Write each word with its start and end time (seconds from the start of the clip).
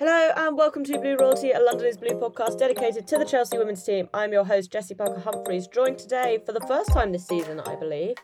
Hello 0.00 0.32
and 0.34 0.56
welcome 0.56 0.82
to 0.84 0.98
Blue 0.98 1.14
Royalty, 1.14 1.50
a 1.50 1.60
London 1.60 1.86
is 1.86 1.98
Blue 1.98 2.18
podcast 2.18 2.58
dedicated 2.58 3.06
to 3.06 3.18
the 3.18 3.24
Chelsea 3.26 3.58
women's 3.58 3.82
team. 3.84 4.08
I'm 4.14 4.32
your 4.32 4.46
host, 4.46 4.72
Jessy 4.72 4.94
Parker 4.94 5.20
Humphreys, 5.20 5.66
joined 5.66 5.98
today 5.98 6.38
for 6.46 6.52
the 6.52 6.60
first 6.60 6.90
time 6.90 7.12
this 7.12 7.26
season, 7.26 7.60
I 7.60 7.76
believe, 7.76 8.14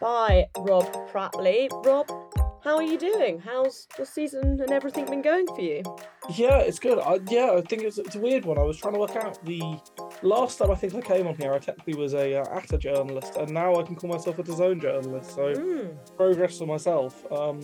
by 0.00 0.46
Rob 0.58 0.84
Pratley. 1.10 1.68
Rob, 1.84 2.08
how 2.62 2.76
are 2.76 2.84
you 2.84 2.96
doing? 2.96 3.40
How's 3.40 3.88
the 3.98 4.06
season 4.06 4.60
and 4.60 4.70
everything 4.70 5.06
been 5.06 5.22
going 5.22 5.48
for 5.48 5.60
you? 5.60 5.82
Yeah, 6.36 6.58
it's 6.58 6.78
good. 6.78 7.00
I, 7.00 7.18
yeah, 7.28 7.50
I 7.58 7.62
think 7.62 7.82
it's, 7.82 7.98
it's 7.98 8.14
a 8.14 8.20
weird 8.20 8.44
one. 8.44 8.56
I 8.56 8.62
was 8.62 8.78
trying 8.78 8.94
to 8.94 9.00
work 9.00 9.16
out 9.16 9.44
the 9.44 9.60
last 10.22 10.58
time 10.58 10.70
I 10.70 10.76
think 10.76 10.94
I 10.94 11.00
came 11.00 11.26
on 11.26 11.34
here, 11.34 11.52
I 11.52 11.58
technically 11.58 11.96
was 11.96 12.14
a 12.14 12.42
uh, 12.42 12.44
ATA 12.56 12.78
journalist, 12.78 13.34
and 13.34 13.50
now 13.50 13.74
I 13.74 13.82
can 13.82 13.96
call 13.96 14.10
myself 14.10 14.38
a 14.38 14.44
design 14.44 14.78
journalist. 14.78 15.34
So 15.34 15.52
Mm, 15.52 15.96
progress 16.16 16.58
for 16.58 16.66
myself. 16.66 17.26
Um, 17.32 17.60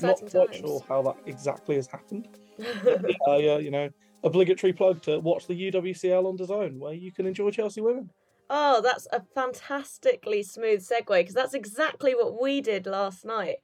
not 0.00 0.18
quite 0.18 0.32
times. 0.32 0.56
sure 0.56 0.80
how 0.88 1.02
that 1.02 1.16
exactly 1.26 1.76
has 1.76 1.86
happened. 1.86 2.26
Uh, 2.58 3.36
yeah, 3.36 3.58
you 3.58 3.70
know, 3.70 3.88
obligatory 4.24 4.72
plug 4.72 5.02
to 5.02 5.18
watch 5.18 5.46
the 5.46 5.70
UWCL 5.70 6.26
on 6.26 6.36
DAZN, 6.36 6.78
where 6.78 6.94
you 6.94 7.12
can 7.12 7.26
enjoy 7.26 7.50
Chelsea 7.50 7.80
women. 7.80 8.10
Oh, 8.50 8.80
that's 8.82 9.06
a 9.12 9.22
fantastically 9.34 10.42
smooth 10.42 10.86
segue 10.86 11.06
because 11.06 11.34
that's 11.34 11.54
exactly 11.54 12.14
what 12.14 12.40
we 12.40 12.60
did 12.60 12.86
last 12.86 13.24
night, 13.24 13.56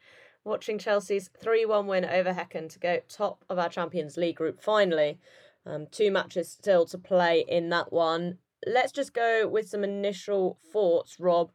watching 0.44 0.78
Chelsea's 0.78 1.28
3 1.38 1.66
1 1.66 1.86
win 1.86 2.04
over 2.04 2.32
Häcken 2.32 2.70
to 2.70 2.78
go 2.78 3.00
top 3.08 3.44
of 3.50 3.58
our 3.58 3.68
Champions 3.68 4.16
League 4.16 4.36
group 4.36 4.62
finally. 4.62 5.18
Um, 5.66 5.86
two 5.90 6.10
matches 6.10 6.50
still 6.50 6.86
to 6.86 6.96
play 6.96 7.44
in 7.46 7.68
that 7.68 7.92
one. 7.92 8.38
Let's 8.66 8.92
just 8.92 9.12
go 9.12 9.46
with 9.46 9.68
some 9.68 9.84
initial 9.84 10.58
thoughts, 10.72 11.20
Rob. 11.20 11.50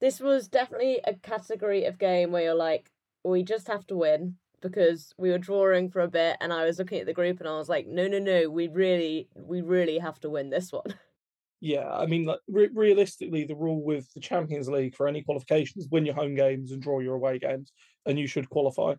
This 0.00 0.20
was 0.20 0.46
definitely 0.46 1.00
a 1.04 1.14
category 1.14 1.84
of 1.84 1.98
game 1.98 2.30
where 2.30 2.44
you're 2.44 2.54
like, 2.54 2.90
we 3.24 3.42
just 3.42 3.66
have 3.66 3.86
to 3.88 3.96
win 3.96 4.36
because 4.60 5.12
we 5.16 5.30
were 5.30 5.38
drawing 5.38 5.90
for 5.90 6.00
a 6.00 6.08
bit 6.08 6.36
and 6.40 6.52
I 6.52 6.64
was 6.64 6.78
looking 6.78 7.00
at 7.00 7.06
the 7.06 7.12
group 7.12 7.40
and 7.40 7.48
I 7.48 7.56
was 7.56 7.68
like, 7.68 7.86
no, 7.86 8.08
no, 8.08 8.18
no, 8.18 8.48
we 8.48 8.68
really, 8.68 9.28
we 9.34 9.60
really 9.60 9.98
have 9.98 10.20
to 10.20 10.30
win 10.30 10.50
this 10.50 10.72
one. 10.72 10.94
Yeah, 11.62 11.90
I 11.92 12.06
mean, 12.06 12.24
like 12.24 12.40
re- 12.48 12.70
realistically, 12.72 13.44
the 13.44 13.54
rule 13.54 13.82
with 13.84 14.10
the 14.14 14.20
Champions 14.20 14.66
League 14.68 14.96
for 14.96 15.06
any 15.06 15.22
qualifications: 15.22 15.88
win 15.90 16.06
your 16.06 16.14
home 16.14 16.34
games 16.34 16.72
and 16.72 16.80
draw 16.80 17.00
your 17.00 17.16
away 17.16 17.38
games, 17.38 17.72
and 18.06 18.18
you 18.18 18.26
should 18.26 18.48
qualify. 18.48 18.94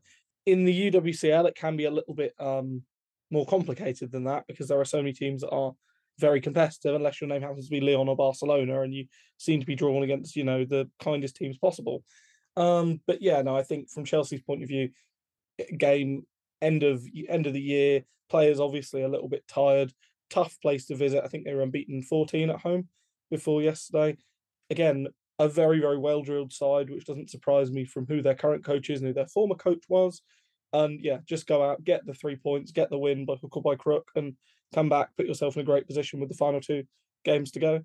In 0.45 0.63
the 0.63 0.91
UWCL, 0.91 1.47
it 1.47 1.55
can 1.55 1.75
be 1.75 1.85
a 1.85 1.91
little 1.91 2.13
bit 2.13 2.33
um, 2.39 2.83
more 3.31 3.47
complicated 3.47 4.11
than 4.11 4.25
that 4.25 4.45
because 4.47 4.67
there 4.67 4.79
are 4.79 4.85
so 4.85 4.97
many 4.97 5.11
teams 5.11 5.41
that 5.41 5.49
are 5.49 5.73
very 6.19 6.39
competitive. 6.39 6.93
Unless 6.93 7.19
your 7.19 7.29
name 7.29 7.41
happens 7.41 7.65
to 7.65 7.71
be 7.71 7.81
Lyon 7.81 8.07
or 8.07 8.15
Barcelona, 8.15 8.81
and 8.81 8.93
you 8.93 9.07
seem 9.37 9.59
to 9.59 9.65
be 9.65 9.75
drawn 9.75 10.03
against, 10.03 10.35
you 10.35 10.43
know, 10.43 10.63
the 10.63 10.87
kindest 10.99 11.37
teams 11.37 11.57
possible. 11.57 12.03
Um, 12.57 13.01
but 13.07 13.23
yeah, 13.23 13.41
no, 13.41 13.55
I 13.55 13.63
think 13.63 13.89
from 13.89 14.05
Chelsea's 14.05 14.43
point 14.43 14.61
of 14.61 14.69
view, 14.69 14.89
game 15.77 16.25
end 16.61 16.83
of 16.83 17.05
end 17.29 17.47
of 17.47 17.53
the 17.53 17.61
year, 17.61 18.03
players 18.29 18.59
obviously 18.59 19.01
a 19.01 19.09
little 19.09 19.29
bit 19.29 19.47
tired 19.47 19.93
tough 20.31 20.57
place 20.61 20.85
to 20.87 20.95
visit. 20.95 21.23
I 21.23 21.27
think 21.27 21.45
they 21.45 21.53
were 21.53 21.61
unbeaten 21.61 22.01
14 22.01 22.49
at 22.49 22.61
home 22.61 22.87
before 23.29 23.61
yesterday. 23.61 24.17
Again, 24.71 25.07
a 25.37 25.47
very, 25.47 25.79
very 25.79 25.97
well 25.97 26.23
drilled 26.23 26.53
side, 26.53 26.89
which 26.89 27.05
doesn't 27.05 27.29
surprise 27.29 27.69
me 27.69 27.85
from 27.85 28.07
who 28.07 28.21
their 28.21 28.35
current 28.35 28.63
coach 28.63 28.89
is 28.89 29.01
and 29.01 29.07
who 29.07 29.13
their 29.13 29.27
former 29.27 29.55
coach 29.55 29.83
was. 29.89 30.21
And 30.73 31.01
yeah, 31.01 31.17
just 31.27 31.47
go 31.47 31.61
out, 31.63 31.83
get 31.83 32.05
the 32.05 32.13
three 32.13 32.37
points, 32.37 32.71
get 32.71 32.89
the 32.89 32.97
win 32.97 33.25
by 33.25 33.35
hook 33.35 33.57
or 33.57 33.61
by 33.61 33.75
crook, 33.75 34.09
and 34.15 34.35
come 34.73 34.87
back, 34.87 35.09
put 35.17 35.27
yourself 35.27 35.55
in 35.55 35.61
a 35.61 35.65
great 35.65 35.85
position 35.85 36.19
with 36.19 36.29
the 36.29 36.35
final 36.35 36.61
two 36.61 36.83
games 37.25 37.51
to 37.51 37.59
go. 37.59 37.81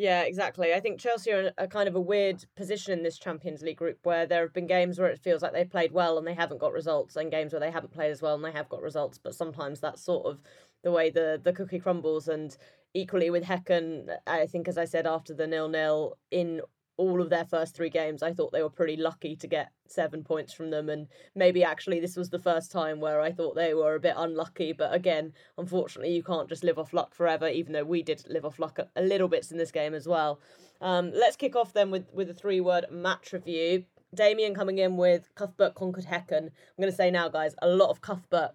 Yeah, 0.00 0.22
exactly. 0.22 0.72
I 0.72 0.80
think 0.80 0.98
Chelsea 0.98 1.30
are 1.30 1.40
in 1.42 1.50
a 1.58 1.68
kind 1.68 1.86
of 1.86 1.94
a 1.94 2.00
weird 2.00 2.46
position 2.56 2.94
in 2.94 3.02
this 3.02 3.18
Champions 3.18 3.60
League 3.60 3.76
group 3.76 3.98
where 4.04 4.24
there 4.24 4.40
have 4.40 4.54
been 4.54 4.66
games 4.66 4.98
where 4.98 5.10
it 5.10 5.18
feels 5.18 5.42
like 5.42 5.52
they've 5.52 5.68
played 5.68 5.92
well 5.92 6.16
and 6.16 6.26
they 6.26 6.32
haven't 6.32 6.56
got 6.56 6.72
results, 6.72 7.16
and 7.16 7.30
games 7.30 7.52
where 7.52 7.60
they 7.60 7.70
haven't 7.70 7.92
played 7.92 8.10
as 8.10 8.22
well 8.22 8.34
and 8.34 8.42
they 8.42 8.50
have 8.50 8.70
got 8.70 8.80
results. 8.80 9.18
But 9.18 9.34
sometimes 9.34 9.78
that's 9.78 10.02
sort 10.02 10.24
of 10.24 10.40
the 10.82 10.90
way 10.90 11.10
the, 11.10 11.38
the 11.44 11.52
cookie 11.52 11.78
crumbles. 11.80 12.28
And 12.28 12.56
equally 12.94 13.28
with 13.28 13.44
Häcken, 13.44 14.08
I 14.26 14.46
think, 14.46 14.68
as 14.68 14.78
I 14.78 14.86
said, 14.86 15.06
after 15.06 15.34
the 15.34 15.46
nil 15.46 15.68
nil 15.68 16.16
in 16.30 16.62
all 16.96 17.20
of 17.20 17.30
their 17.30 17.44
first 17.44 17.74
three 17.74 17.90
games, 17.90 18.22
I 18.22 18.32
thought 18.32 18.52
they 18.52 18.62
were 18.62 18.70
pretty 18.70 18.96
lucky 18.96 19.34
to 19.36 19.46
get 19.46 19.70
seven 19.86 20.22
points 20.22 20.52
from 20.52 20.70
them. 20.70 20.88
And 20.88 21.08
maybe 21.34 21.64
actually 21.64 22.00
this 22.00 22.16
was 22.16 22.30
the 22.30 22.38
first 22.38 22.70
time 22.70 23.00
where 23.00 23.20
I 23.20 23.32
thought 23.32 23.54
they 23.54 23.74
were 23.74 23.94
a 23.94 24.00
bit 24.00 24.14
unlucky. 24.16 24.72
But 24.72 24.94
again, 24.94 25.32
unfortunately, 25.56 26.14
you 26.14 26.22
can't 26.22 26.48
just 26.48 26.64
live 26.64 26.78
off 26.78 26.92
luck 26.92 27.14
forever, 27.14 27.48
even 27.48 27.72
though 27.72 27.84
we 27.84 28.02
did 28.02 28.22
live 28.28 28.44
off 28.44 28.58
luck 28.58 28.78
a, 28.78 29.02
little 29.02 29.28
bits 29.28 29.50
in 29.50 29.58
this 29.58 29.72
game 29.72 29.94
as 29.94 30.06
well. 30.06 30.40
Um, 30.80 31.10
let's 31.12 31.36
kick 31.36 31.56
off 31.56 31.72
then 31.72 31.90
with, 31.90 32.06
with 32.12 32.30
a 32.30 32.34
three 32.34 32.60
word 32.60 32.86
match 32.90 33.32
review. 33.32 33.84
Damien 34.14 34.54
coming 34.54 34.78
in 34.78 34.96
with 34.96 35.30
Cuthbert 35.34 35.74
conquered 35.74 36.06
Häcken. 36.06 36.46
I'm 36.46 36.80
going 36.80 36.90
to 36.90 36.96
say 36.96 37.10
now, 37.10 37.28
guys, 37.28 37.54
a 37.62 37.68
lot 37.68 37.90
of 37.90 38.00
Cuthbert 38.00 38.52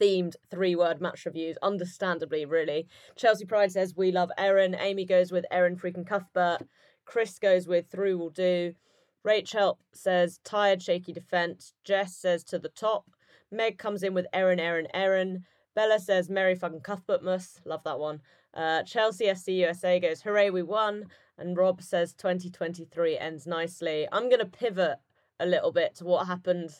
themed 0.00 0.36
three 0.50 0.76
word 0.76 1.00
match 1.00 1.24
reviews, 1.24 1.56
understandably, 1.62 2.44
really. 2.44 2.86
Chelsea 3.16 3.44
Pride 3.44 3.72
says, 3.72 3.96
We 3.96 4.12
love 4.12 4.30
Erin. 4.38 4.76
Amy 4.78 5.04
goes 5.04 5.32
with 5.32 5.46
Erin 5.50 5.76
freaking 5.76 6.06
Cuthbert. 6.06 6.62
Chris 7.06 7.38
goes 7.38 7.66
with 7.66 7.88
Through 7.88 8.18
Will 8.18 8.30
Do. 8.30 8.74
Rachel 9.22 9.78
says, 9.92 10.38
Tired, 10.44 10.82
shaky 10.82 11.12
defence. 11.12 11.72
Jess 11.84 12.14
says, 12.14 12.44
To 12.44 12.58
the 12.58 12.68
top. 12.68 13.06
Meg 13.50 13.78
comes 13.78 14.02
in 14.02 14.12
with 14.12 14.26
Erin, 14.32 14.60
Erin, 14.60 14.88
Erin. 14.92 15.44
Bella 15.74 15.98
says, 15.98 16.28
Merry 16.28 16.54
fucking 16.54 16.80
Cuthbert 16.80 17.22
must. 17.22 17.64
Love 17.64 17.82
that 17.84 17.98
one. 17.98 18.20
Uh, 18.54 18.82
Chelsea 18.82 19.32
SC 19.34 19.48
USA 19.48 20.00
goes, 20.00 20.22
Hooray, 20.22 20.50
we 20.50 20.62
won. 20.62 21.06
And 21.38 21.56
Rob 21.56 21.82
says, 21.82 22.14
2023 22.14 23.18
ends 23.18 23.46
nicely. 23.46 24.08
I'm 24.10 24.28
going 24.28 24.40
to 24.40 24.46
pivot 24.46 24.98
a 25.38 25.46
little 25.46 25.72
bit 25.72 25.94
to 25.96 26.04
what 26.04 26.26
happened 26.26 26.70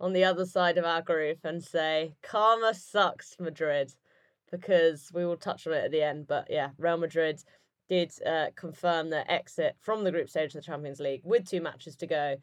on 0.00 0.12
the 0.12 0.24
other 0.24 0.44
side 0.44 0.76
of 0.76 0.84
our 0.84 1.00
group 1.00 1.38
and 1.44 1.62
say 1.62 2.14
karma 2.22 2.74
sucks 2.74 3.36
Madrid 3.40 3.94
because 4.50 5.10
we 5.14 5.24
will 5.24 5.36
touch 5.36 5.66
on 5.66 5.72
it 5.72 5.84
at 5.84 5.90
the 5.90 6.02
end. 6.02 6.26
But 6.26 6.48
yeah, 6.50 6.70
Real 6.78 6.98
Madrid 6.98 7.42
did 7.88 8.12
uh, 8.26 8.46
confirm 8.56 9.10
their 9.10 9.30
exit 9.30 9.76
from 9.78 10.04
the 10.04 10.10
group 10.10 10.28
stage 10.28 10.54
of 10.54 10.62
the 10.62 10.62
Champions 10.62 11.00
League 11.00 11.22
with 11.24 11.48
two 11.48 11.60
matches 11.60 11.96
to 11.96 12.06
go 12.06 12.36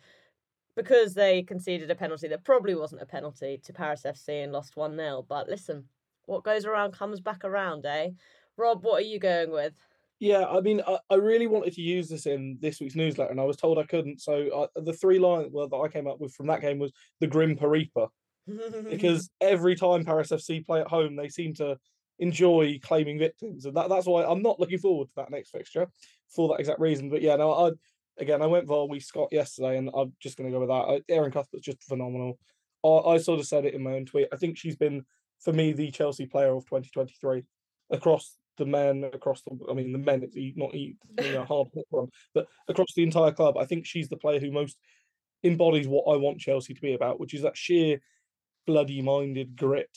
because 0.76 1.14
they 1.14 1.44
conceded 1.44 1.92
a 1.92 1.96
penalty 1.96 2.28
that 2.28 2.44
probably 2.44 2.76
wasn't 2.76 3.02
a 3.02 3.06
penalty 3.06 3.60
to 3.64 3.74
Paris 3.74 4.04
FC 4.06 4.44
and 4.44 4.52
lost 4.52 4.78
1 4.78 4.96
0. 4.96 5.26
But 5.28 5.50
listen, 5.50 5.86
what 6.26 6.44
goes 6.44 6.66
around 6.66 6.94
comes 6.94 7.20
back 7.20 7.44
around, 7.44 7.86
eh? 7.86 8.10
Rob, 8.58 8.84
what 8.84 9.02
are 9.02 9.06
you 9.06 9.20
going 9.20 9.52
with? 9.52 9.74
Yeah, 10.20 10.46
I 10.46 10.62
mean, 10.62 10.82
I, 10.88 11.00
I 11.10 11.16
really 11.16 11.48
wanted 11.48 11.74
to 11.74 11.82
use 11.82 12.08
this 12.08 12.28
in 12.28 12.58
this 12.62 12.80
week's 12.80 12.96
newsletter, 12.96 13.32
and 13.32 13.42
I 13.42 13.44
was 13.44 13.58
told 13.58 13.80
I 13.80 13.84
couldn't. 13.84 14.22
So 14.22 14.68
uh, 14.76 14.82
the 14.82 14.94
three 14.94 15.18
lines 15.18 15.50
well, 15.52 15.68
that 15.68 15.76
I 15.76 15.88
came 15.88 16.08
up 16.08 16.20
with 16.20 16.34
from 16.34 16.48
that 16.48 16.62
game 16.62 16.78
was 16.78 16.92
the 17.20 17.28
Grim 17.28 17.58
Paripa, 17.58 18.10
because 18.90 19.30
every 19.42 19.76
time 19.76 20.06
Paris 20.06 20.30
FC 20.30 20.64
play 20.64 20.82
at 20.82 20.88
home, 20.88 21.16
they 21.16 21.28
seem 21.28 21.56
to 21.56 21.78
enjoy 22.22 22.80
claiming 22.82 23.20
victims, 23.20 23.66
and 23.66 23.76
that, 23.76 23.90
that's 23.90 24.06
why 24.06 24.24
I'm 24.24 24.42
not 24.42 24.60
looking 24.60 24.78
forward 24.78 25.08
to 25.10 25.14
that 25.18 25.32
next 25.32 25.50
fixture 25.50 25.88
for 26.30 26.50
that 26.50 26.62
exact 26.62 26.80
reason. 26.80 27.10
But 27.10 27.22
yeah, 27.22 27.36
no, 27.36 27.52
I 27.52 27.72
again 28.22 28.42
I 28.42 28.48
went 28.48 28.68
Volby 28.68 29.04
Scott 29.04 29.30
yesterday, 29.32 29.78
and 29.78 29.90
I'm 29.94 30.14
just 30.22 30.38
going 30.38 30.50
to 30.50 30.54
go 30.58 30.66
with 30.66 30.70
that. 30.70 31.14
Erin 31.14 31.32
Cuthbert's 31.32 31.66
just 31.66 31.84
phenomenal. 31.84 32.40
I, 32.86 33.14
I 33.14 33.18
sort 33.18 33.40
of 33.40 33.48
said 33.48 33.66
it 33.66 33.74
in 33.74 33.84
my 33.84 33.94
own 33.94 34.06
tweet. 34.06 34.30
I 34.32 34.38
think 34.38 34.58
she's 34.58 34.78
been 34.78 35.04
for 35.42 35.52
me 35.52 35.74
the 35.74 35.92
Chelsea 35.92 36.28
player 36.28 36.56
of 36.56 36.64
2023 36.66 37.44
across 37.90 38.38
the 38.58 38.66
men, 38.66 39.04
across 39.12 39.42
the 39.42 39.58
I 39.70 39.74
mean 39.74 39.92
the 39.92 39.98
men, 39.98 40.22
it's 40.24 40.36
not 40.56 40.74
you 40.74 40.96
know, 41.18 41.44
hard 41.44 41.70
hit 41.74 41.86
one, 41.90 42.10
but 42.34 42.48
across 42.68 42.94
the 42.96 43.04
entire 43.04 43.32
club. 43.32 43.58
I 43.58 43.66
think 43.66 43.86
she's 43.86 44.10
the 44.10 44.18
player 44.18 44.40
who 44.40 44.52
most 44.52 44.78
embodies 45.44 45.88
what 45.88 46.14
I 46.14 46.18
want 46.18 46.40
Chelsea 46.40 46.76
to 46.76 46.82
be 46.82 46.94
about, 46.94 47.20
which 47.20 47.34
is 47.34 47.42
that 47.42 47.58
sheer 47.58 48.00
bloody 48.68 49.02
minded 49.02 49.56
grit 49.56 49.90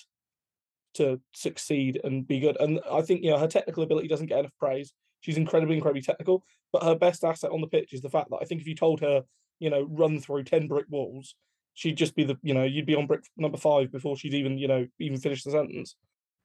to 0.95 1.21
succeed 1.33 2.01
and 2.05 2.27
be 2.27 2.41
good. 2.41 2.57
And 2.61 2.81
I 2.91 3.03
think 3.03 3.23
you 3.23 3.31
know 3.31 3.39
her 3.39 3.49
technical 3.49 3.83
ability 3.83 4.09
doesn't 4.09 4.27
get 4.27 4.39
enough 4.39 4.57
praise. 4.59 4.93
She's 5.21 5.37
incredibly, 5.37 5.77
incredibly 5.77 6.03
technical, 6.03 6.45
but 6.73 6.83
her 6.83 6.95
best 6.95 7.25
asset 7.25 7.51
on 7.51 7.61
the 7.61 7.67
pitch 7.67 7.93
is 7.93 8.03
the 8.03 8.11
fact 8.11 8.31
that 8.31 8.41
I 8.43 8.45
think 8.45 8.61
if 8.61 8.67
you 8.67 8.75
told 8.75 9.01
her, 9.01 9.23
you 9.59 9.71
know, 9.71 9.83
run 9.91 10.21
through 10.21 10.45
ten 10.45 10.69
brick 10.69 10.87
walls, 10.91 11.35
she'd 11.73 11.97
just 11.97 12.15
be 12.15 12.25
the, 12.25 12.37
you 12.43 12.53
know, 12.53 12.65
you'd 12.65 12.87
be 12.87 12.95
on 12.95 13.07
brick 13.07 13.25
number 13.37 13.57
five 13.57 13.91
before 13.91 14.17
she'd 14.17 14.35
even, 14.35 14.59
you 14.59 14.69
know, 14.69 14.87
even 14.99 15.19
finish 15.19 15.43
the 15.43 15.51
sentence. 15.51 15.97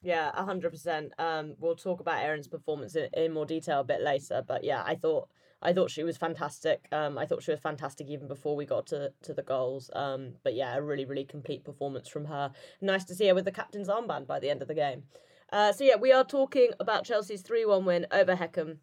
Yeah, 0.01 0.31
hundred 0.33 0.71
percent. 0.71 1.11
Um, 1.19 1.55
we'll 1.59 1.75
talk 1.75 1.99
about 1.99 2.23
Erin's 2.23 2.47
performance 2.47 2.95
in, 2.95 3.09
in 3.13 3.33
more 3.33 3.45
detail 3.45 3.81
a 3.81 3.83
bit 3.83 4.01
later. 4.01 4.41
But 4.47 4.63
yeah, 4.63 4.81
I 4.85 4.95
thought 4.95 5.27
I 5.61 5.73
thought 5.73 5.91
she 5.91 6.03
was 6.03 6.17
fantastic. 6.17 6.87
Um, 6.91 7.17
I 7.17 7.25
thought 7.25 7.43
she 7.43 7.51
was 7.51 7.59
fantastic 7.59 8.07
even 8.07 8.27
before 8.27 8.55
we 8.55 8.65
got 8.65 8.87
to 8.87 9.11
to 9.23 9.33
the 9.33 9.43
goals. 9.43 9.89
Um, 9.93 10.33
but 10.43 10.53
yeah, 10.53 10.75
a 10.75 10.81
really 10.81 11.05
really 11.05 11.25
complete 11.25 11.63
performance 11.63 12.07
from 12.07 12.25
her. 12.25 12.51
Nice 12.81 13.03
to 13.05 13.15
see 13.15 13.27
her 13.27 13.35
with 13.35 13.45
the 13.45 13.51
captain's 13.51 13.89
armband 13.89 14.27
by 14.27 14.39
the 14.39 14.49
end 14.49 14.61
of 14.61 14.67
the 14.67 14.73
game. 14.73 15.03
Uh, 15.51 15.73
so 15.73 15.83
yeah, 15.83 15.95
we 15.95 16.11
are 16.11 16.23
talking 16.23 16.71
about 16.79 17.03
Chelsea's 17.05 17.41
three 17.41 17.65
one 17.65 17.85
win 17.85 18.07
over 18.11 18.35
Häcken. 18.35 18.77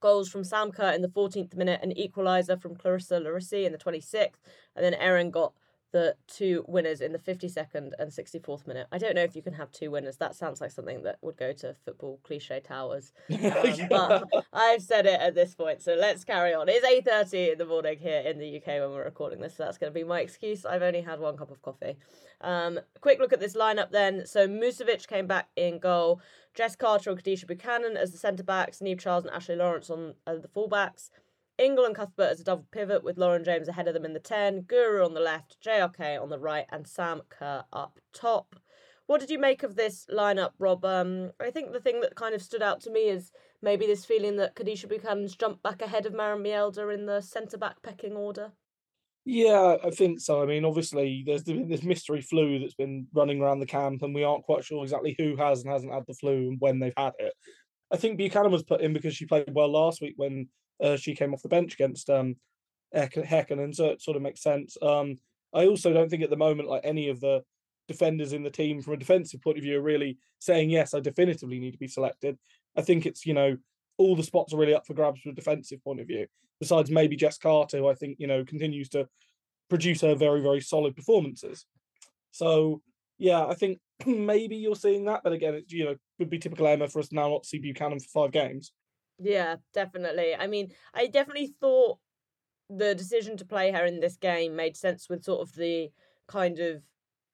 Goals 0.00 0.28
from 0.28 0.44
Sam 0.44 0.70
Kerr 0.70 0.92
in 0.92 1.02
the 1.02 1.08
14th 1.08 1.56
minute, 1.56 1.80
an 1.82 1.92
equaliser 1.92 2.60
from 2.60 2.76
Clarissa 2.76 3.14
Larisey 3.18 3.66
in 3.66 3.72
the 3.72 3.78
26th, 3.78 4.38
and 4.76 4.84
then 4.84 4.94
Erin 4.94 5.32
got 5.32 5.54
the 5.90 6.14
two 6.26 6.64
winners 6.68 7.00
in 7.00 7.12
the 7.12 7.18
52nd 7.18 7.92
and 7.98 8.10
64th 8.10 8.66
minute. 8.66 8.86
I 8.92 8.98
don't 8.98 9.14
know 9.14 9.22
if 9.22 9.34
you 9.34 9.42
can 9.42 9.54
have 9.54 9.70
two 9.70 9.90
winners. 9.90 10.18
That 10.18 10.34
sounds 10.34 10.60
like 10.60 10.70
something 10.70 11.02
that 11.04 11.18
would 11.22 11.36
go 11.36 11.52
to 11.54 11.74
football 11.84 12.20
cliche 12.22 12.60
towers. 12.60 13.12
Um, 13.48 13.64
yeah. 13.64 13.86
But 13.88 14.24
I've 14.52 14.82
said 14.82 15.06
it 15.06 15.20
at 15.20 15.34
this 15.34 15.54
point, 15.54 15.80
so 15.80 15.94
let's 15.94 16.24
carry 16.24 16.54
on. 16.54 16.68
It's 16.68 16.86
8.30 16.86 17.52
in 17.52 17.58
the 17.58 17.64
morning 17.64 17.98
here 17.98 18.20
in 18.20 18.38
the 18.38 18.56
UK 18.56 18.66
when 18.66 18.90
we're 18.90 19.04
recording 19.04 19.40
this, 19.40 19.56
so 19.56 19.64
that's 19.64 19.78
going 19.78 19.92
to 19.92 19.98
be 19.98 20.04
my 20.04 20.20
excuse. 20.20 20.66
I've 20.66 20.82
only 20.82 21.00
had 21.00 21.20
one 21.20 21.36
cup 21.36 21.50
of 21.50 21.62
coffee. 21.62 21.96
Um, 22.40 22.78
quick 23.00 23.20
look 23.20 23.32
at 23.32 23.40
this 23.40 23.56
lineup 23.56 23.90
then. 23.90 24.26
So 24.26 24.46
Musovic 24.46 25.06
came 25.06 25.26
back 25.26 25.48
in 25.56 25.78
goal. 25.78 26.20
Jess 26.54 26.76
Carter 26.76 27.10
and 27.10 27.22
Kadeisha 27.22 27.46
Buchanan 27.46 27.96
as 27.96 28.12
the 28.12 28.18
centre-backs. 28.18 28.80
Niamh 28.80 28.98
Charles 28.98 29.24
and 29.24 29.32
Ashley 29.32 29.56
Lawrence 29.56 29.90
on 29.90 30.14
uh, 30.26 30.36
the 30.36 30.48
full-backs. 30.48 31.10
Ingle 31.58 31.86
and 31.86 31.94
Cuthbert 31.94 32.30
as 32.30 32.40
a 32.40 32.44
double 32.44 32.66
pivot 32.70 33.02
with 33.02 33.18
Lauren 33.18 33.42
James 33.42 33.68
ahead 33.68 33.88
of 33.88 33.94
them 33.94 34.04
in 34.04 34.12
the 34.12 34.20
10, 34.20 34.62
Guro 34.62 35.04
on 35.04 35.14
the 35.14 35.20
left, 35.20 35.56
JRK 35.64 36.20
on 36.22 36.28
the 36.28 36.38
right, 36.38 36.66
and 36.70 36.86
Sam 36.86 37.22
Kerr 37.28 37.64
up 37.72 37.98
top. 38.12 38.54
What 39.06 39.20
did 39.20 39.30
you 39.30 39.38
make 39.38 39.62
of 39.62 39.74
this 39.74 40.06
lineup, 40.12 40.52
Rob? 40.58 40.84
Um, 40.84 41.32
I 41.40 41.50
think 41.50 41.72
the 41.72 41.80
thing 41.80 42.00
that 42.02 42.14
kind 42.14 42.34
of 42.34 42.42
stood 42.42 42.62
out 42.62 42.80
to 42.82 42.90
me 42.90 43.08
is 43.08 43.32
maybe 43.62 43.86
this 43.86 44.04
feeling 44.04 44.36
that 44.36 44.54
Kadeisha 44.54 44.88
Buchanan's 44.88 45.34
jumped 45.34 45.62
back 45.62 45.82
ahead 45.82 46.06
of 46.06 46.14
Maren 46.14 46.42
Mjelde 46.42 46.94
in 46.94 47.06
the 47.06 47.20
centre 47.22 47.58
back 47.58 47.82
pecking 47.82 48.14
order. 48.14 48.52
Yeah, 49.24 49.76
I 49.84 49.90
think 49.90 50.20
so. 50.20 50.42
I 50.42 50.46
mean, 50.46 50.64
obviously, 50.64 51.22
there's 51.26 51.42
been 51.42 51.68
this 51.68 51.82
mystery 51.82 52.20
flu 52.20 52.60
that's 52.60 52.74
been 52.74 53.08
running 53.12 53.40
around 53.40 53.60
the 53.60 53.66
camp, 53.66 54.02
and 54.02 54.14
we 54.14 54.24
aren't 54.24 54.44
quite 54.44 54.64
sure 54.64 54.82
exactly 54.82 55.16
who 55.18 55.36
has 55.36 55.62
and 55.62 55.72
hasn't 55.72 55.92
had 55.92 56.04
the 56.06 56.14
flu 56.14 56.48
and 56.48 56.60
when 56.60 56.78
they've 56.78 56.94
had 56.96 57.12
it. 57.18 57.34
I 57.92 57.96
think 57.96 58.16
Buchanan 58.16 58.52
was 58.52 58.62
put 58.62 58.80
in 58.80 58.92
because 58.92 59.14
she 59.14 59.26
played 59.26 59.52
well 59.52 59.72
last 59.72 60.00
week 60.00 60.14
when 60.16 60.48
uh, 60.82 60.96
she 60.96 61.14
came 61.14 61.32
off 61.32 61.42
the 61.42 61.48
bench 61.48 61.74
against 61.74 62.08
um, 62.10 62.36
and 62.92 63.76
so 63.76 63.86
it 63.86 64.02
sort 64.02 64.16
of 64.16 64.22
makes 64.22 64.42
sense. 64.42 64.76
Um, 64.80 65.16
I 65.54 65.66
also 65.66 65.92
don't 65.92 66.08
think 66.08 66.22
at 66.22 66.30
the 66.30 66.36
moment 66.36 66.68
like 66.68 66.82
any 66.84 67.08
of 67.08 67.20
the 67.20 67.42
defenders 67.86 68.32
in 68.32 68.42
the 68.42 68.50
team 68.50 68.82
from 68.82 68.94
a 68.94 68.98
defensive 68.98 69.40
point 69.40 69.58
of 69.58 69.64
view 69.64 69.78
are 69.78 69.82
really 69.82 70.18
saying 70.38 70.70
yes, 70.70 70.94
I 70.94 71.00
definitively 71.00 71.58
need 71.58 71.72
to 71.72 71.78
be 71.78 71.88
selected. 71.88 72.38
I 72.76 72.82
think 72.82 73.06
it's 73.06 73.26
you 73.26 73.34
know 73.34 73.56
all 73.96 74.14
the 74.14 74.22
spots 74.22 74.54
are 74.54 74.58
really 74.58 74.74
up 74.74 74.86
for 74.86 74.94
grabs 74.94 75.20
from 75.20 75.32
a 75.32 75.34
defensive 75.34 75.82
point 75.82 76.00
of 76.00 76.06
view. 76.06 76.26
Besides 76.60 76.90
maybe 76.90 77.16
Jess 77.16 77.38
Carter, 77.38 77.78
who 77.78 77.88
I 77.88 77.94
think 77.94 78.16
you 78.18 78.26
know 78.26 78.44
continues 78.44 78.88
to 78.90 79.08
produce 79.68 80.02
her 80.02 80.14
very 80.14 80.40
very 80.40 80.60
solid 80.60 80.94
performances. 80.94 81.66
So 82.30 82.82
yeah, 83.18 83.44
I 83.44 83.54
think 83.54 83.78
maybe 84.06 84.56
you're 84.56 84.76
seeing 84.76 85.04
that, 85.06 85.22
but 85.24 85.32
again, 85.32 85.54
it 85.54 85.64
you 85.72 85.86
know 85.86 85.96
would 86.18 86.30
be 86.30 86.38
typical 86.38 86.66
Emma 86.66 86.88
for 86.88 87.00
us 87.00 87.12
now 87.12 87.28
not 87.28 87.46
see 87.46 87.58
Buchanan 87.58 88.00
for 88.00 88.24
five 88.24 88.32
games. 88.32 88.72
Yeah, 89.18 89.56
definitely. 89.72 90.34
I 90.34 90.46
mean, 90.46 90.72
I 90.94 91.06
definitely 91.08 91.54
thought 91.60 91.98
the 92.70 92.94
decision 92.94 93.36
to 93.38 93.44
play 93.44 93.72
her 93.72 93.84
in 93.84 94.00
this 94.00 94.16
game 94.16 94.56
made 94.56 94.76
sense 94.76 95.08
with 95.08 95.24
sort 95.24 95.40
of 95.48 95.54
the 95.56 95.90
kind 96.28 96.58
of 96.60 96.82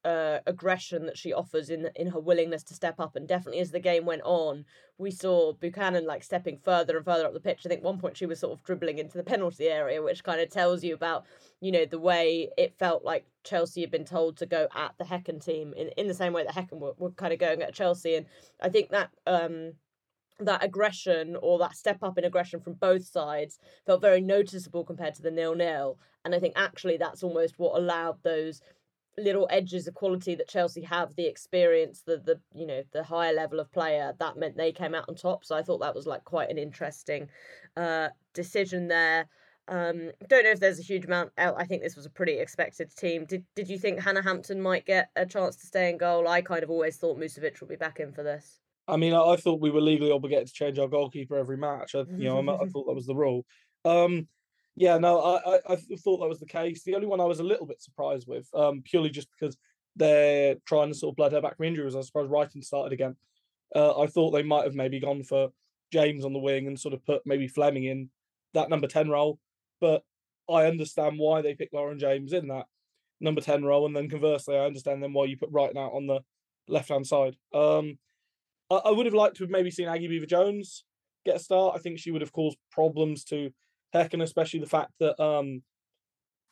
uh, 0.04 0.40
aggression 0.46 1.06
that 1.06 1.16
she 1.18 1.32
offers 1.32 1.70
in 1.70 1.90
in 1.96 2.08
her 2.08 2.20
willingness 2.20 2.62
to 2.64 2.74
step 2.74 3.00
up. 3.00 3.16
And 3.16 3.28
definitely 3.28 3.60
as 3.60 3.70
the 3.72 3.80
game 3.80 4.06
went 4.06 4.22
on, 4.24 4.64
we 4.98 5.10
saw 5.10 5.52
Buchanan 5.54 6.06
like 6.06 6.22
stepping 6.24 6.58
further 6.58 6.96
and 6.96 7.04
further 7.04 7.26
up 7.26 7.34
the 7.34 7.40
pitch. 7.40 7.62
I 7.64 7.68
think 7.70 7.82
one 7.84 7.98
point 7.98 8.16
she 8.16 8.26
was 8.26 8.40
sort 8.40 8.52
of 8.52 8.64
dribbling 8.64 8.98
into 8.98 9.16
the 9.18 9.24
penalty 9.24 9.68
area, 9.68 10.02
which 10.02 10.24
kind 10.24 10.40
of 10.40 10.50
tells 10.50 10.84
you 10.84 10.94
about 10.94 11.26
you 11.60 11.72
know 11.72 11.86
the 11.86 11.98
way 12.00 12.50
it 12.58 12.78
felt 12.78 13.04
like 13.04 13.26
Chelsea 13.44 13.80
had 13.82 13.90
been 13.90 14.04
told 14.04 14.36
to 14.38 14.46
go 14.46 14.68
at 14.74 14.94
the 14.98 15.04
Häcken 15.04 15.44
team 15.44 15.74
in 15.76 15.88
in 15.96 16.08
the 16.08 16.14
same 16.14 16.32
way 16.32 16.44
that 16.44 16.54
Häcken 16.54 16.80
were, 16.80 16.94
were 16.98 17.10
kind 17.12 17.32
of 17.32 17.38
going 17.38 17.62
at 17.62 17.74
Chelsea. 17.74 18.14
And 18.16 18.26
I 18.62 18.68
think 18.70 18.90
that 18.90 19.10
um 19.26 19.74
that 20.40 20.64
aggression 20.64 21.36
or 21.40 21.58
that 21.58 21.76
step 21.76 21.98
up 22.02 22.18
in 22.18 22.24
aggression 22.24 22.60
from 22.60 22.74
both 22.74 23.04
sides 23.04 23.58
felt 23.86 24.00
very 24.00 24.20
noticeable 24.20 24.84
compared 24.84 25.14
to 25.14 25.22
the 25.22 25.30
nil 25.30 25.54
nil. 25.54 25.98
And 26.24 26.34
I 26.34 26.40
think 26.40 26.54
actually 26.56 26.96
that's 26.96 27.22
almost 27.22 27.58
what 27.58 27.78
allowed 27.78 28.22
those 28.22 28.60
little 29.16 29.46
edges 29.50 29.86
of 29.86 29.94
quality 29.94 30.34
that 30.34 30.48
Chelsea 30.48 30.82
have, 30.82 31.14
the 31.16 31.26
experience, 31.26 32.02
the 32.06 32.18
the 32.18 32.40
you 32.54 32.66
know 32.66 32.82
the 32.92 33.04
higher 33.04 33.32
level 33.32 33.60
of 33.60 33.70
player 33.72 34.12
that 34.18 34.36
meant 34.36 34.56
they 34.56 34.72
came 34.72 34.94
out 34.94 35.04
on 35.08 35.14
top. 35.14 35.44
So 35.44 35.56
I 35.56 35.62
thought 35.62 35.80
that 35.80 35.94
was 35.94 36.06
like 36.06 36.24
quite 36.24 36.50
an 36.50 36.58
interesting 36.58 37.28
uh, 37.76 38.08
decision 38.32 38.88
there. 38.88 39.28
Um, 39.66 40.10
don't 40.28 40.44
know 40.44 40.50
if 40.50 40.60
there's 40.60 40.78
a 40.78 40.82
huge 40.82 41.06
amount 41.06 41.32
out. 41.38 41.54
I 41.56 41.64
think 41.64 41.82
this 41.82 41.96
was 41.96 42.06
a 42.06 42.10
pretty 42.10 42.38
expected 42.38 42.94
team. 42.96 43.24
Did 43.24 43.44
Did 43.54 43.68
you 43.68 43.78
think 43.78 44.00
Hannah 44.00 44.22
Hampton 44.22 44.60
might 44.60 44.86
get 44.86 45.10
a 45.16 45.26
chance 45.26 45.56
to 45.56 45.66
stay 45.66 45.90
in 45.90 45.98
goal? 45.98 46.28
I 46.28 46.42
kind 46.42 46.62
of 46.62 46.70
always 46.70 46.96
thought 46.96 47.18
Musovic 47.18 47.60
would 47.60 47.70
be 47.70 47.76
back 47.76 48.00
in 48.00 48.12
for 48.12 48.22
this. 48.22 48.60
I 48.86 48.96
mean, 48.96 49.14
I, 49.14 49.20
I, 49.20 49.36
thought 49.36 49.60
we 49.60 49.70
were 49.70 49.80
legally 49.80 50.12
obligated 50.12 50.48
to 50.48 50.52
change 50.52 50.78
our 50.78 50.88
goalkeeper 50.88 51.36
every 51.36 51.56
match. 51.56 51.94
I, 51.94 52.04
you 52.16 52.28
know, 52.28 52.38
I, 52.38 52.64
I 52.64 52.66
thought 52.68 52.86
that 52.86 52.94
was 52.94 53.06
the 53.06 53.14
rule. 53.14 53.46
Um, 53.84 54.28
yeah, 54.76 54.98
no, 54.98 55.20
I, 55.20 55.60
I, 55.68 55.76
thought 55.76 56.18
that 56.18 56.28
was 56.28 56.40
the 56.40 56.46
case. 56.46 56.82
The 56.82 56.94
only 56.94 57.06
one 57.06 57.20
I 57.20 57.24
was 57.24 57.40
a 57.40 57.44
little 57.44 57.66
bit 57.66 57.80
surprised 57.80 58.26
with, 58.26 58.48
um, 58.54 58.82
purely 58.82 59.10
just 59.10 59.28
because 59.30 59.56
they're 59.96 60.56
trying 60.66 60.88
to 60.88 60.94
sort 60.94 61.12
of 61.12 61.16
blood 61.16 61.32
her 61.32 61.40
back 61.40 61.56
from 61.56 61.66
injury, 61.66 61.84
was 61.84 61.96
I 61.96 62.00
suppose 62.00 62.28
Reiten 62.28 62.64
started 62.64 62.92
again. 62.92 63.16
Uh, 63.74 63.98
I 64.00 64.06
thought 64.06 64.30
they 64.30 64.42
might 64.42 64.64
have 64.64 64.74
maybe 64.74 65.00
gone 65.00 65.22
for 65.22 65.50
James 65.92 66.24
on 66.24 66.32
the 66.32 66.38
wing 66.38 66.66
and 66.66 66.78
sort 66.78 66.94
of 66.94 67.04
put 67.04 67.22
maybe 67.24 67.48
Fleming 67.48 67.84
in 67.84 68.10
that 68.52 68.68
number 68.68 68.86
10 68.86 69.08
role. 69.08 69.38
But 69.80 70.02
I 70.50 70.66
understand 70.66 71.18
why 71.18 71.40
they 71.40 71.54
picked 71.54 71.74
Lauren 71.74 71.98
James 71.98 72.32
in 72.32 72.48
that 72.48 72.66
number 73.20 73.40
10 73.40 73.64
role. 73.64 73.86
And 73.86 73.96
then 73.96 74.08
conversely, 74.08 74.56
I 74.56 74.66
understand 74.66 75.02
then 75.02 75.12
why 75.12 75.26
you 75.26 75.36
put 75.36 75.52
Reiten 75.52 75.76
out 75.76 75.92
on 75.92 76.06
the 76.06 76.20
left 76.68 76.88
hand 76.88 77.06
side. 77.06 77.36
Um, 77.52 77.98
I, 78.70 78.76
I 78.76 78.90
would 78.90 79.06
have 79.06 79.14
liked 79.14 79.36
to 79.36 79.44
have 79.44 79.50
maybe 79.50 79.70
seen 79.70 79.88
Aggie 79.88 80.08
Beever 80.08 80.26
Jones 80.26 80.84
get 81.24 81.36
a 81.36 81.40
start. 81.40 81.74
I 81.76 81.78
think 81.78 81.98
she 81.98 82.10
would 82.10 82.20
have 82.22 82.32
caused 82.32 82.58
problems 82.70 83.24
to 83.24 83.50
Häcken, 83.94 84.22
especially 84.22 84.60
the 84.60 84.66
fact 84.66 84.92
that 85.00 85.22
um 85.22 85.62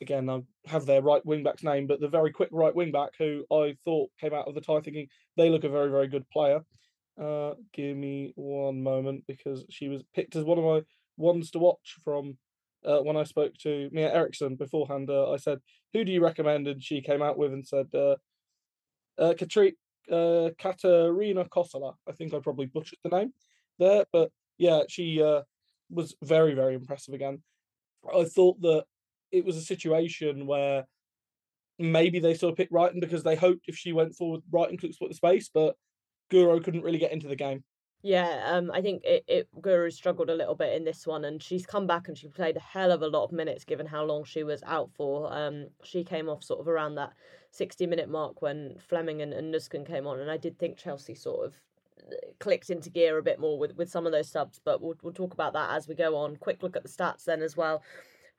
again 0.01 0.29
I 0.29 0.41
have 0.67 0.87
their 0.87 1.03
right 1.03 1.25
wing 1.25 1.43
back's 1.43 1.65
name, 1.65 1.87
but 1.87 2.01
the 2.01 2.09
very 2.09 2.33
quick 2.33 2.51
right 2.53 2.75
wing 2.75 2.93
back 2.93 3.11
who 3.19 3.45
I 3.53 3.77
thought 3.85 4.11
came 4.21 4.35
out 4.35 4.49
of 4.49 4.55
the 4.55 4.61
tie 4.61 4.81
thinking 4.81 5.09
they 5.37 5.51
look 5.51 5.65
a 5.65 5.69
very, 5.69 5.91
very 5.91 6.09
good 6.09 6.29
player. 6.31 6.61
Uh 7.21 7.55
give 7.73 7.97
me 7.97 8.33
one 8.37 8.83
moment 8.83 9.25
because 9.27 9.65
she 9.71 9.89
was 9.89 10.03
picked 10.15 10.37
as 10.37 10.45
one 10.45 10.59
of 10.59 10.65
my 10.65 10.83
ones 11.17 11.51
to 11.51 11.59
watch 11.59 11.97
from 12.05 12.39
uh, 12.85 12.99
when 12.99 13.17
I 13.17 13.23
spoke 13.23 13.53
to 13.63 13.89
Mia 13.93 14.13
Eriksson 14.13 14.57
beforehand, 14.57 15.09
uh, 15.09 15.31
I 15.31 15.37
said, 15.37 15.61
"Who 15.93 16.05
do 16.05 16.11
you 16.11 16.21
recommend?" 16.21 16.67
And 16.67 16.83
she 16.83 17.01
came 17.01 17.23
out 17.23 17.39
with 17.39 17.53
and 17.53 17.65
said, 17.65 17.87
uh, 17.95 18.17
uh, 19.19 19.35
Katri- 19.35 19.77
uh, 20.11 20.51
Katarina 20.59 21.45
Kosola. 21.45 21.95
I 22.09 22.13
think 22.13 22.35
I 22.35 22.41
probably 22.41 22.67
butchered 22.67 22.99
the 23.03 23.11
name 23.11 23.33
there, 23.79 24.05
but 24.13 24.31
yeah, 24.59 24.83
she 24.89 25.23
uh, 25.23 25.43
was 25.91 26.15
very, 26.23 26.55
very 26.55 26.75
impressive 26.75 27.15
again. 27.15 27.43
I 28.13 28.25
thought 28.25 28.61
that 28.63 28.85
it 29.31 29.45
was 29.45 29.57
a 29.57 29.63
situation 29.63 30.47
where 30.47 30.85
maybe 31.79 32.21
they 32.21 32.35
sort 32.35 32.53
of 32.53 32.57
picked 32.57 32.73
Reiten 32.73 33.01
because 33.01 33.23
they 33.23 33.37
hoped 33.37 33.65
if 33.69 33.77
she 33.77 33.93
went 33.93 34.15
forward, 34.15 34.43
Reiten 34.53 34.79
could 34.79 34.95
split 34.95 35.11
the 35.11 35.17
space, 35.17 35.51
but 35.53 35.77
Guro 36.31 36.63
couldn't 36.63 36.83
really 36.83 36.99
get 36.99 37.13
into 37.13 37.29
the 37.29 37.37
game. 37.37 37.65
Yeah, 38.05 38.43
um, 38.47 38.71
I 38.73 38.83
think 38.83 39.03
it, 39.05 39.25
it 39.29 39.49
Guro 39.61 39.93
struggled 39.93 40.29
a 40.29 40.35
little 40.35 40.57
bit 40.57 40.75
in 40.75 40.85
this 40.85 41.07
one, 41.07 41.25
and 41.25 41.41
she's 41.41 41.65
come 41.65 41.87
back 41.87 42.09
and 42.09 42.19
she 42.19 42.29
played 42.29 42.57
a 42.57 42.61
hell 42.61 42.91
of 42.91 43.03
a 43.03 43.09
lot 43.09 43.25
of 43.25 43.33
minutes 43.33 43.65
given 43.65 43.87
how 43.87 44.05
long 44.05 44.25
she 44.25 44.43
was 44.43 44.63
out 44.65 44.91
for. 44.97 45.33
Um, 45.33 45.69
she 45.85 46.03
came 46.03 46.29
off 46.29 46.43
sort 46.43 46.61
of 46.61 46.67
around 46.67 46.97
that 46.97 47.13
60 47.53 47.87
minute 47.87 48.09
mark 48.09 48.43
when 48.43 48.77
Fleming 48.79 49.23
and, 49.23 49.33
and 49.33 49.55
Nusken 49.55 49.87
came 49.87 50.07
on, 50.07 50.19
and 50.19 50.31
I 50.31 50.39
did 50.39 50.59
think 50.59 50.77
Chelsea 50.77 51.15
sort 51.15 51.47
of 51.47 51.55
uh, 52.11 52.15
clicked 52.41 52.71
into 52.71 52.91
gear 52.91 53.19
a 53.19 53.23
bit 53.23 53.39
more 53.39 53.59
with, 53.59 53.77
with 53.77 53.91
some 53.91 54.07
of 54.07 54.13
those 54.13 54.31
subs, 54.31 54.59
but 54.65 54.81
we'll, 54.81 54.97
we'll 55.03 55.13
talk 55.13 55.35
about 55.35 55.53
that 55.53 55.71
as 55.71 55.87
we 55.87 55.95
go 55.95 56.17
on. 56.17 56.37
Quick 56.37 56.63
look 56.63 56.77
at 56.77 56.83
the 56.83 56.89
stats 56.89 57.25
then 57.25 57.43
as 57.43 57.57
well. 57.57 57.83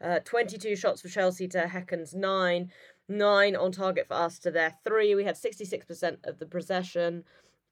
Uh, 0.03 0.19
22 0.25 0.75
shots 0.75 1.01
for 1.01 1.07
Chelsea 1.07 1.47
to 1.47 1.59
Häcken's 1.59 2.13
9, 2.13 2.71
9 3.07 3.55
on 3.55 3.71
target 3.71 4.07
for 4.07 4.15
us 4.15 4.39
to 4.39 4.51
their 4.51 4.73
3. 4.83 5.15
We 5.15 5.23
had 5.23 5.35
66% 5.35 6.17
of 6.25 6.39
the 6.39 6.45
possession. 6.47 7.23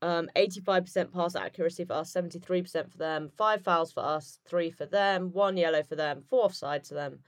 Um, 0.04 0.30
85% 0.36 1.14
pass 1.14 1.36
accuracy 1.36 1.86
for 1.86 1.94
us, 1.94 2.14
73% 2.14 2.90
for 2.90 2.98
them, 2.98 3.30
five 3.38 3.64
fouls 3.64 3.92
for 3.92 4.04
us, 4.04 4.40
three 4.48 4.72
for 4.72 4.88
them, 4.88 5.32
one 5.32 5.58
yellow 5.58 5.84
for 5.84 5.96
them, 5.96 6.24
four 6.28 6.46
offside 6.46 6.84
to 6.86 6.96
them, 6.96 7.20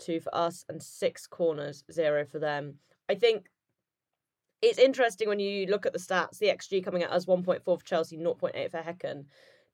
two 0.00 0.18
for 0.18 0.34
us, 0.34 0.64
and 0.68 0.82
six 0.82 1.28
corners, 1.28 1.84
zero 1.92 2.24
for 2.24 2.40
them. 2.40 2.74
I 3.08 3.14
think 3.14 3.46
it's 4.62 4.78
interesting 4.78 5.28
when 5.28 5.40
you 5.40 5.66
look 5.66 5.86
at 5.86 5.92
the 5.92 5.98
stats, 5.98 6.38
the 6.38 6.46
XG 6.46 6.84
coming 6.84 7.02
at 7.02 7.10
us 7.10 7.26
1.4 7.26 7.62
for 7.64 7.78
Chelsea, 7.84 8.16
0.8 8.16 8.70
for 8.70 8.78
Häcken. 8.78 9.24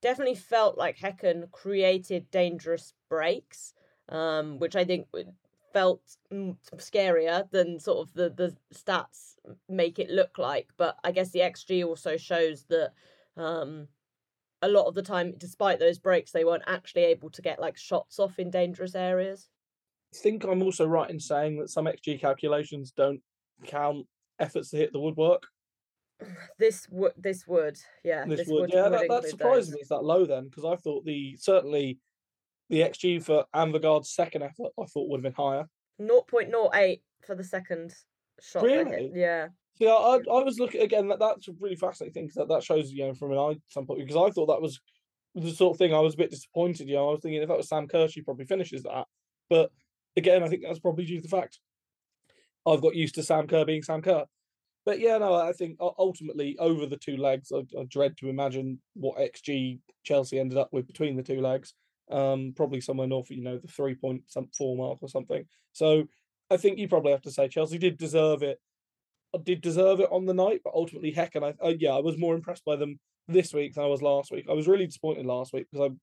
Definitely 0.01 0.35
felt 0.35 0.77
like 0.77 0.99
Häcken 0.99 1.51
created 1.53 2.31
dangerous 2.31 2.93
breaks, 3.09 3.75
um, 4.09 4.59
which 4.59 4.75
I 4.75 4.85
think 4.85 5.07
felt 5.73 6.03
scarier 6.77 7.51
than 7.51 7.79
sort 7.79 8.07
of 8.07 8.15
the, 8.15 8.31
the 8.31 8.57
stats 8.75 9.37
make 9.69 9.99
it 9.99 10.11
look 10.11 10.39
like. 10.39 10.69
But 10.77 10.97
I 11.05 11.12
guess 11.12 11.31
the 11.31 11.41
XG 11.41 11.85
also 11.85 12.17
shows 12.17 12.65
that 12.65 12.93
um, 13.37 13.87
a 14.61 14.69
lot 14.69 14.87
of 14.87 14.95
the 14.95 15.03
time, 15.03 15.35
despite 15.39 15.79
those 15.79 15.99
breaks, 15.99 16.33
they 16.33 16.45
weren't 16.45 16.65
actually 16.67 17.05
able 17.05 17.31
to 17.31 17.43
get 17.43 17.61
like 17.61 17.77
shots 17.77 18.19
off 18.19 18.39
in 18.39 18.51
dangerous 18.51 18.95
areas. 18.95 19.49
I 20.15 20.19
think 20.19 20.45
I'm 20.45 20.62
also 20.62 20.85
right 20.87 21.09
in 21.09 21.21
saying 21.21 21.59
that 21.59 21.71
some 21.71 21.87
XG 21.87 22.21
calculations 22.21 22.93
don't 22.95 23.21
count 23.67 24.07
efforts 24.43 24.71
to 24.71 24.77
hit 24.77 24.93
the 24.93 25.01
woodwork. 25.01 25.47
This 26.59 26.87
would, 26.89 27.13
this 27.17 27.49
would, 27.49 27.79
yeah, 28.05 28.25
this, 28.25 28.41
this 28.41 28.49
would, 28.49 28.61
would, 28.61 28.73
yeah. 28.73 28.89
Would 28.89 28.93
that, 28.93 29.09
that 29.09 29.29
surprised 29.29 29.71
those. 29.71 29.75
me. 29.75 29.79
It's 29.81 29.89
that 29.89 30.05
low 30.05 30.25
then, 30.25 30.45
because 30.45 30.65
I 30.65 30.77
thought 30.77 31.05
the 31.05 31.37
certainly 31.37 31.99
the 32.71 32.81
XG 32.81 33.23
for 33.23 33.45
Anvegard's 33.55 34.11
second 34.11 34.43
effort 34.43 34.73
I 34.81 34.85
thought 34.85 35.09
would 35.09 35.19
have 35.19 35.35
been 35.35 35.45
higher. 35.45 35.67
0.08 36.01 37.01
for 37.27 37.35
the 37.35 37.45
second 37.45 37.93
shot. 38.41 38.63
Really? 38.63 39.11
Yeah. 39.15 39.49
I, 39.81 39.87
I, 39.87 40.17
I 40.17 40.43
was 40.45 40.59
looking 40.59 40.83
again. 40.83 41.09
That, 41.09 41.19
that's 41.19 41.49
a 41.49 41.53
really 41.61 41.77
fascinating 41.77 42.15
thing 42.15 42.25
because 42.27 42.37
that, 42.37 42.49
that 42.49 42.63
shows 42.63 42.93
you 42.93 43.07
know 43.07 43.15
from 43.15 43.33
an 43.33 43.39
eye 43.39 43.57
standpoint. 43.69 44.01
Because 44.01 44.17
I 44.17 44.33
thought 44.33 44.47
that 44.47 44.63
was 44.63 44.81
the 45.35 45.51
sort 45.51 45.75
of 45.75 45.79
thing 45.79 45.95
I 45.95 45.99
was 46.01 46.15
a 46.15 46.19
bit 46.19 46.31
disappointed. 46.31 46.89
You 46.89 46.97
know, 46.97 47.09
I 47.09 47.13
was 47.13 47.21
thinking 47.21 47.43
if 47.43 47.49
that 47.49 47.57
was 47.57 47.69
Sam 47.69 47.89
Kerr, 47.89 48.09
she 48.09 48.23
probably 48.23 48.45
finishes 48.45 48.83
that. 48.85 49.07
But 49.51 49.71
again, 50.17 50.43
I 50.43 50.49
think 50.49 50.63
that's 50.63 50.79
probably 50.79 51.05
due 51.05 51.17
to 51.17 51.23
the 51.23 51.37
fact 51.37 51.59
I've 52.66 52.83
got 52.83 52.95
used 52.95 53.14
to 53.16 53.23
Sam 53.23 53.47
Kerr 53.47 53.64
being 53.64 53.83
Sam 53.83 54.02
Kerr. 54.02 54.25
But 54.85 54.99
yeah, 54.99 55.19
no, 55.19 55.35
I 55.35 55.52
think 55.52 55.76
ultimately 55.81 56.57
over 56.59 56.87
the 56.87 56.97
two 56.97 57.16
legs, 57.16 57.52
I, 57.54 57.61
I 57.78 57.85
dread 57.88 58.16
to 58.19 58.28
imagine 58.28 58.81
what 58.95 59.19
XG 59.19 59.78
Chelsea 60.02 60.38
ended 60.40 60.59
up 60.59 60.71
with 60.73 60.87
between 60.87 61.16
the 61.16 61.23
two 61.23 61.40
legs. 61.40 61.75
Um, 62.11 62.52
probably 62.57 62.81
somewhere 62.81 63.07
north, 63.07 63.31
you 63.31 63.42
know, 63.42 63.59
the 63.59 63.69
three 63.69 63.95
point 63.95 64.23
some 64.26 64.49
four 64.57 64.76
mark 64.76 64.99
or 65.00 65.09
something. 65.09 65.45
So 65.73 66.04
I 66.50 66.57
think 66.57 66.78
you 66.78 66.88
probably 66.88 67.12
have 67.12 67.23
to 67.23 67.31
say 67.31 67.49
Chelsea 67.49 67.78
did 67.78 67.97
deserve 67.97 68.42
it. 68.42 68.61
uh, 69.35 69.38
Did 69.38 69.61
deserve 69.61 70.00
it 70.00 70.09
on 70.11 70.26
the 70.26 70.35
night, 70.35 70.61
but 70.64 70.75
ultimately, 70.75 71.12
heck, 71.12 71.35
and 71.35 71.45
I, 71.45 71.54
I 71.64 71.76
yeah, 71.78 71.92
I 71.92 72.00
was 72.00 72.19
more 72.19 72.35
impressed 72.35 72.64
by 72.64 72.76
them 72.76 72.99
this 73.28 73.54
week 73.54 73.75
than 73.75 73.85
I 73.85 73.88
was 73.88 74.02
last 74.02 74.31
week. 74.33 74.47
I 74.50 74.52
was 74.52 74.69
really 74.69 74.87
disappointed 74.87 75.26
last 75.26 75.52
week 75.52 75.66
because 75.71 75.90
I 75.90 75.95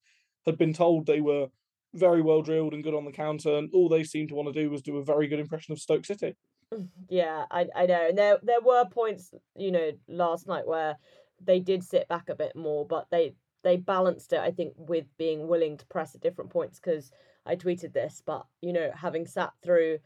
had 0.49 0.57
been 0.57 0.73
told 0.73 1.05
they 1.05 1.21
were 1.21 1.47
very 1.93 2.21
well 2.21 2.41
drilled 2.41 2.73
and 2.73 2.83
good 2.83 2.93
on 2.93 3.05
the 3.05 3.11
counter, 3.11 3.55
and 3.57 3.69
all 3.73 3.89
they 3.89 4.03
seemed 4.03 4.29
to 4.29 4.35
want 4.35 4.53
to 4.53 4.59
do 4.61 4.69
was 4.69 4.81
do 4.81 4.97
a 4.97 5.03
very 5.03 5.27
good 5.27 5.39
impression 5.39 5.71
of 5.71 5.79
Stoke 5.79 6.05
City. 6.05 6.35
Mm, 6.73 6.89
yeah, 7.07 7.45
I 7.51 7.67
I 7.75 7.85
know. 7.85 8.07
And 8.09 8.17
there 8.17 8.39
there 8.43 8.61
were 8.61 8.85
points, 8.85 9.33
you 9.55 9.71
know, 9.71 9.91
last 10.07 10.47
night 10.47 10.67
where 10.67 10.97
they 11.41 11.59
did 11.59 11.83
sit 11.83 12.07
back 12.07 12.29
a 12.29 12.35
bit 12.35 12.55
more, 12.55 12.85
but 12.85 13.07
they 13.09 13.35
they 13.63 13.77
balanced 13.77 14.33
it, 14.33 14.39
I 14.39 14.51
think, 14.51 14.73
with 14.77 15.05
being 15.17 15.47
willing 15.47 15.77
to 15.77 15.85
press 15.87 16.15
at 16.15 16.21
different 16.21 16.51
points. 16.51 16.79
Because 16.79 17.11
I 17.45 17.55
tweeted 17.55 17.93
this, 17.93 18.21
but 18.25 18.45
you 18.61 18.73
know, 18.73 18.91
having 18.93 19.25
sat 19.25 19.51
through 19.63 19.99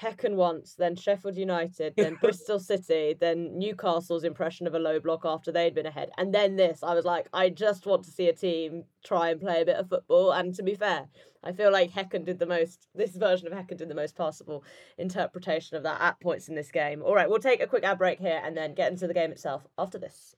Häcken 0.00 0.36
once, 0.36 0.74
then 0.74 0.94
Sheffield 0.94 1.36
United, 1.36 1.94
then 1.96 2.14
Bristol 2.20 2.58
City, 2.60 3.16
then 3.18 3.58
Newcastle's 3.58 4.24
impression 4.24 4.66
of 4.66 4.74
a 4.74 4.78
low 4.78 5.00
block 5.00 5.22
after 5.24 5.50
they'd 5.50 5.74
been 5.74 5.86
ahead, 5.86 6.10
and 6.16 6.34
then 6.34 6.56
this, 6.56 6.82
I 6.82 6.94
was 6.94 7.04
like, 7.04 7.28
I 7.32 7.50
just 7.50 7.86
want 7.86 8.04
to 8.04 8.10
see 8.10 8.28
a 8.28 8.32
team 8.32 8.84
try 9.04 9.30
and 9.30 9.40
play 9.40 9.62
a 9.62 9.64
bit 9.64 9.76
of 9.76 9.88
football. 9.88 10.32
And 10.32 10.54
to 10.54 10.62
be 10.62 10.74
fair, 10.74 11.08
I 11.42 11.52
feel 11.52 11.72
like 11.72 11.92
Häcken 11.92 12.24
did 12.24 12.38
the 12.38 12.46
most. 12.46 12.88
This 12.94 13.16
version 13.16 13.46
of 13.46 13.52
Häcken 13.52 13.78
did 13.78 13.88
the 13.88 13.94
most 13.94 14.16
possible 14.16 14.64
interpretation 14.98 15.76
of 15.76 15.82
that 15.84 16.00
at 16.00 16.20
points 16.20 16.48
in 16.48 16.54
this 16.54 16.70
game. 16.70 17.02
All 17.02 17.14
right, 17.14 17.28
we'll 17.28 17.38
take 17.38 17.62
a 17.62 17.66
quick 17.66 17.84
ad 17.84 17.98
break 17.98 18.18
here 18.18 18.40
and 18.44 18.56
then 18.56 18.74
get 18.74 18.90
into 18.90 19.06
the 19.06 19.14
game 19.14 19.32
itself 19.32 19.66
after 19.78 19.98
this. 19.98 20.34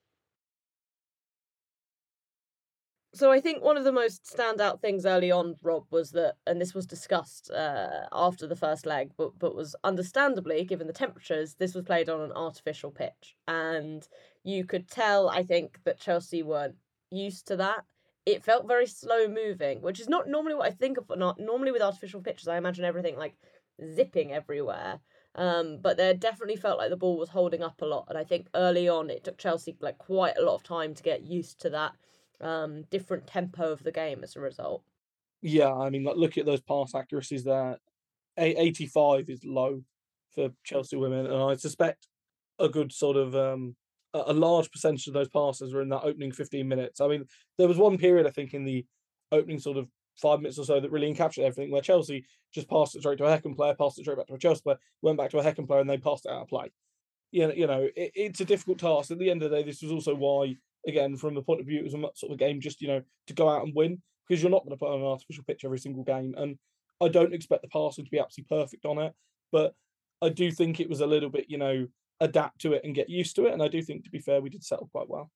So 3.13 3.33
I 3.33 3.41
think 3.41 3.63
one 3.63 3.77
of 3.77 3.83
the 3.83 3.91
most 3.91 4.25
standout 4.25 4.81
things 4.81 5.05
early 5.05 5.33
on, 5.33 5.57
Rob, 5.65 5.85
was 5.91 6.13
that, 6.13 6.37
and 6.47 6.61
this 6.61 6.75
was 6.75 6.87
discussed 6.87 7.51
uh, 7.51 8.07
after 8.13 8.47
the 8.47 8.55
first 8.55 8.87
leg, 8.87 9.11
but 9.17 9.37
but 9.37 9.57
was 9.57 9.75
understandably, 9.83 10.65
given 10.65 10.87
the 10.87 10.93
temperatures, 10.93 11.55
this 11.55 11.75
was 11.75 11.85
played 11.85 12.09
on 12.09 12.21
an 12.21 12.31
artificial 12.33 12.93
pitch, 12.93 13.37
and 13.49 14.07
you 14.45 14.65
could 14.65 14.89
tell, 14.89 15.29
I 15.29 15.43
think, 15.43 15.81
that 15.85 15.99
Chelsea 15.99 16.45
weren't 16.45 16.77
used 17.11 17.49
to 17.49 17.57
that. 17.57 17.85
It 18.27 18.45
felt 18.45 18.69
very 18.69 18.87
slow 18.87 19.27
moving, 19.27 19.83
which 19.83 19.99
is 19.99 20.09
not 20.09 20.29
normally 20.29 20.55
what 20.55 20.69
I 20.69 20.71
think 20.71 20.97
of. 20.97 21.11
Not 21.17 21.41
normally 21.41 21.73
with 21.73 21.83
artificial 21.83 22.21
pitches, 22.21 22.47
I 22.47 22.59
imagine 22.59 22.85
everything 22.85 23.17
like 23.17 23.35
zipping 23.93 24.33
everywhere. 24.33 25.01
Um, 25.35 25.79
but 25.81 25.97
there 25.97 26.15
definitely 26.15 26.57
felt 26.57 26.79
like 26.79 26.91
the 26.91 26.97
ball 26.97 27.19
was 27.19 27.29
holding 27.31 27.63
up 27.63 27.83
a 27.83 27.87
lot, 27.87 28.07
and 28.09 28.17
I 28.17 28.23
think 28.23 28.47
early 28.55 28.89
on 28.89 29.11
it 29.11 29.25
took 29.25 29.37
Chelsea 29.37 29.77
like 29.81 29.99
quite 29.99 30.37
a 30.39 30.43
lot 30.45 30.55
of 30.55 30.63
time 30.63 30.95
to 30.95 31.03
get 31.03 31.23
used 31.23 31.61
to 31.63 31.71
that 31.71 31.95
um 32.41 32.83
different 32.91 33.27
tempo 33.27 33.73
of 33.73 33.83
the 33.83 33.93
game 33.93 34.23
as 34.23 34.37
a 34.37 34.41
result. 34.41 34.83
Yeah, 35.43 35.73
I 35.73 35.91
mean, 35.91 36.05
like 36.05 36.17
look 36.17 36.39
at 36.39 36.47
those 36.47 36.61
pass 36.61 36.95
accuracies 36.95 37.45
there. 37.45 37.79
A- 38.37 38.61
85 38.61 39.29
is 39.29 39.45
low 39.45 39.83
for 40.35 40.51
Chelsea 40.65 40.97
women, 40.97 41.27
and 41.27 41.43
I 41.43 41.57
suspect 41.57 42.09
a 42.59 42.69
good 42.69 42.93
sort 42.93 43.17
of 43.17 43.35
um 43.35 43.77
a 44.13 44.33
large 44.33 44.71
percentage 44.73 45.07
of 45.07 45.15
those 45.15 45.29
passes 45.29 45.73
were 45.73 45.83
in 45.83 45.89
that 45.91 46.03
opening 46.03 46.33
15 46.33 46.67
minutes. 46.69 47.01
I 47.01 47.09
mean, 47.09 47.25
there 47.59 47.69
was 47.69 47.79
one 47.79 47.97
period 47.97 48.27
I 48.27 48.31
think 48.31 48.55
in 48.55 48.65
the 48.65 48.85
opening 49.31 49.61
sort 49.61 49.77
of 49.77 49.89
five 50.21 50.41
minutes 50.41 50.59
or 50.59 50.65
so 50.65 50.81
that 50.81 50.91
really 50.91 51.13
encapsulated 51.13 51.47
everything, 51.47 51.71
where 51.71 51.81
Chelsea 51.81 52.25
just 52.53 52.69
passed 52.69 52.97
it 52.97 53.01
straight 53.01 53.19
to 53.19 53.25
a 53.25 53.29
Häcken 53.39 53.55
player, 53.57 53.75
passed 53.75 53.99
it 53.99 54.03
straight 54.03 54.19
back 54.19 54.27
to 54.27 54.35
a 54.35 54.39
Chelsea 54.39 54.63
player, 54.63 54.79
went 55.01 55.17
back 55.17 55.31
to 55.31 55.39
a 55.39 55.43
Häcken 55.45 55.67
player, 55.67 55.81
and 55.81 55.89
they 55.89 55.99
passed 55.99 56.27
it 56.27 56.33
out 56.33 56.43
of 56.43 56.49
play. 56.49 56.73
You 57.31 57.47
know, 57.49 57.55
you 57.55 57.67
know, 57.67 57.89
it, 57.95 58.13
it's 58.15 58.41
a 58.41 58.45
difficult 58.45 58.81
task. 58.81 59.11
At 59.11 59.19
the 59.19 59.31
end 59.31 59.43
of 59.43 59.51
the 59.51 59.57
day, 59.57 59.63
this 59.63 59.83
was 59.83 59.93
also 59.93 60.15
why, 60.15 60.57
again, 60.87 61.17
from 61.17 61.35
the 61.35 61.43
point 61.43 61.61
of 61.61 61.67
view, 61.67 61.81
it 61.81 61.85
was 61.85 61.95
a 61.95 62.01
sort 62.15 62.31
of 62.31 62.33
a 62.33 62.37
game 62.37 62.61
just 62.61 62.81
you 62.81 62.89
know 62.89 63.03
to 63.27 63.35
go 63.35 63.49
out 63.49 63.65
and 63.65 63.75
win 63.75 64.01
because 64.27 64.43
you're 64.43 64.51
not 64.51 64.65
going 64.65 64.71
to 64.71 64.77
put 64.77 64.93
on 64.93 65.01
an 65.01 65.07
artificial 65.07 65.45
pitch 65.45 65.65
every 65.65 65.79
single 65.79 66.05
game, 66.05 66.35
and 66.37 66.57
I 67.01 67.09
don't 67.09 67.35
expect 67.35 67.63
the 67.63 67.69
passing 67.69 68.05
to 68.05 68.11
be 68.11 68.19
absolutely 68.19 68.57
perfect 68.57 68.85
on 68.85 68.99
it, 68.99 69.13
but 69.51 69.75
I 70.23 70.29
do 70.29 70.51
think 70.51 70.81
it 70.81 70.89
was 70.89 71.01
a 71.01 71.07
little 71.07 71.31
bit, 71.31 71.47
you 71.49 71.59
know, 71.59 71.87
adapt 72.21 72.61
to 72.61 72.75
it 72.75 72.83
and 72.85 72.95
get 72.95 73.09
used 73.09 73.37
to 73.37 73.47
it, 73.47 73.53
and 73.53 73.63
I 73.63 73.69
do 73.69 73.83
think, 73.83 74.05
to 74.05 74.11
be 74.11 74.19
fair, 74.19 74.41
we 74.41 74.51
did 74.51 74.63
settle 74.63 74.89
quite 74.93 75.09
well. 75.09 75.31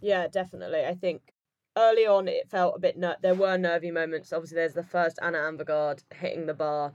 Yeah, 0.00 0.26
definitely. 0.26 0.84
I 0.84 0.94
think 0.94 1.22
early 1.76 2.06
on 2.06 2.28
it 2.28 2.50
felt 2.50 2.76
a 2.76 2.80
bit 2.80 2.96
ner- 2.96 3.16
there 3.22 3.34
were 3.34 3.56
nervy 3.56 3.90
moments. 3.90 4.32
Obviously, 4.32 4.56
there's 4.56 4.74
the 4.74 4.82
first 4.82 5.18
Anna 5.22 5.38
Anvegard 5.38 6.02
hitting 6.14 6.46
the 6.46 6.54
bar 6.54 6.92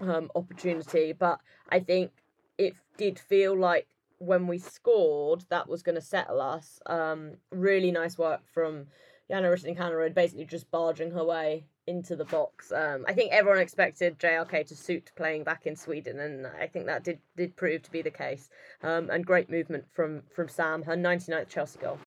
um, 0.00 0.30
opportunity, 0.34 1.12
but 1.12 1.40
I 1.70 1.80
think 1.80 2.10
it 2.58 2.74
did 2.96 3.18
feel 3.18 3.56
like 3.56 3.86
when 4.26 4.46
we 4.46 4.58
scored, 4.58 5.44
that 5.50 5.68
was 5.68 5.82
going 5.82 5.94
to 5.94 6.00
settle 6.00 6.40
us. 6.40 6.80
Um, 6.86 7.32
really 7.50 7.90
nice 7.90 8.18
work 8.18 8.40
from 8.52 8.86
Jana 9.28 9.48
Rytting 9.48 9.76
Kaneryd, 9.76 10.14
basically 10.14 10.44
just 10.44 10.70
barging 10.70 11.10
her 11.12 11.24
way 11.24 11.66
into 11.86 12.16
the 12.16 12.24
box. 12.24 12.72
Um, 12.72 13.04
I 13.06 13.12
think 13.12 13.32
everyone 13.32 13.60
expected 13.60 14.18
JRK 14.18 14.66
to 14.66 14.76
suit 14.76 15.12
playing 15.16 15.44
back 15.44 15.66
in 15.66 15.76
Sweden, 15.76 16.20
and 16.20 16.46
I 16.46 16.66
think 16.66 16.86
that 16.86 17.04
did 17.04 17.18
did 17.36 17.56
prove 17.56 17.82
to 17.82 17.90
be 17.90 18.02
the 18.02 18.10
case. 18.10 18.48
Um, 18.82 19.10
and 19.10 19.26
great 19.26 19.50
movement 19.50 19.84
from 19.92 20.22
from 20.34 20.48
Sam, 20.48 20.82
her 20.82 20.96
99th 20.96 21.48
Chelsea 21.48 21.78
goal. 21.78 21.98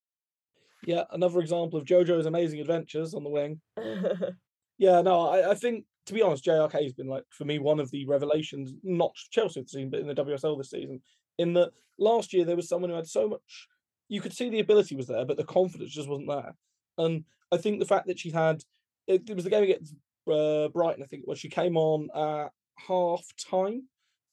Yeah, 0.86 1.04
another 1.12 1.40
example 1.40 1.80
of 1.80 1.86
JoJo's 1.86 2.28
amazing 2.28 2.60
adventures 2.60 3.14
on 3.14 3.24
the 3.24 3.30
wing. 3.30 3.62
Yeah, 4.78 5.02
no, 5.02 5.28
I, 5.28 5.52
I 5.52 5.56
think 5.56 5.86
to 6.06 6.14
be 6.14 6.22
honest, 6.22 6.46
JRK 6.46 6.84
has 6.84 6.94
been 6.94 7.08
like 7.08 7.24
for 7.30 7.46
me 7.46 7.60
one 7.60 7.80
of 7.80 7.92
the 7.92 8.06
revelations, 8.06 8.74
not 8.84 9.14
Chelsea 9.32 9.62
this 9.62 9.72
season, 9.72 9.90
but 9.90 10.00
in 10.00 10.08
the 10.08 10.16
WSL 10.16 10.58
this 10.58 10.70
season. 10.70 11.02
In 11.38 11.53
that 11.53 11.72
last 11.98 12.34
year 12.34 12.46
there 12.46 12.56
was 12.56 12.67
someone 12.67 12.89
who 12.89 12.96
had 12.96 13.08
so 13.08 13.27
much, 13.27 13.67
you 14.10 14.22
could 14.22 14.34
see 14.34 14.50
the 14.50 14.60
ability 14.60 14.96
was 14.96 15.08
there, 15.08 15.25
but 15.25 15.38
the 15.38 15.44
confidence 15.44 15.91
just 15.91 16.10
wasn't 16.10 16.29
there. 16.29 16.56
And 16.98 17.25
I 17.51 17.58
think 17.58 17.79
the 17.79 17.86
fact 17.86 18.08
that 18.08 18.20
she 18.20 18.32
had, 18.32 18.63
it, 19.08 19.29
it 19.29 19.36
was 19.36 19.44
the 19.44 19.50
game 19.50 19.63
against 19.63 19.94
uh, 20.32 20.70
Brighton, 20.70 21.03
I 21.03 21.08
think, 21.08 21.24
where 21.25 21.38
she 21.38 21.50
came 21.50 21.77
on 21.77 22.10
at 22.15 22.51
half 22.88 23.25
time, 23.50 23.84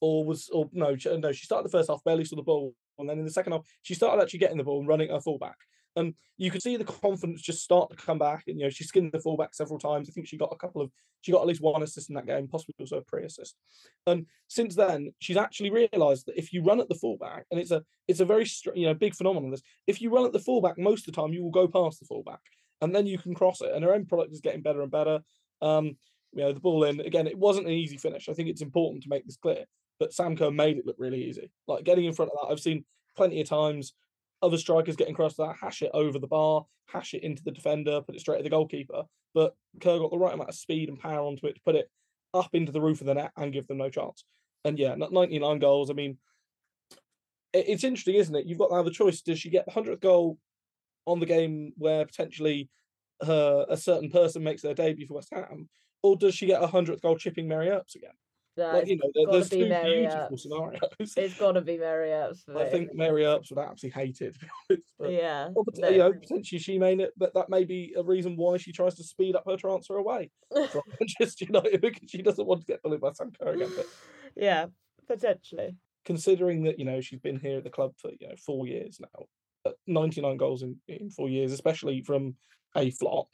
or 0.01 0.25
was 0.25 0.49
or 0.51 0.69
no, 0.73 0.95
she- 0.95 1.15
no, 1.17 1.31
she 1.31 1.45
started 1.45 1.65
the 1.65 1.77
first 1.77 1.89
half 1.89 2.03
barely 2.03 2.25
saw 2.25 2.35
the 2.35 2.41
ball, 2.41 2.73
and 2.97 3.09
then 3.09 3.19
in 3.19 3.25
the 3.25 3.31
second 3.31 3.53
half 3.53 3.65
she 3.81 3.93
started 3.93 4.21
actually 4.21 4.39
getting 4.39 4.57
the 4.57 4.63
ball 4.63 4.79
and 4.79 4.87
running 4.87 5.09
her 5.09 5.21
fullback. 5.21 5.57
And 5.95 6.13
you 6.37 6.51
could 6.51 6.61
see 6.61 6.75
the 6.75 6.83
confidence 6.83 7.41
just 7.41 7.63
start 7.63 7.89
to 7.89 7.95
come 7.95 8.19
back. 8.19 8.43
And 8.47 8.59
you 8.59 8.65
know, 8.65 8.69
she 8.69 8.83
skinned 8.83 9.11
the 9.11 9.19
fullback 9.19 9.53
several 9.53 9.79
times. 9.79 10.09
I 10.09 10.11
think 10.11 10.27
she 10.27 10.37
got 10.37 10.51
a 10.51 10.57
couple 10.57 10.81
of 10.81 10.91
she 11.21 11.31
got 11.31 11.41
at 11.41 11.47
least 11.47 11.61
one 11.61 11.81
assist 11.81 12.09
in 12.09 12.15
that 12.15 12.27
game, 12.27 12.47
possibly 12.47 12.75
also 12.79 12.97
a 12.97 13.01
pre-assist. 13.01 13.55
And 14.05 14.27
since 14.47 14.75
then, 14.75 15.11
she's 15.19 15.37
actually 15.37 15.71
realised 15.71 16.27
that 16.27 16.37
if 16.37 16.53
you 16.53 16.61
run 16.61 16.79
at 16.79 16.87
the 16.87 16.95
fullback, 16.95 17.45
and 17.49 17.59
it's 17.59 17.71
a 17.71 17.83
it's 18.07 18.19
a 18.19 18.25
very 18.25 18.45
you 18.75 18.85
know 18.85 18.93
big 18.93 19.15
phenomenon. 19.15 19.51
This 19.51 19.63
if 19.87 20.01
you 20.01 20.13
run 20.13 20.25
at 20.25 20.33
the 20.33 20.39
fullback, 20.39 20.77
most 20.77 21.07
of 21.07 21.13
the 21.13 21.21
time 21.21 21.33
you 21.33 21.43
will 21.43 21.51
go 21.51 21.67
past 21.67 21.99
the 21.99 22.05
fullback, 22.05 22.41
and 22.81 22.93
then 22.93 23.07
you 23.07 23.17
can 23.17 23.33
cross 23.33 23.61
it. 23.61 23.71
And 23.73 23.83
her 23.83 23.93
end 23.93 24.07
product 24.07 24.33
is 24.33 24.41
getting 24.41 24.61
better 24.61 24.81
and 24.81 24.91
better. 24.91 25.21
Um, 25.61 25.97
you 26.33 26.43
know, 26.43 26.51
the 26.51 26.59
ball 26.59 26.83
in 26.83 26.99
again. 26.99 27.27
It 27.27 27.37
wasn't 27.37 27.67
an 27.67 27.73
easy 27.73 27.97
finish. 27.97 28.29
I 28.29 28.33
think 28.33 28.49
it's 28.49 28.61
important 28.61 29.03
to 29.03 29.09
make 29.09 29.25
this 29.25 29.37
clear. 29.37 29.65
But 29.99 30.13
Sam 30.13 30.35
Kerr 30.35 30.51
made 30.51 30.77
it 30.77 30.85
look 30.85 30.97
really 30.99 31.23
easy. 31.23 31.49
Like 31.67 31.85
getting 31.85 32.05
in 32.05 32.13
front 32.13 32.31
of 32.31 32.37
that, 32.41 32.51
I've 32.51 32.59
seen 32.59 32.83
plenty 33.15 33.39
of 33.39 33.47
times 33.47 33.93
other 34.41 34.57
strikers 34.57 34.95
getting 34.95 35.13
across 35.13 35.35
that, 35.35 35.55
hash 35.59 35.81
it 35.81 35.91
over 35.93 36.19
the 36.19 36.27
bar, 36.27 36.65
hash 36.87 37.13
it 37.13 37.23
into 37.23 37.43
the 37.43 37.51
defender, 37.51 38.01
put 38.01 38.15
it 38.15 38.21
straight 38.21 38.37
at 38.37 38.43
the 38.43 38.49
goalkeeper. 38.49 39.03
But 39.33 39.55
Kerr 39.81 39.99
got 39.99 40.11
the 40.11 40.17
right 40.17 40.33
amount 40.33 40.49
of 40.49 40.55
speed 40.55 40.89
and 40.89 40.99
power 40.99 41.25
onto 41.25 41.47
it 41.47 41.55
to 41.55 41.61
put 41.65 41.75
it 41.75 41.89
up 42.33 42.49
into 42.53 42.71
the 42.71 42.81
roof 42.81 43.01
of 43.01 43.07
the 43.07 43.13
net 43.13 43.31
and 43.37 43.53
give 43.53 43.67
them 43.67 43.77
no 43.77 43.89
chance. 43.89 44.23
And 44.63 44.79
yeah, 44.79 44.95
99 44.95 45.59
goals. 45.59 45.89
I 45.89 45.93
mean, 45.93 46.17
it's 47.53 47.83
interesting, 47.83 48.15
isn't 48.15 48.35
it? 48.35 48.45
You've 48.45 48.57
got 48.57 48.71
now 48.71 48.83
the 48.83 48.91
choice. 48.91 49.21
Does 49.21 49.39
she 49.39 49.49
get 49.49 49.65
the 49.65 49.71
100th 49.71 50.01
goal 50.01 50.37
on 51.05 51.19
the 51.19 51.25
game 51.25 51.73
where 51.77 52.05
potentially 52.05 52.69
her, 53.23 53.65
a 53.69 53.77
certain 53.77 54.09
person 54.09 54.43
makes 54.43 54.61
their 54.61 54.73
debut 54.73 55.07
for 55.07 55.15
West 55.15 55.33
Ham? 55.33 55.69
Or 56.03 56.15
does 56.15 56.35
she 56.35 56.45
get 56.45 56.63
a 56.63 56.67
100th 56.67 57.01
goal 57.01 57.17
chipping 57.17 57.47
Mary 57.47 57.69
Earps 57.69 57.95
again? 57.95 58.11
Like, 58.57 58.81
it's 58.83 58.89
you 58.91 58.97
know, 58.97 59.11
there- 59.13 59.31
there's 59.31 59.49
be 59.49 59.57
two 59.63 59.69
Mary 59.69 59.99
beautiful 60.01 60.37
scenarios. 60.37 61.13
It's 61.17 61.37
got 61.37 61.51
to 61.53 61.61
be 61.61 61.77
Mary 61.87 62.11
Earps. 62.11 62.43
I 62.55 62.65
think 62.69 62.93
Mary 62.93 63.25
Earps 63.25 63.49
would 63.51 63.59
absolutely 63.59 64.01
hate 64.01 64.21
it, 64.21 64.33
to 64.33 64.39
be 64.39 64.47
honest. 64.69 64.93
But 64.99 65.11
yeah. 65.11 65.49
or 65.55 65.63
no. 65.77 65.89
you 65.89 65.97
know, 65.97 66.13
potentially 66.13 66.59
she 66.59 66.79
may 66.79 66.95
not, 66.95 67.09
but 67.17 67.33
that 67.33 67.49
may 67.49 67.63
be 67.65 67.93
a 67.97 68.03
reason 68.03 68.35
why 68.37 68.57
she 68.57 68.71
tries 68.71 68.95
to 68.95 69.03
speed 69.03 69.35
up 69.35 69.43
her 69.45 69.57
transfer 69.57 69.97
away 69.97 70.31
from 70.51 70.81
Manchester 70.99 71.45
United 71.45 71.81
because 71.81 72.09
she 72.09 72.21
doesn't 72.21 72.45
want 72.47 72.61
to 72.61 72.67
get 72.67 72.81
bullied 72.81 73.01
by 73.01 73.11
Kerr 73.11 73.53
again. 73.53 73.71
But 73.75 73.87
yeah, 74.37 74.67
potentially. 75.07 75.75
considering 76.05 76.63
that 76.63 76.79
you 76.79 76.85
know 76.85 77.01
she's 77.01 77.19
been 77.19 77.39
here 77.39 77.57
at 77.57 77.63
the 77.63 77.69
club 77.69 77.93
for 77.97 78.11
you 78.19 78.27
know 78.27 78.35
four 78.45 78.67
years 78.67 78.99
now, 79.01 79.25
uh, 79.65 79.73
99 79.87 80.37
goals 80.37 80.63
in, 80.63 80.77
in 80.87 81.09
four 81.09 81.27
years, 81.29 81.51
especially 81.51 82.01
from 82.01 82.35
a 82.77 82.89
flop, 82.91 83.27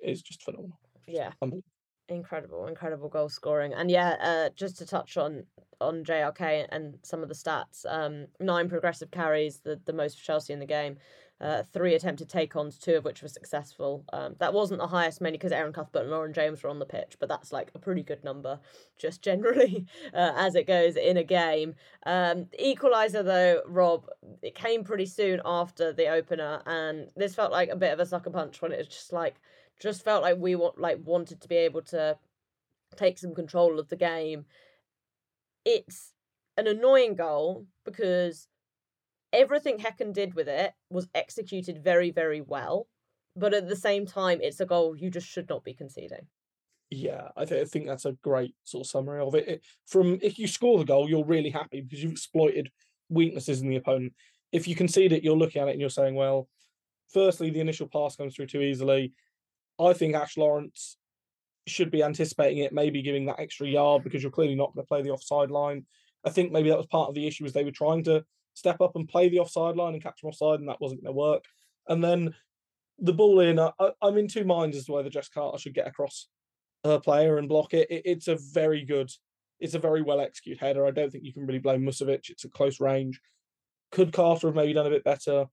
is 0.00 0.20
just 0.22 0.42
phenomenal. 0.42 0.78
Yeah. 1.06 1.32
Unbelievable. 1.40 1.64
Incredible, 2.08 2.66
incredible 2.66 3.08
goal 3.08 3.28
scoring, 3.28 3.74
and 3.74 3.90
yeah, 3.90 4.16
uh, 4.20 4.50
just 4.54 4.78
to 4.78 4.86
touch 4.86 5.16
on 5.16 5.44
on 5.80 6.04
JRK 6.04 6.66
and 6.70 6.98
some 7.02 7.22
of 7.22 7.28
the 7.28 7.34
stats, 7.34 7.84
um, 7.88 8.28
nine 8.38 8.68
progressive 8.68 9.10
carries, 9.10 9.58
the 9.58 9.80
the 9.86 9.92
most 9.92 10.18
for 10.18 10.24
Chelsea 10.24 10.52
in 10.52 10.60
the 10.60 10.66
game. 10.66 10.98
Uh, 11.38 11.62
three 11.64 11.94
attempted 11.94 12.30
take-ons, 12.30 12.78
two 12.78 12.94
of 12.94 13.04
which 13.04 13.20
were 13.20 13.28
successful. 13.28 14.04
Um, 14.12 14.36
that 14.38 14.54
wasn't 14.54 14.80
the 14.80 14.86
highest, 14.86 15.20
mainly 15.20 15.36
because 15.36 15.52
Erin 15.52 15.72
Cuthbert 15.72 16.02
and 16.02 16.10
Lauren 16.10 16.32
James 16.32 16.62
were 16.62 16.70
on 16.70 16.78
the 16.78 16.86
pitch, 16.86 17.16
but 17.18 17.28
that's 17.28 17.52
like 17.52 17.70
a 17.74 17.78
pretty 17.78 18.02
good 18.02 18.24
number, 18.24 18.58
just 18.96 19.20
generally 19.20 19.84
uh, 20.14 20.32
as 20.36 20.54
it 20.54 20.66
goes 20.66 20.96
in 20.96 21.18
a 21.18 21.24
game. 21.24 21.74
Um, 22.06 22.46
equalizer 22.58 23.22
though, 23.22 23.62
Rob, 23.66 24.06
it 24.42 24.54
came 24.54 24.82
pretty 24.82 25.06
soon 25.06 25.42
after 25.44 25.92
the 25.92 26.08
opener, 26.08 26.62
and 26.64 27.10
this 27.16 27.34
felt 27.34 27.52
like 27.52 27.68
a 27.68 27.76
bit 27.76 27.92
of 27.92 28.00
a 28.00 28.06
sucker 28.06 28.30
punch 28.30 28.62
when 28.62 28.72
it 28.72 28.78
was 28.78 28.88
just 28.88 29.12
like, 29.12 29.34
just 29.80 30.04
felt 30.04 30.22
like 30.22 30.38
we 30.38 30.54
want 30.54 30.78
like 30.78 30.98
wanted 31.04 31.40
to 31.40 31.48
be 31.48 31.56
able 31.56 31.82
to 31.82 32.16
take 32.96 33.18
some 33.18 33.34
control 33.34 33.78
of 33.78 33.88
the 33.88 33.96
game. 33.96 34.44
It's 35.64 36.12
an 36.56 36.66
annoying 36.66 37.14
goal 37.14 37.66
because 37.84 38.48
everything 39.32 39.78
Häcken 39.78 40.12
did 40.12 40.34
with 40.34 40.48
it 40.48 40.72
was 40.90 41.08
executed 41.14 41.82
very, 41.82 42.10
very 42.10 42.40
well. 42.40 42.86
But 43.34 43.52
at 43.52 43.68
the 43.68 43.76
same 43.76 44.06
time, 44.06 44.40
it's 44.40 44.60
a 44.60 44.66
goal 44.66 44.96
you 44.96 45.10
just 45.10 45.26
should 45.26 45.48
not 45.48 45.62
be 45.62 45.74
conceding. 45.74 46.26
Yeah, 46.90 47.28
I, 47.36 47.44
th- 47.44 47.60
I 47.60 47.64
think 47.64 47.86
that's 47.86 48.04
a 48.04 48.12
great 48.22 48.54
sort 48.64 48.86
of 48.86 48.90
summary 48.90 49.20
of 49.20 49.34
it. 49.34 49.48
it. 49.48 49.64
From 49.86 50.18
if 50.22 50.38
you 50.38 50.46
score 50.46 50.78
the 50.78 50.84
goal, 50.84 51.10
you're 51.10 51.24
really 51.24 51.50
happy 51.50 51.82
because 51.82 52.02
you've 52.02 52.12
exploited 52.12 52.70
weaknesses 53.08 53.60
in 53.60 53.68
the 53.68 53.76
opponent. 53.76 54.14
If 54.52 54.66
you 54.68 54.74
concede 54.74 55.12
it, 55.12 55.24
you're 55.24 55.36
looking 55.36 55.60
at 55.60 55.68
it 55.68 55.72
and 55.72 55.80
you're 55.80 55.90
saying, 55.90 56.14
well, 56.14 56.48
firstly, 57.12 57.50
the 57.50 57.60
initial 57.60 57.88
pass 57.88 58.16
comes 58.16 58.36
through 58.36 58.46
too 58.46 58.62
easily. 58.62 59.12
I 59.80 59.92
think 59.92 60.14
Ash 60.14 60.36
Lawrence 60.36 60.96
should 61.66 61.90
be 61.90 62.02
anticipating 62.02 62.58
it, 62.58 62.72
maybe 62.72 63.02
giving 63.02 63.26
that 63.26 63.40
extra 63.40 63.66
yard 63.66 64.04
because 64.04 64.22
you're 64.22 64.32
clearly 64.32 64.54
not 64.54 64.74
going 64.74 64.84
to 64.84 64.88
play 64.88 65.02
the 65.02 65.10
offside 65.10 65.50
line. 65.50 65.84
I 66.24 66.30
think 66.30 66.52
maybe 66.52 66.70
that 66.70 66.78
was 66.78 66.86
part 66.86 67.08
of 67.08 67.14
the 67.14 67.26
issue 67.26 67.44
was 67.44 67.52
they 67.52 67.64
were 67.64 67.70
trying 67.70 68.04
to 68.04 68.24
step 68.54 68.80
up 68.80 68.96
and 68.96 69.08
play 69.08 69.28
the 69.28 69.40
offside 69.40 69.76
line 69.76 69.94
and 69.94 70.02
catch 70.02 70.20
them 70.20 70.28
offside, 70.28 70.60
and 70.60 70.68
that 70.68 70.80
wasn't 70.80 71.02
going 71.02 71.14
to 71.14 71.18
work. 71.18 71.44
And 71.88 72.02
then 72.02 72.34
the 72.98 73.12
ball 73.12 73.40
in, 73.40 73.58
I, 73.58 73.70
am 74.02 74.16
in 74.16 74.28
two 74.28 74.44
minds 74.44 74.76
as 74.76 74.86
to 74.86 74.92
whether 74.92 75.10
Jess 75.10 75.28
Carter 75.28 75.58
should 75.58 75.74
get 75.74 75.86
across 75.86 76.28
her 76.84 76.98
player 76.98 77.38
and 77.38 77.48
block 77.48 77.74
it. 77.74 77.90
it. 77.90 78.02
It's 78.04 78.28
a 78.28 78.36
very 78.36 78.84
good, 78.84 79.10
it's 79.60 79.74
a 79.74 79.78
very 79.78 80.02
well 80.02 80.20
executed 80.20 80.60
header. 80.60 80.86
I 80.86 80.90
don't 80.90 81.10
think 81.10 81.24
you 81.24 81.32
can 81.32 81.46
really 81.46 81.58
blame 81.58 81.82
Musovic. 81.82 82.30
It's 82.30 82.44
a 82.44 82.48
close 82.48 82.80
range. 82.80 83.20
Could 83.92 84.12
Carter 84.12 84.48
have 84.48 84.56
maybe 84.56 84.72
done 84.72 84.86
a 84.86 84.90
bit 84.90 85.04
better? 85.04 85.46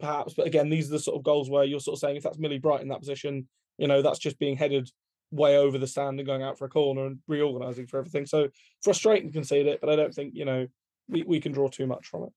Perhaps, 0.00 0.34
but 0.34 0.46
again, 0.46 0.70
these 0.70 0.88
are 0.88 0.92
the 0.92 0.98
sort 0.98 1.16
of 1.16 1.24
goals 1.24 1.48
where 1.48 1.64
you're 1.64 1.80
sort 1.80 1.96
of 1.96 2.00
saying 2.00 2.16
if 2.16 2.22
that's 2.22 2.38
Millie 2.38 2.58
Bright 2.58 2.82
in 2.82 2.88
that 2.88 3.00
position, 3.00 3.48
you 3.78 3.88
know, 3.88 4.02
that's 4.02 4.18
just 4.18 4.38
being 4.38 4.56
headed 4.56 4.90
way 5.30 5.56
over 5.56 5.78
the 5.78 5.86
stand 5.86 6.18
and 6.20 6.26
going 6.26 6.42
out 6.42 6.58
for 6.58 6.64
a 6.64 6.70
corner 6.70 7.06
and 7.06 7.18
reorganizing 7.26 7.86
for 7.86 7.98
everything. 7.98 8.26
So 8.26 8.48
frustrating 8.82 9.28
to 9.28 9.32
concede 9.32 9.66
it, 9.66 9.80
but 9.80 9.90
I 9.90 9.96
don't 9.96 10.14
think, 10.14 10.34
you 10.34 10.44
know, 10.44 10.66
we, 11.08 11.22
we 11.24 11.40
can 11.40 11.52
draw 11.52 11.68
too 11.68 11.86
much 11.86 12.06
from 12.06 12.24
it. 12.24 12.32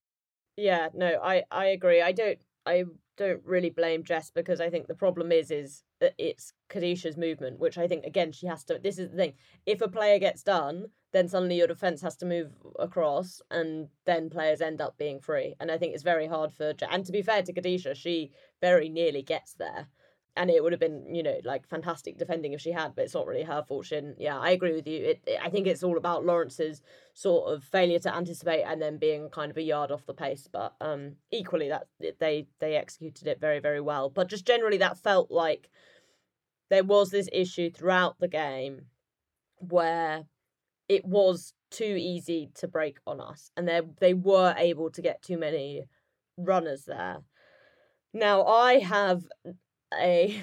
Yeah, 0.58 0.90
no, 0.94 1.20
I 1.24 1.44
I 1.52 1.68
agree. 1.68 2.02
I 2.02 2.12
don't 2.12 2.40
I 2.66 2.86
don't 3.16 3.42
really 3.46 3.70
blame 3.70 4.04
Jess 4.04 4.32
because 4.32 4.60
I 4.60 4.70
think 4.70 4.88
the 4.88 4.96
problem 4.96 5.32
is 5.32 5.52
is 5.52 5.84
that 6.00 6.14
it's 6.18 6.52
Kadeisha's 6.70 7.16
movement, 7.16 7.60
which 7.60 7.78
I 7.78 7.88
think 7.88 8.06
again 8.06 8.32
she 8.32 8.48
has 8.48 8.64
to. 8.66 8.80
This 8.80 8.98
is 8.98 9.12
the 9.12 9.18
thing: 9.18 9.34
if 9.68 9.82
a 9.82 9.88
player 9.88 10.18
gets 10.18 10.42
done, 10.42 10.88
then 11.14 11.28
suddenly 11.28 11.58
your 11.58 11.68
defense 11.68 12.02
has 12.02 12.18
to 12.18 12.26
move 12.26 12.52
across, 12.80 13.40
and 13.52 13.88
then 14.06 14.32
players 14.32 14.60
end 14.60 14.82
up 14.82 14.98
being 14.98 15.20
free. 15.20 15.56
And 15.60 15.72
I 15.72 15.78
think 15.78 15.94
it's 15.94 16.04
very 16.04 16.28
hard 16.28 16.52
for. 16.52 16.74
And 16.90 17.06
to 17.06 17.12
be 17.12 17.22
fair 17.22 17.44
to 17.44 17.54
Kadisha, 17.54 17.96
she 17.96 18.32
very 18.60 18.90
nearly 18.90 19.22
gets 19.22 19.54
there 19.54 19.88
and 20.38 20.50
it 20.50 20.64
would 20.64 20.72
have 20.72 20.80
been 20.80 21.14
you 21.14 21.24
know 21.24 21.38
like 21.44 21.68
fantastic 21.68 22.18
defending 22.18 22.54
if 22.54 22.62
she 22.62 22.72
had 22.72 22.96
but 22.96 23.04
it's 23.04 23.14
not 23.14 23.28
really 23.28 23.44
her 23.44 23.64
she 23.84 24.02
yeah 24.18 24.38
i 24.40 24.52
agree 24.52 24.74
with 24.74 24.88
you. 24.88 25.04
It, 25.04 25.22
it, 25.28 25.40
i 25.44 25.50
think 25.50 25.68
it's 25.68 25.84
all 25.84 25.98
about 25.98 26.26
lawrence's 26.26 26.82
sort 27.14 27.52
of 27.52 27.64
failure 27.64 28.00
to 28.00 28.16
anticipate 28.16 28.64
and 28.64 28.82
then 28.82 28.98
being 28.98 29.30
kind 29.30 29.52
of 29.52 29.58
a 29.58 29.62
yard 29.62 29.92
off 29.92 30.06
the 30.06 30.14
pace 30.14 30.48
but 30.52 30.74
um 30.82 31.14
equally 31.32 31.70
that 31.70 31.88
they 32.20 32.48
they 32.60 32.76
executed 32.76 33.28
it 33.28 33.40
very 33.40 33.60
very 33.60 33.82
well. 33.82 34.10
But 34.10 34.30
just 34.30 34.46
generally 34.46 34.78
that 34.78 34.98
felt 34.98 35.32
like 35.32 35.70
there 36.70 36.84
was 36.84 37.10
this 37.10 37.30
issue 37.32 37.70
throughout 37.70 38.20
the 38.20 38.28
game 38.28 38.88
where 39.58 40.26
it 40.90 41.06
was 41.06 41.54
too 41.72 41.96
easy 42.00 42.50
to 42.56 42.68
break 42.68 42.98
on 43.06 43.20
us 43.20 43.52
and 43.58 43.68
they 43.68 43.82
they 44.00 44.14
were 44.14 44.54
able 44.58 44.90
to 44.92 45.02
get 45.02 45.22
too 45.22 45.38
many 45.38 45.84
runners 46.38 46.86
there. 46.86 47.18
Now 48.14 48.46
I 48.46 48.80
have 48.80 49.24
a 49.94 50.42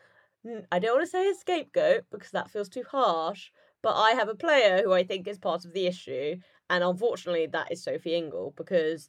I 0.72 0.78
don't 0.78 0.94
want 0.96 1.04
to 1.04 1.10
say 1.10 1.28
a 1.28 1.34
scapegoat 1.34 2.04
because 2.10 2.30
that 2.30 2.50
feels 2.50 2.68
too 2.68 2.84
harsh, 2.90 3.50
but 3.82 3.94
I 3.94 4.12
have 4.12 4.28
a 4.28 4.34
player 4.34 4.82
who 4.82 4.92
I 4.92 5.04
think 5.04 5.28
is 5.28 5.38
part 5.38 5.64
of 5.64 5.74
the 5.74 5.86
issue, 5.86 6.36
and 6.70 6.82
unfortunately 6.84 7.46
that 7.46 7.70
is 7.70 7.82
Sophie 7.82 8.14
Ingle 8.14 8.54
because 8.56 9.08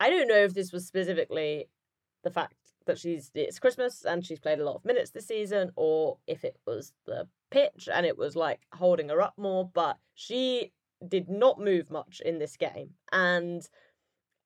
I 0.00 0.10
don't 0.10 0.28
know 0.28 0.36
if 0.36 0.54
this 0.54 0.72
was 0.72 0.86
specifically 0.86 1.68
the 2.22 2.30
fact 2.30 2.54
that 2.86 2.98
she's 2.98 3.30
it's 3.34 3.58
Christmas 3.58 4.04
and 4.04 4.24
she's 4.24 4.40
played 4.40 4.58
a 4.58 4.64
lot 4.64 4.76
of 4.76 4.84
minutes 4.84 5.10
this 5.10 5.26
season, 5.26 5.70
or 5.76 6.18
if 6.26 6.44
it 6.44 6.56
was 6.66 6.92
the 7.06 7.28
pitch 7.50 7.88
and 7.92 8.04
it 8.04 8.18
was 8.18 8.36
like 8.36 8.60
holding 8.72 9.08
her 9.08 9.22
up 9.22 9.34
more, 9.36 9.70
but 9.72 9.96
she 10.14 10.72
did 11.06 11.28
not 11.28 11.60
move 11.60 11.90
much 11.90 12.20
in 12.24 12.38
this 12.38 12.56
game. 12.56 12.90
And 13.12 13.66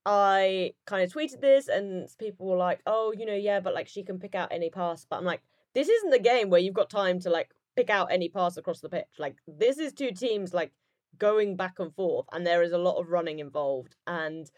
I 0.05 0.75
kind 0.87 1.03
of 1.03 1.13
tweeted 1.13 1.41
this, 1.41 1.69
and 1.69 2.09
people 2.19 2.47
were 2.47 2.57
like, 2.57 2.81
"Oh, 2.87 3.13
you 3.17 3.27
know, 3.27 3.35
yeah, 3.35 3.61
but 3.61 3.75
like 3.75 3.89
she 3.89 4.03
can 4.03 4.19
pick 4.19 4.35
out 4.35 4.53
any 4.53 4.71
pass." 4.71 5.07
But 5.09 5.17
I'm 5.17 5.25
like, 5.25 5.43
this 5.75 5.89
isn't 5.89 6.15
a 6.15 6.19
game 6.19 6.51
where 6.51 6.61
you've 6.61 6.75
got 6.75 6.91
time 6.91 7.21
to 7.21 7.31
like 7.31 7.51
pick 7.77 7.91
out 7.91 8.13
any 8.13 8.29
pass 8.29 8.57
across 8.57 8.81
the 8.81 8.89
pitch. 8.89 9.19
Like 9.19 9.37
this 9.47 9.79
is 9.79 9.93
two 9.93 10.13
teams 10.13 10.53
like 10.53 10.73
going 11.19 11.57
back 11.57 11.79
and 11.79 11.95
forth, 11.95 12.27
and 12.33 12.47
there 12.47 12.63
is 12.63 12.73
a 12.73 12.79
lot 12.79 13.01
of 13.01 13.11
running 13.11 13.39
involved. 13.39 13.97
And 14.07 14.51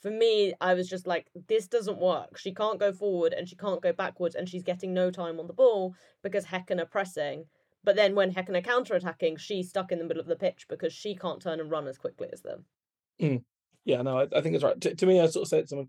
for 0.00 0.10
me, 0.10 0.52
I 0.60 0.74
was 0.74 0.88
just 0.88 1.06
like, 1.06 1.30
this 1.48 1.68
doesn't 1.68 1.98
work. 1.98 2.36
She 2.36 2.52
can't 2.52 2.80
go 2.80 2.92
forward 2.92 3.32
and 3.32 3.48
she 3.48 3.56
can't 3.56 3.80
go 3.80 3.92
backwards, 3.92 4.34
and 4.34 4.48
she's 4.48 4.62
getting 4.62 4.92
no 4.92 5.10
time 5.10 5.40
on 5.40 5.46
the 5.46 5.52
ball 5.52 5.94
because 6.22 6.46
Häcken 6.46 6.80
are 6.80 6.86
pressing. 6.86 7.46
But 7.84 7.96
then 7.96 8.14
when 8.14 8.32
Häcken 8.32 8.56
are 8.56 8.62
counter 8.62 8.94
attacking, 8.94 9.36
she's 9.36 9.68
stuck 9.68 9.90
in 9.90 9.98
the 9.98 10.04
middle 10.04 10.20
of 10.20 10.28
the 10.28 10.36
pitch 10.36 10.66
because 10.68 10.92
she 10.92 11.16
can't 11.16 11.42
turn 11.42 11.60
and 11.60 11.70
run 11.70 11.88
as 11.88 11.98
quickly 11.98 12.28
as 12.32 12.42
them. 12.42 12.64
Mm. 13.20 13.42
Yeah, 13.84 14.02
no, 14.02 14.18
I, 14.18 14.28
I 14.34 14.40
think 14.40 14.54
it's 14.54 14.64
right. 14.64 14.80
T- 14.80 14.94
to 14.94 15.06
me, 15.06 15.20
I 15.20 15.26
sort 15.26 15.44
of 15.44 15.48
said 15.48 15.64
to 15.64 15.68
someone, 15.68 15.88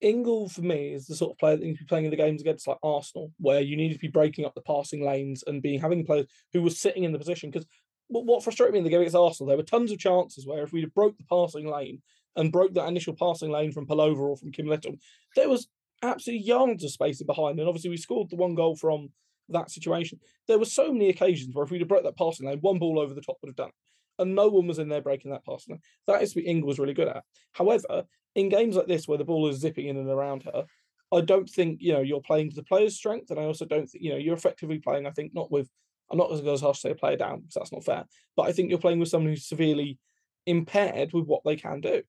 Ingle 0.00 0.48
for 0.48 0.62
me 0.62 0.94
is 0.94 1.06
the 1.06 1.14
sort 1.14 1.32
of 1.32 1.38
player 1.38 1.56
that 1.56 1.64
needs 1.64 1.78
to 1.78 1.84
be 1.84 1.88
playing 1.88 2.06
in 2.06 2.10
the 2.10 2.16
games 2.16 2.40
against 2.40 2.66
like 2.66 2.78
Arsenal, 2.82 3.32
where 3.38 3.60
you 3.60 3.76
need 3.76 3.92
to 3.92 3.98
be 3.98 4.08
breaking 4.08 4.46
up 4.46 4.54
the 4.54 4.62
passing 4.62 5.04
lanes 5.04 5.44
and 5.46 5.62
being 5.62 5.78
having 5.78 6.06
players 6.06 6.26
who 6.52 6.62
were 6.62 6.70
sitting 6.70 7.04
in 7.04 7.12
the 7.12 7.18
position. 7.18 7.50
Because 7.50 7.66
what, 8.08 8.42
frustrated 8.42 8.72
me 8.72 8.78
in 8.78 8.84
the 8.84 8.90
game 8.90 9.00
against 9.00 9.16
Arsenal, 9.16 9.48
there 9.48 9.58
were 9.58 9.62
tons 9.62 9.92
of 9.92 9.98
chances 9.98 10.46
where 10.46 10.62
if 10.62 10.72
we 10.72 10.84
broke 10.86 11.16
the 11.18 11.24
passing 11.24 11.70
lane 11.70 12.00
and 12.34 12.50
broke 12.50 12.72
that 12.74 12.88
initial 12.88 13.14
passing 13.14 13.50
lane 13.50 13.72
from 13.72 13.86
Pelova 13.86 14.18
or 14.18 14.36
from 14.36 14.52
Kim 14.52 14.66
Little, 14.66 14.94
there 15.36 15.48
was 15.48 15.68
absolutely 16.02 16.46
yards 16.46 16.82
of 16.82 16.90
space 16.90 17.20
in 17.20 17.26
behind. 17.26 17.58
And 17.58 17.68
obviously, 17.68 17.90
we 17.90 17.98
scored 17.98 18.30
the 18.30 18.36
one 18.36 18.54
goal 18.54 18.76
from 18.76 19.10
that 19.50 19.70
situation. 19.70 20.18
There 20.48 20.58
were 20.58 20.64
so 20.64 20.92
many 20.92 21.10
occasions 21.10 21.54
where 21.54 21.64
if 21.64 21.70
we'd 21.70 21.82
have 21.82 21.88
broke 21.88 22.04
that 22.04 22.16
passing 22.16 22.46
lane, 22.46 22.58
one 22.60 22.78
ball 22.78 22.98
over 22.98 23.12
the 23.12 23.20
top 23.20 23.36
would 23.42 23.50
have 23.50 23.56
done 23.56 23.68
it 23.68 23.74
and 24.20 24.34
no 24.34 24.48
one 24.48 24.66
was 24.66 24.78
in 24.78 24.88
there 24.88 25.00
breaking 25.00 25.32
that 25.32 25.44
pass. 25.44 25.66
That 26.06 26.22
is 26.22 26.36
what 26.36 26.44
Ingle 26.44 26.68
was 26.68 26.78
really 26.78 26.94
good 26.94 27.08
at. 27.08 27.24
However, 27.52 28.04
in 28.34 28.48
games 28.48 28.76
like 28.76 28.86
this 28.86 29.08
where 29.08 29.18
the 29.18 29.24
ball 29.24 29.48
is 29.48 29.58
zipping 29.58 29.88
in 29.88 29.96
and 29.96 30.08
around 30.08 30.44
her, 30.44 30.66
I 31.12 31.22
don't 31.22 31.48
think 31.48 31.78
you 31.80 31.92
know 31.92 32.00
you're 32.00 32.20
playing 32.20 32.50
to 32.50 32.56
the 32.56 32.62
player's 32.62 32.96
strength, 32.96 33.30
and 33.30 33.40
I 33.40 33.44
also 33.44 33.64
don't 33.64 33.88
think 33.88 34.04
you 34.04 34.12
know 34.12 34.18
you're 34.18 34.36
effectively 34.36 34.78
playing. 34.78 35.06
I 35.06 35.10
think 35.10 35.34
not 35.34 35.50
with. 35.50 35.68
I'm 36.10 36.18
not 36.18 36.32
as 36.32 36.60
harsh 36.60 36.78
to 36.78 36.88
say 36.88 36.90
a 36.90 36.96
player 36.96 37.16
down 37.16 37.40
because 37.40 37.54
that's 37.54 37.72
not 37.72 37.84
fair. 37.84 38.04
But 38.36 38.48
I 38.48 38.52
think 38.52 38.68
you're 38.68 38.78
playing 38.78 38.98
with 38.98 39.08
someone 39.08 39.30
who's 39.30 39.46
severely 39.46 39.98
impaired 40.44 41.12
with 41.12 41.26
what 41.26 41.42
they 41.44 41.56
can 41.56 41.80
do, 41.80 42.02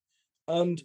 and 0.48 0.82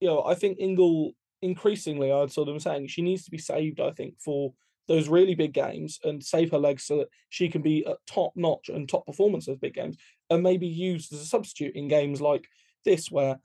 you 0.00 0.08
know 0.08 0.22
I 0.24 0.34
think 0.34 0.58
Ingle 0.60 1.12
increasingly 1.40 2.12
I'd 2.12 2.32
sort 2.32 2.48
of 2.48 2.60
saying 2.62 2.88
she 2.88 3.02
needs 3.02 3.24
to 3.24 3.30
be 3.30 3.38
saved. 3.38 3.80
I 3.80 3.90
think 3.92 4.20
for 4.20 4.52
those 4.88 5.08
really 5.08 5.34
big 5.34 5.52
games 5.52 6.00
and 6.02 6.24
save 6.24 6.50
her 6.50 6.58
legs 6.58 6.84
so 6.84 6.98
that 6.98 7.08
she 7.28 7.48
can 7.48 7.62
be 7.62 7.86
at 7.86 7.98
top 8.06 8.32
notch 8.34 8.70
and 8.70 8.88
top 8.88 9.06
performance 9.06 9.46
those 9.46 9.58
big 9.58 9.74
games 9.74 9.98
and 10.30 10.42
maybe 10.42 10.66
used 10.66 11.12
as 11.12 11.20
a 11.20 11.26
substitute 11.26 11.74
in 11.74 11.88
games 11.88 12.20
like 12.20 12.46
this 12.84 13.10
where 13.10 13.38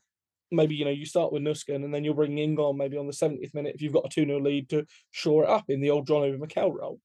maybe 0.51 0.75
you 0.75 0.85
know 0.85 0.91
you 0.91 1.05
start 1.05 1.33
with 1.33 1.41
Nusken 1.41 1.83
and 1.83 1.93
then 1.93 2.03
you're 2.03 2.13
bringing 2.13 2.37
Ingle 2.37 2.73
maybe 2.73 2.97
on 2.97 3.07
the 3.07 3.13
70th 3.13 3.53
minute 3.53 3.75
if 3.75 3.81
you've 3.81 3.93
got 3.93 4.05
a 4.05 4.09
2 4.09 4.25
0 4.25 4.39
lead 4.39 4.69
to 4.69 4.85
shore 5.11 5.43
it 5.43 5.49
up 5.49 5.65
in 5.69 5.81
the 5.81 5.89
old 5.89 6.07
John 6.07 6.23
Obi 6.23 6.37
Mikel 6.37 6.71
role. 6.71 6.99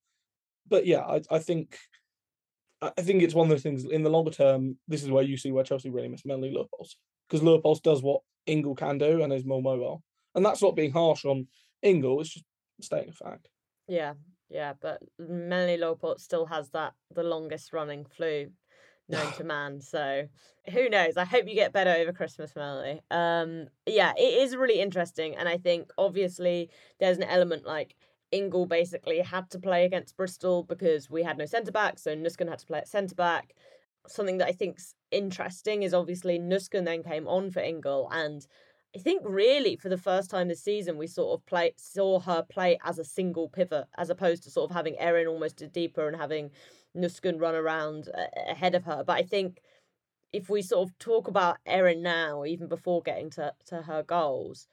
But 0.68 0.86
yeah, 0.86 1.00
I, 1.00 1.22
I 1.30 1.38
think 1.38 1.78
I 2.80 3.02
think 3.02 3.22
it's 3.22 3.34
one 3.34 3.46
of 3.46 3.50
those 3.50 3.62
things 3.62 3.84
in 3.84 4.04
the 4.04 4.10
longer 4.10 4.30
term, 4.30 4.76
this 4.86 5.02
is 5.02 5.10
where 5.10 5.24
you 5.24 5.36
see 5.36 5.50
where 5.50 5.64
Chelsea 5.64 5.90
really 5.90 6.08
miss 6.08 6.24
Melanie 6.24 6.54
Leupolz. 6.54 6.94
Because 7.28 7.44
Leupolz 7.44 7.82
does 7.82 8.02
what 8.02 8.20
Ingle 8.46 8.76
can 8.76 8.98
do 8.98 9.22
and 9.22 9.32
is 9.32 9.44
more 9.44 9.62
mobile. 9.62 10.02
And 10.34 10.46
that's 10.46 10.62
not 10.62 10.76
being 10.76 10.92
harsh 10.92 11.24
on 11.24 11.48
Ingle, 11.82 12.20
it's 12.20 12.34
just 12.34 12.44
stating 12.80 13.10
a 13.10 13.12
fact. 13.12 13.48
Yeah, 13.88 14.14
yeah, 14.48 14.74
but 14.80 15.02
Melanie 15.18 15.78
Leupolz 15.78 16.20
still 16.20 16.46
has 16.46 16.70
that 16.70 16.92
the 17.14 17.22
longest 17.24 17.72
running 17.72 18.04
flu 18.04 18.50
known 19.08 19.32
to 19.36 19.44
man. 19.44 19.80
So 19.80 20.28
who 20.72 20.88
knows? 20.88 21.16
I 21.16 21.24
hope 21.24 21.48
you 21.48 21.54
get 21.54 21.72
better 21.72 21.90
over 21.90 22.12
Christmas, 22.12 22.54
Melanie. 22.54 23.00
Um, 23.10 23.68
yeah, 23.86 24.12
it 24.16 24.42
is 24.42 24.56
really 24.56 24.80
interesting, 24.80 25.36
and 25.36 25.48
I 25.48 25.56
think 25.56 25.90
obviously 25.98 26.70
there's 27.00 27.16
an 27.16 27.24
element 27.24 27.66
like 27.66 27.94
Ingle 28.30 28.66
basically 28.66 29.20
had 29.20 29.50
to 29.50 29.58
play 29.58 29.84
against 29.84 30.16
Bristol 30.16 30.62
because 30.62 31.08
we 31.08 31.22
had 31.22 31.38
no 31.38 31.46
centre 31.46 31.72
back, 31.72 31.98
so 31.98 32.14
Nusken 32.14 32.48
had 32.48 32.58
to 32.58 32.66
play 32.66 32.78
at 32.78 32.88
centre 32.88 33.14
back. 33.14 33.54
Something 34.06 34.38
that 34.38 34.48
I 34.48 34.52
think's 34.52 34.94
interesting 35.10 35.82
is 35.82 35.94
obviously 35.94 36.38
Nusken 36.38 36.84
then 36.84 37.02
came 37.02 37.26
on 37.26 37.50
for 37.50 37.60
Ingle, 37.60 38.10
and 38.12 38.46
I 38.96 39.00
think 39.00 39.22
really 39.24 39.76
for 39.76 39.88
the 39.88 39.98
first 39.98 40.30
time 40.30 40.48
this 40.48 40.62
season 40.62 40.96
we 40.96 41.06
sort 41.06 41.38
of 41.38 41.44
play 41.46 41.74
saw 41.76 42.20
her 42.20 42.42
play 42.42 42.78
as 42.84 42.98
a 42.98 43.04
single 43.04 43.48
pivot 43.48 43.84
as 43.98 44.08
opposed 44.08 44.42
to 44.44 44.50
sort 44.50 44.70
of 44.70 44.74
having 44.74 44.98
Erin 44.98 45.26
almost 45.26 45.60
a 45.60 45.68
deeper 45.68 46.08
and 46.08 46.16
having 46.16 46.50
Nusken 46.96 47.40
run 47.40 47.54
around 47.54 48.08
uh, 48.16 48.26
ahead 48.50 48.74
of 48.74 48.84
her. 48.84 49.04
But 49.04 49.16
I 49.16 49.22
think 49.22 49.60
if 50.32 50.50
we 50.50 50.62
sort 50.62 50.88
of 50.88 50.98
talk 50.98 51.28
about 51.28 51.58
Erin 51.66 52.02
now, 52.02 52.44
even 52.44 52.68
before 52.68 53.02
getting 53.02 53.30
to, 53.30 53.52
to 53.66 53.82
her 53.82 54.02
goals, 54.02 54.68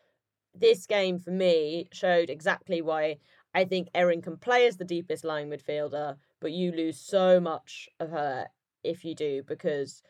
this 0.54 0.86
game 0.86 1.20
for 1.20 1.32
me 1.32 1.88
showed 1.92 2.30
exactly 2.30 2.82
why 2.82 3.18
I 3.54 3.66
think 3.66 3.90
Erin 3.94 4.22
can 4.22 4.38
play 4.38 4.68
as 4.68 4.78
the 4.78 4.86
deepest 4.86 5.24
line 5.24 5.50
midfielder, 5.50 6.18
but 6.42 6.52
you 6.52 6.72
lose 6.72 7.00
so 7.00 7.40
much 7.40 7.88
of 8.00 8.12
her 8.12 8.48
if 8.84 9.04
you 9.06 9.16
do 9.16 9.44
because 9.48 10.02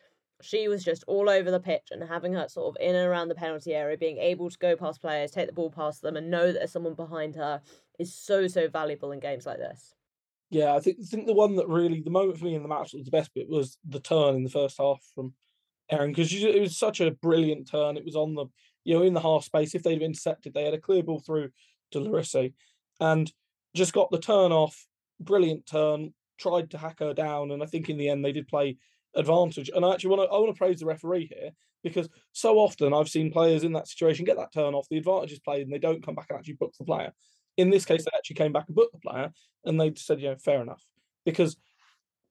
she 0.42 0.68
was 0.68 0.84
just 0.84 1.04
all 1.06 1.30
over 1.30 1.50
the 1.50 1.60
pitch 1.60 1.88
and 1.90 2.02
having 2.02 2.34
her 2.34 2.48
sort 2.48 2.68
of 2.68 2.82
in 2.82 2.94
and 2.94 3.06
around 3.08 3.28
the 3.28 3.34
penalty 3.34 3.74
area, 3.74 3.96
being 3.96 4.18
able 4.18 4.50
to 4.50 4.58
go 4.58 4.76
past 4.76 5.00
players, 5.00 5.30
take 5.30 5.46
the 5.46 5.52
ball 5.52 5.70
past 5.70 6.02
them, 6.02 6.16
and 6.16 6.30
know 6.30 6.46
that 6.46 6.58
there's 6.58 6.72
someone 6.72 6.94
behind 6.94 7.34
her 7.36 7.60
is 7.98 8.14
so 8.14 8.46
so 8.46 8.68
valuable 8.68 9.12
in 9.12 9.20
games 9.20 9.46
like 9.46 9.58
this. 9.58 9.95
Yeah, 10.50 10.74
I 10.74 10.80
think 10.80 10.98
I 11.02 11.06
think 11.06 11.26
the 11.26 11.34
one 11.34 11.56
that 11.56 11.68
really 11.68 12.00
the 12.00 12.10
moment 12.10 12.38
for 12.38 12.44
me 12.44 12.54
in 12.54 12.62
the 12.62 12.68
match 12.68 12.92
was 12.92 13.04
the 13.04 13.10
best 13.10 13.34
bit 13.34 13.48
was 13.48 13.78
the 13.88 14.00
turn 14.00 14.36
in 14.36 14.44
the 14.44 14.50
first 14.50 14.78
half 14.78 15.02
from 15.14 15.34
Erin 15.90 16.12
because 16.12 16.32
it 16.32 16.60
was 16.60 16.78
such 16.78 17.00
a 17.00 17.10
brilliant 17.10 17.68
turn. 17.68 17.96
It 17.96 18.04
was 18.04 18.16
on 18.16 18.34
the 18.34 18.46
you 18.84 18.94
know 18.94 19.02
in 19.02 19.14
the 19.14 19.20
half 19.20 19.44
space. 19.44 19.74
If 19.74 19.82
they'd 19.82 20.02
intercepted, 20.02 20.54
they 20.54 20.64
had 20.64 20.74
a 20.74 20.80
clear 20.80 21.02
ball 21.02 21.20
through 21.20 21.50
to 21.92 21.98
Larisey, 21.98 22.54
and 23.00 23.30
just 23.74 23.92
got 23.92 24.10
the 24.10 24.20
turn 24.20 24.52
off, 24.52 24.86
brilliant 25.20 25.66
turn, 25.66 26.14
tried 26.38 26.70
to 26.70 26.78
hack 26.78 27.00
her 27.00 27.12
down, 27.12 27.50
and 27.50 27.62
I 27.62 27.66
think 27.66 27.88
in 27.88 27.98
the 27.98 28.08
end 28.08 28.24
they 28.24 28.32
did 28.32 28.46
play 28.48 28.76
advantage. 29.16 29.70
And 29.74 29.84
I 29.84 29.92
actually 29.92 30.10
want 30.10 30.30
to 30.30 30.34
I 30.34 30.38
want 30.38 30.54
to 30.54 30.58
praise 30.58 30.78
the 30.78 30.86
referee 30.86 31.32
here 31.34 31.50
because 31.82 32.08
so 32.32 32.58
often 32.58 32.94
I've 32.94 33.08
seen 33.08 33.32
players 33.32 33.64
in 33.64 33.72
that 33.72 33.88
situation 33.88 34.24
get 34.24 34.36
that 34.36 34.52
turn 34.52 34.74
off, 34.74 34.88
the 34.88 34.98
advantage 34.98 35.32
is 35.32 35.40
played, 35.40 35.62
and 35.62 35.72
they 35.72 35.78
don't 35.78 36.04
come 36.04 36.14
back 36.14 36.26
and 36.30 36.38
actually 36.38 36.54
book 36.54 36.74
the 36.78 36.84
player. 36.84 37.12
In 37.56 37.70
this 37.70 37.84
case, 37.84 38.04
they 38.04 38.16
actually 38.16 38.36
came 38.36 38.52
back 38.52 38.64
and 38.66 38.76
booked 38.76 38.92
the 38.92 39.00
player, 39.00 39.32
and 39.64 39.80
they 39.80 39.92
said, 39.96 40.20
know, 40.20 40.36
fair 40.36 40.60
enough, 40.60 40.82
because 41.24 41.56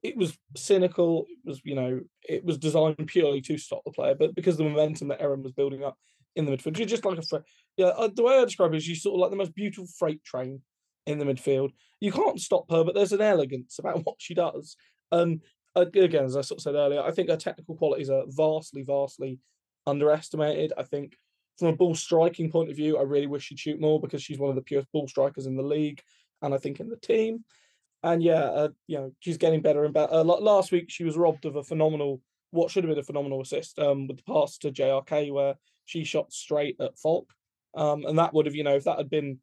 it 0.03 0.15
was 0.15 0.37
cynical. 0.55 1.25
It 1.29 1.39
was, 1.43 1.61
you 1.63 1.75
know, 1.75 2.01
it 2.27 2.45
was 2.45 2.57
designed 2.57 3.07
purely 3.07 3.41
to 3.41 3.57
stop 3.57 3.81
the 3.85 3.91
player, 3.91 4.15
but 4.15 4.35
because 4.35 4.57
the 4.57 4.63
momentum 4.63 5.07
that 5.07 5.21
Erin 5.21 5.43
was 5.43 5.51
building 5.51 5.83
up 5.83 5.97
in 6.35 6.45
the 6.45 6.51
midfield, 6.51 6.77
you're 6.77 6.87
just 6.87 7.05
like 7.05 7.17
a, 7.17 7.43
yeah. 7.77 7.87
Uh, 7.87 8.09
the 8.13 8.23
way 8.23 8.37
I 8.37 8.45
describe 8.45 8.73
it 8.73 8.77
is, 8.77 8.87
you 8.87 8.95
sort 8.95 9.15
of 9.15 9.21
like 9.21 9.31
the 9.31 9.37
most 9.37 9.55
beautiful 9.55 9.87
freight 9.97 10.23
train 10.23 10.61
in 11.05 11.17
the 11.17 11.25
midfield. 11.25 11.71
You 11.99 12.11
can't 12.11 12.39
stop 12.39 12.69
her, 12.71 12.83
but 12.83 12.93
there's 12.95 13.13
an 13.13 13.21
elegance 13.21 13.79
about 13.79 14.01
what 14.05 14.15
she 14.19 14.33
does. 14.33 14.75
And 15.11 15.41
again, 15.75 16.25
as 16.25 16.37
I 16.37 16.41
sort 16.41 16.59
of 16.59 16.63
said 16.63 16.75
earlier, 16.75 17.01
I 17.01 17.11
think 17.11 17.29
her 17.29 17.37
technical 17.37 17.75
qualities 17.75 18.09
are 18.09 18.23
vastly, 18.27 18.83
vastly 18.83 19.39
underestimated. 19.87 20.73
I 20.77 20.83
think 20.83 21.15
from 21.57 21.69
a 21.69 21.75
ball 21.75 21.95
striking 21.95 22.51
point 22.51 22.69
of 22.69 22.75
view, 22.75 22.97
I 22.97 23.03
really 23.03 23.27
wish 23.27 23.43
she'd 23.43 23.59
shoot 23.59 23.79
more 23.79 23.99
because 23.99 24.21
she's 24.21 24.39
one 24.39 24.49
of 24.49 24.55
the 24.55 24.61
purest 24.61 24.91
ball 24.91 25.07
strikers 25.07 25.45
in 25.45 25.55
the 25.55 25.63
league, 25.63 26.01
and 26.41 26.53
I 26.53 26.57
think 26.57 26.79
in 26.79 26.89
the 26.89 26.97
team. 26.97 27.43
And 28.03 28.21
yeah, 28.21 28.43
uh, 28.43 28.69
you 28.87 28.97
know, 28.97 29.11
she's 29.19 29.37
getting 29.37 29.61
better 29.61 29.85
and 29.85 29.93
better. 29.93 30.13
Uh, 30.13 30.23
last 30.23 30.71
week, 30.71 30.85
she 30.89 31.03
was 31.03 31.17
robbed 31.17 31.45
of 31.45 31.55
a 31.55 31.63
phenomenal, 31.63 32.21
what 32.51 32.69
should 32.69 32.83
have 32.83 32.91
been 32.91 32.99
a 32.99 33.03
phenomenal 33.03 33.41
assist 33.41 33.79
um, 33.79 34.07
with 34.07 34.17
the 34.17 34.23
pass 34.23 34.57
to 34.59 34.71
JRK, 34.71 35.31
where 35.31 35.55
she 35.85 36.03
shot 36.03 36.31
straight 36.31 36.75
at 36.79 36.99
Falk. 36.99 37.31
Um, 37.75 38.05
and 38.05 38.19
that 38.19 38.33
would 38.33 38.45
have, 38.45 38.55
you 38.55 38.63
know, 38.63 38.75
if 38.75 38.83
that 38.83 38.97
had 38.97 39.09
been 39.09 39.39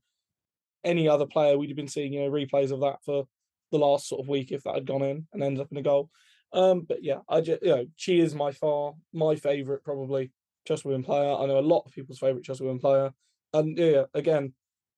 any 0.84 1.08
other 1.08 1.26
player, 1.26 1.56
we'd 1.56 1.70
have 1.70 1.76
been 1.76 1.88
seeing 1.88 2.12
you 2.12 2.20
know 2.20 2.30
replays 2.30 2.72
of 2.72 2.80
that 2.80 3.02
for 3.04 3.26
the 3.70 3.78
last 3.78 4.08
sort 4.08 4.20
of 4.20 4.28
week 4.28 4.52
if 4.52 4.62
that 4.64 4.74
had 4.74 4.86
gone 4.86 5.02
in 5.02 5.26
and 5.32 5.42
ended 5.42 5.60
up 5.60 5.72
in 5.72 5.78
a 5.78 5.82
goal. 5.82 6.10
Um, 6.52 6.82
but 6.82 7.02
yeah, 7.02 7.18
I 7.28 7.40
just 7.40 7.62
you 7.62 7.70
know 7.70 7.86
she 7.96 8.20
is 8.20 8.34
my 8.34 8.52
far 8.52 8.94
my 9.12 9.36
favourite 9.36 9.84
probably 9.84 10.30
Chelsea 10.66 10.88
women 10.88 11.02
player. 11.02 11.32
I 11.34 11.46
know 11.46 11.58
a 11.58 11.60
lot 11.60 11.84
of 11.86 11.92
people's 11.92 12.18
favourite 12.18 12.44
Chelsea 12.44 12.64
women 12.64 12.80
player, 12.80 13.12
and 13.52 13.76
yeah, 13.76 14.04
again, 14.14 14.54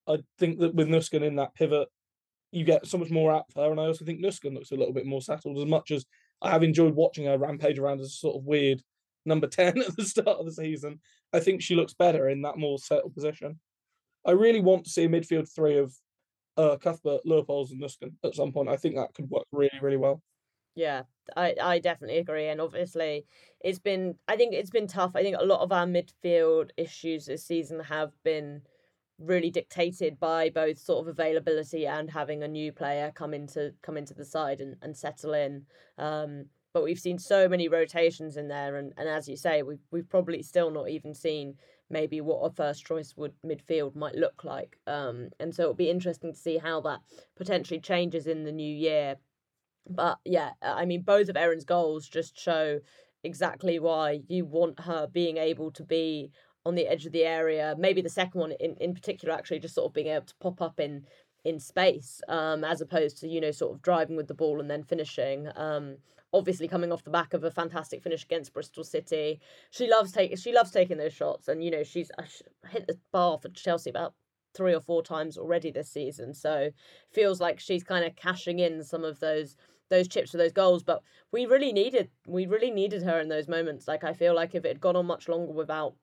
I 0.07 0.19
think 0.39 0.59
that 0.61 0.75
with 0.75 0.89
Nusken 0.89 1.23
in 1.23 1.37
that 1.37 1.55
pivot, 1.55 1.89
you 2.53 2.65
get 2.65 2.87
so 2.87 2.99
much 2.99 3.11
more 3.11 3.33
out 3.33 3.47
of 3.49 3.63
her, 3.63 3.71
and 3.71 3.81
I 3.81 3.87
also 3.87 4.05
think 4.05 4.21
Nusken 4.21 4.55
looks 4.55 4.71
a 4.71 4.77
little 4.77 4.95
bit 4.95 5.07
more 5.07 5.23
settled. 5.23 5.59
As 5.59 5.67
much 5.67 5.91
as 5.91 6.05
I 6.41 6.51
have 6.51 6.63
enjoyed 6.63 6.95
watching 6.95 7.27
her 7.27 7.39
rampage 7.39 7.79
around 7.79 8.01
as 8.01 8.09
a 8.09 8.11
sort 8.11 8.37
of 8.37 8.45
weird 8.45 8.83
number 9.25 9.47
ten 9.49 9.79
at 9.81 9.97
the 9.97 10.05
start 10.05 10.39
of 10.39 10.47
the 10.47 10.53
season, 10.53 11.01
I 11.33 11.41
think 11.41 11.63
she 11.63 11.75
looks 11.75 11.95
better 11.95 12.29
in 12.29 12.43
that 12.43 12.59
more 12.59 12.79
settled 12.79 13.15
position. 13.15 13.59
I 14.25 14.33
really 14.33 14.61
want 14.61 14.85
to 14.85 14.91
see 14.91 15.05
a 15.05 15.09
midfield 15.09 15.53
three 15.53 15.79
of 15.79 15.95
uh, 16.57 16.77
Cuthbert, 16.77 17.23
Leupolz, 17.27 17.71
and 17.71 17.83
Nusken 17.83 18.13
at 18.25 18.35
some 18.35 18.53
point. 18.53 18.69
I 18.69 18.77
think 18.77 18.95
that 18.97 19.15
could 19.15 19.29
work 19.29 19.45
really, 19.53 19.79
really 19.83 19.97
well. 19.97 20.23
Yeah, 20.75 21.03
I, 21.37 21.55
I 21.61 21.79
definitely 21.79 22.19
agree. 22.19 22.49
And 22.49 22.61
obviously, 22.61 23.27
it's 23.61 23.79
been, 23.79 24.17
I 24.29 24.37
think 24.37 24.55
it's 24.55 24.71
been 24.71 24.87
tough. 24.87 25.13
I 25.15 25.23
think 25.23 25.37
a 25.39 25.45
lot 25.45 25.61
of 25.61 25.73
our 25.73 25.87
midfield 25.87 26.71
issues 26.77 27.27
this 27.27 27.45
season 27.45 27.81
have 27.81 28.13
been 28.23 28.63
really 29.19 29.51
dictated 29.51 30.19
by 30.19 30.51
both 30.51 30.79
sort 30.79 31.07
of 31.07 31.09
availability 31.09 31.87
and 31.87 32.11
having 32.11 32.43
a 32.43 32.49
new 32.49 32.73
player 32.73 33.13
come 33.15 33.33
into 33.33 33.73
come 33.83 33.97
into 33.97 34.15
the 34.15 34.25
side 34.25 34.61
and, 34.61 34.77
and 34.83 34.97
settle 34.97 35.35
in. 35.35 35.65
Um, 35.99 36.47
but 36.73 36.83
we've 36.83 36.99
seen 36.99 37.19
so 37.19 37.49
many 37.49 37.69
rotations 37.69 38.37
in 38.37 38.49
there, 38.49 38.77
and, 38.77 38.93
and 38.97 39.09
as 39.09 39.29
you 39.29 39.37
say, 39.37 39.63
we've 39.63 39.87
we've 39.93 40.09
probably 40.09 40.43
still 40.43 40.71
not 40.71 40.89
even 40.91 41.15
seen 41.15 41.55
maybe 41.91 42.21
what 42.21 42.41
a 42.41 42.51
first 42.51 42.85
choice 42.85 43.15
would 43.17 43.33
midfield 43.47 43.95
might 43.95 44.15
look 44.17 44.43
like. 44.43 44.79
Um, 44.87 45.29
and 45.39 45.55
so 45.55 45.63
it'll 45.63 45.75
be 45.75 45.91
interesting 45.91 46.33
to 46.33 46.39
see 46.39 46.59
how 46.59 46.81
that 46.81 47.01
potentially 47.37 47.79
changes 47.79 48.27
in 48.27 48.45
the 48.45 48.53
new 48.53 48.75
year. 48.75 49.17
But 49.89 50.19
yeah, 50.25 50.51
I 50.63 50.85
mean, 50.85 51.03
both 51.03 51.29
of 51.29 51.37
Erin's 51.37 51.65
goals 51.65 52.09
just 52.09 52.39
show 52.39 52.81
exactly 53.23 53.79
why 53.79 54.21
you 54.29 54.45
want 54.45 54.81
her 54.81 55.07
being 55.07 55.37
able 55.37 55.71
to 55.73 55.83
be 55.83 56.31
on 56.67 56.75
the 56.75 56.87
edge 56.87 57.07
of 57.07 57.13
the 57.13 57.25
area. 57.25 57.75
Maybe 57.79 58.01
the 58.01 58.09
second 58.09 58.41
one 58.41 58.53
in, 58.53 58.77
in 58.77 58.95
particular, 58.95 59.35
actually, 59.35 59.59
just 59.59 59.75
sort 59.75 59.91
of 59.91 59.95
being 59.95 60.09
able 60.09 60.27
to 60.27 60.35
pop 60.41 60.63
up 60.63 60.81
in 60.81 61.05
in 61.45 61.61
space, 61.61 62.23
um, 62.29 62.65
as 62.65 62.81
opposed 62.81 63.19
to 63.19 63.29
you 63.29 63.41
know 63.41 63.51
sort 63.51 63.75
of 63.75 63.83
driving 63.83 64.17
with 64.17 64.29
the 64.29 64.35
ball 64.35 64.61
and 64.61 64.71
then 64.71 64.83
finishing. 64.83 65.49
Um, 65.57 65.97
obviously 66.33 66.67
coming 66.67 66.91
off 66.91 67.05
the 67.05 67.11
back 67.11 67.33
of 67.33 67.45
a 67.45 67.51
fantastic 67.51 68.03
finish 68.03 68.25
against 68.25 68.53
Bristol 68.53 68.83
City. 68.83 69.41
She 69.71 69.89
loves 69.89 70.11
taking 70.13 70.37
she 70.37 70.53
loves 70.53 70.71
taking 70.71 70.99
those 70.99 71.13
shots, 71.13 71.49
and 71.49 71.63
you 71.63 71.71
know 71.71 71.85
she's 71.85 72.11
uh, 72.19 72.25
hit 72.69 72.87
the 72.87 72.99
bar 73.13 73.39
for 73.39 73.49
Chelsea 73.51 73.91
about 73.91 74.15
three 74.55 74.75
or 74.75 74.81
four 74.81 75.03
times 75.03 75.37
already 75.39 75.71
this 75.71 75.91
season. 75.91 76.35
So 76.35 76.71
feels 77.13 77.41
like 77.41 77.61
she's 77.61 77.85
kind 77.85 78.05
of 78.05 78.17
cashing 78.17 78.59
in 78.59 78.83
some 78.83 79.05
of 79.05 79.21
those 79.21 79.57
those 79.91 80.09
chips 80.09 80.31
for 80.31 80.37
those 80.37 80.53
goals. 80.53 80.83
But 80.83 81.03
we 81.33 81.47
really 81.47 81.73
needed 81.73 82.11
we 82.27 82.47
really 82.47 82.71
needed 82.71 83.03
her 83.03 83.21
in 83.21 83.29
those 83.29 83.49
moments. 83.49 83.89
Like 83.89 84.05
I 84.05 84.13
feel 84.13 84.35
like 84.35 84.55
if 84.55 84.65
it 84.65 84.69
had 84.69 84.81
gone 84.81 84.97
on 84.97 85.07
much 85.07 85.29
longer 85.29 85.53
without 85.53 85.95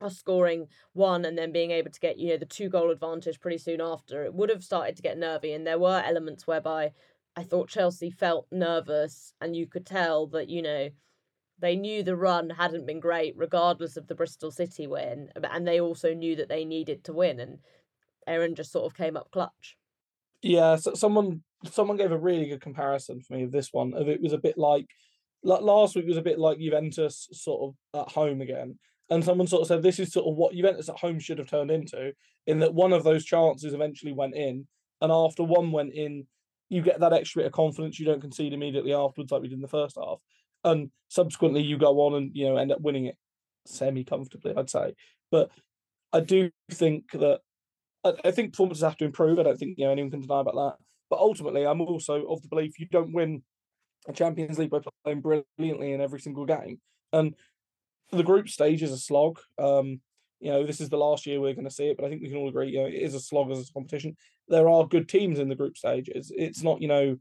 us 0.00 0.16
scoring 0.16 0.68
one 0.92 1.24
and 1.24 1.36
then 1.36 1.50
being 1.50 1.72
able 1.72 1.90
to 1.90 2.00
get 2.00 2.18
you 2.18 2.28
know 2.28 2.36
the 2.36 2.46
two 2.46 2.68
goal 2.68 2.90
advantage 2.90 3.40
pretty 3.40 3.58
soon 3.58 3.80
after, 3.80 4.24
it 4.24 4.34
would 4.34 4.50
have 4.50 4.64
started 4.64 4.96
to 4.96 5.02
get 5.02 5.18
nervy. 5.18 5.52
And 5.52 5.66
there 5.66 5.78
were 5.78 6.02
elements 6.04 6.46
whereby 6.46 6.92
I 7.38 7.44
thought 7.44 7.68
Chelsea 7.68 8.10
felt 8.10 8.48
nervous, 8.50 9.32
and 9.40 9.54
you 9.54 9.68
could 9.68 9.86
tell 9.86 10.26
that, 10.28 10.48
you 10.48 10.60
know, 10.60 10.90
they 11.60 11.76
knew 11.76 12.02
the 12.02 12.16
run 12.16 12.50
hadn't 12.50 12.84
been 12.84 12.98
great, 12.98 13.34
regardless 13.36 13.96
of 13.96 14.08
the 14.08 14.14
Bristol 14.16 14.50
City 14.50 14.88
win. 14.88 15.30
And 15.36 15.66
they 15.66 15.80
also 15.80 16.14
knew 16.14 16.34
that 16.34 16.48
they 16.48 16.64
needed 16.64 17.04
to 17.04 17.12
win. 17.12 17.38
And 17.38 17.58
Erin 18.26 18.56
just 18.56 18.72
sort 18.72 18.86
of 18.86 18.96
came 18.96 19.16
up 19.16 19.30
clutch. 19.30 19.76
Yeah, 20.42 20.74
so 20.76 20.94
someone 20.94 21.42
someone 21.64 21.96
gave 21.96 22.12
a 22.12 22.18
really 22.18 22.48
good 22.48 22.60
comparison 22.60 23.20
for 23.20 23.34
me 23.34 23.44
of 23.44 23.52
this 23.52 23.70
one. 23.72 23.94
Of 23.94 24.08
it 24.08 24.22
was 24.22 24.32
a 24.32 24.38
bit 24.38 24.56
like 24.58 24.86
last 25.42 25.94
week 25.94 26.06
was 26.06 26.16
a 26.16 26.22
bit 26.22 26.38
like 26.38 26.58
Juventus 26.58 27.28
sort 27.32 27.74
of 27.94 28.00
at 28.00 28.12
home 28.12 28.40
again. 28.40 28.78
And 29.10 29.24
someone 29.24 29.46
sort 29.46 29.62
of 29.62 29.68
said 29.68 29.82
this 29.82 29.98
is 29.98 30.12
sort 30.12 30.26
of 30.26 30.36
what 30.36 30.54
Juventus 30.54 30.88
at 30.88 30.98
home 30.98 31.18
should 31.18 31.38
have 31.38 31.48
turned 31.48 31.70
into, 31.70 32.12
in 32.46 32.58
that 32.58 32.74
one 32.74 32.92
of 32.92 33.04
those 33.04 33.24
chances 33.24 33.72
eventually 33.72 34.12
went 34.12 34.34
in, 34.34 34.66
and 35.00 35.10
after 35.10 35.42
one 35.42 35.72
went 35.72 35.94
in, 35.94 36.26
you 36.68 36.82
get 36.82 37.00
that 37.00 37.14
extra 37.14 37.40
bit 37.40 37.46
of 37.46 37.52
confidence. 37.52 37.98
You 37.98 38.04
don't 38.04 38.20
concede 38.20 38.52
immediately 38.52 38.92
afterwards 38.92 39.32
like 39.32 39.40
we 39.40 39.48
did 39.48 39.54
in 39.54 39.62
the 39.62 39.68
first 39.68 39.96
half, 39.96 40.18
and 40.64 40.90
subsequently 41.08 41.62
you 41.62 41.78
go 41.78 42.00
on 42.00 42.14
and 42.14 42.30
you 42.34 42.46
know 42.46 42.56
end 42.56 42.72
up 42.72 42.82
winning 42.82 43.06
it 43.06 43.16
semi 43.66 44.04
comfortably, 44.04 44.52
I'd 44.54 44.68
say. 44.68 44.94
But 45.30 45.50
I 46.12 46.20
do 46.20 46.50
think 46.70 47.12
that 47.12 47.40
I, 48.04 48.12
I 48.24 48.30
think 48.30 48.52
performances 48.52 48.84
have 48.84 48.98
to 48.98 49.06
improve. 49.06 49.38
I 49.38 49.44
don't 49.44 49.58
think 49.58 49.78
you 49.78 49.86
know 49.86 49.92
anyone 49.92 50.10
can 50.10 50.20
deny 50.20 50.40
about 50.40 50.54
that. 50.54 50.84
But 51.10 51.18
ultimately, 51.18 51.66
I'm 51.66 51.80
also 51.80 52.26
of 52.26 52.42
the 52.42 52.48
belief 52.48 52.78
you 52.78 52.86
don't 52.86 53.12
win 53.12 53.42
a 54.06 54.12
Champions 54.12 54.58
League 54.58 54.70
by 54.70 54.80
playing 55.04 55.20
brilliantly 55.20 55.92
in 55.92 56.00
every 56.00 56.20
single 56.20 56.46
game. 56.46 56.80
And 57.12 57.34
the 58.12 58.22
group 58.22 58.48
stage 58.48 58.82
is 58.82 58.92
a 58.92 58.98
slog. 58.98 59.38
Um, 59.58 60.00
you 60.40 60.50
know, 60.52 60.64
this 60.64 60.80
is 60.80 60.88
the 60.88 60.96
last 60.96 61.26
year 61.26 61.40
we're 61.40 61.54
going 61.54 61.64
to 61.68 61.74
see 61.74 61.88
it, 61.88 61.96
but 61.96 62.06
I 62.06 62.08
think 62.08 62.22
we 62.22 62.28
can 62.28 62.36
all 62.36 62.48
agree, 62.48 62.70
you 62.70 62.80
know, 62.80 62.86
it 62.86 62.94
is 62.94 63.14
a 63.14 63.20
slog 63.20 63.50
as 63.50 63.68
a 63.68 63.72
competition. 63.72 64.16
There 64.48 64.68
are 64.68 64.86
good 64.86 65.08
teams 65.08 65.38
in 65.38 65.48
the 65.48 65.56
group 65.56 65.76
stage. 65.76 66.08
It's, 66.14 66.30
it's 66.34 66.62
not, 66.62 66.80
you 66.80 66.88
know, 66.88 67.16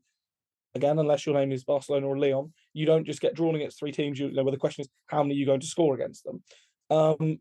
again, 0.76 1.00
unless 1.00 1.26
your 1.26 1.36
name 1.36 1.52
is 1.52 1.64
Barcelona 1.64 2.08
or 2.08 2.18
Lyon, 2.18 2.54
you 2.74 2.86
don't 2.86 3.06
just 3.06 3.22
get 3.22 3.34
drawn 3.34 3.56
against 3.56 3.80
three 3.80 3.92
teams. 3.92 4.20
You, 4.20 4.28
you 4.28 4.36
know, 4.36 4.44
where 4.44 4.52
the 4.52 4.58
question 4.58 4.84
is, 4.84 4.90
how 5.08 5.24
many 5.24 5.34
are 5.36 5.38
you 5.38 5.46
going 5.46 5.62
to 5.62 5.68
score 5.68 5.96
against 5.96 6.24
them? 6.24 6.44
Um, 6.90 7.40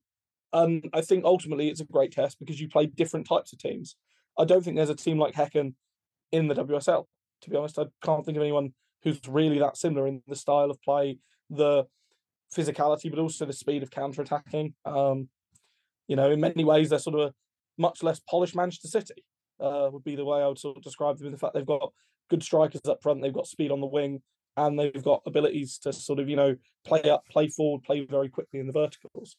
and 0.52 0.88
I 0.94 1.02
think 1.02 1.24
ultimately 1.24 1.68
it's 1.68 1.80
a 1.80 1.84
great 1.84 2.12
test 2.12 2.38
because 2.38 2.58
you 2.58 2.68
play 2.68 2.86
different 2.86 3.28
types 3.28 3.52
of 3.52 3.58
teams. 3.58 3.96
I 4.38 4.44
don't 4.44 4.64
think 4.64 4.76
there's 4.76 4.90
a 4.90 4.94
team 4.94 5.18
like 5.18 5.34
Häcken 5.34 5.74
in 6.32 6.48
the 6.48 6.54
WSL. 6.54 7.04
To 7.42 7.50
be 7.50 7.56
honest, 7.56 7.78
I 7.78 7.86
can't 8.04 8.24
think 8.24 8.36
of 8.36 8.42
anyone 8.42 8.72
who's 9.02 9.20
really 9.28 9.58
that 9.58 9.76
similar 9.76 10.06
in 10.06 10.22
the 10.26 10.36
style 10.36 10.70
of 10.70 10.80
play, 10.82 11.18
the 11.50 11.84
physicality, 12.54 13.10
but 13.10 13.18
also 13.18 13.44
the 13.44 13.52
speed 13.52 13.82
of 13.82 13.90
counter 13.90 14.22
attacking. 14.22 14.74
Um, 14.84 15.28
you 16.08 16.16
know, 16.16 16.30
in 16.30 16.40
many 16.40 16.64
ways, 16.64 16.90
they're 16.90 16.98
sort 16.98 17.18
of 17.18 17.28
a 17.28 17.34
much 17.78 18.02
less 18.02 18.20
polished 18.20 18.56
Manchester 18.56 18.88
City. 18.88 19.24
Uh, 19.58 19.88
would 19.90 20.04
be 20.04 20.16
the 20.16 20.24
way 20.24 20.42
I 20.42 20.48
would 20.48 20.58
sort 20.58 20.76
of 20.76 20.82
describe 20.82 21.16
them. 21.16 21.26
In 21.26 21.32
the 21.32 21.38
fact 21.38 21.54
they've 21.54 21.64
got 21.64 21.92
good 22.28 22.42
strikers 22.42 22.82
up 22.86 23.02
front, 23.02 23.22
they've 23.22 23.32
got 23.32 23.46
speed 23.46 23.70
on 23.70 23.80
the 23.80 23.86
wing, 23.86 24.20
and 24.56 24.78
they've 24.78 25.02
got 25.02 25.22
abilities 25.26 25.78
to 25.78 25.92
sort 25.92 26.18
of 26.18 26.28
you 26.28 26.36
know 26.36 26.56
play 26.84 27.02
up, 27.02 27.24
play 27.30 27.48
forward, 27.48 27.82
play 27.82 28.04
very 28.04 28.28
quickly 28.28 28.60
in 28.60 28.66
the 28.66 28.72
verticals. 28.72 29.36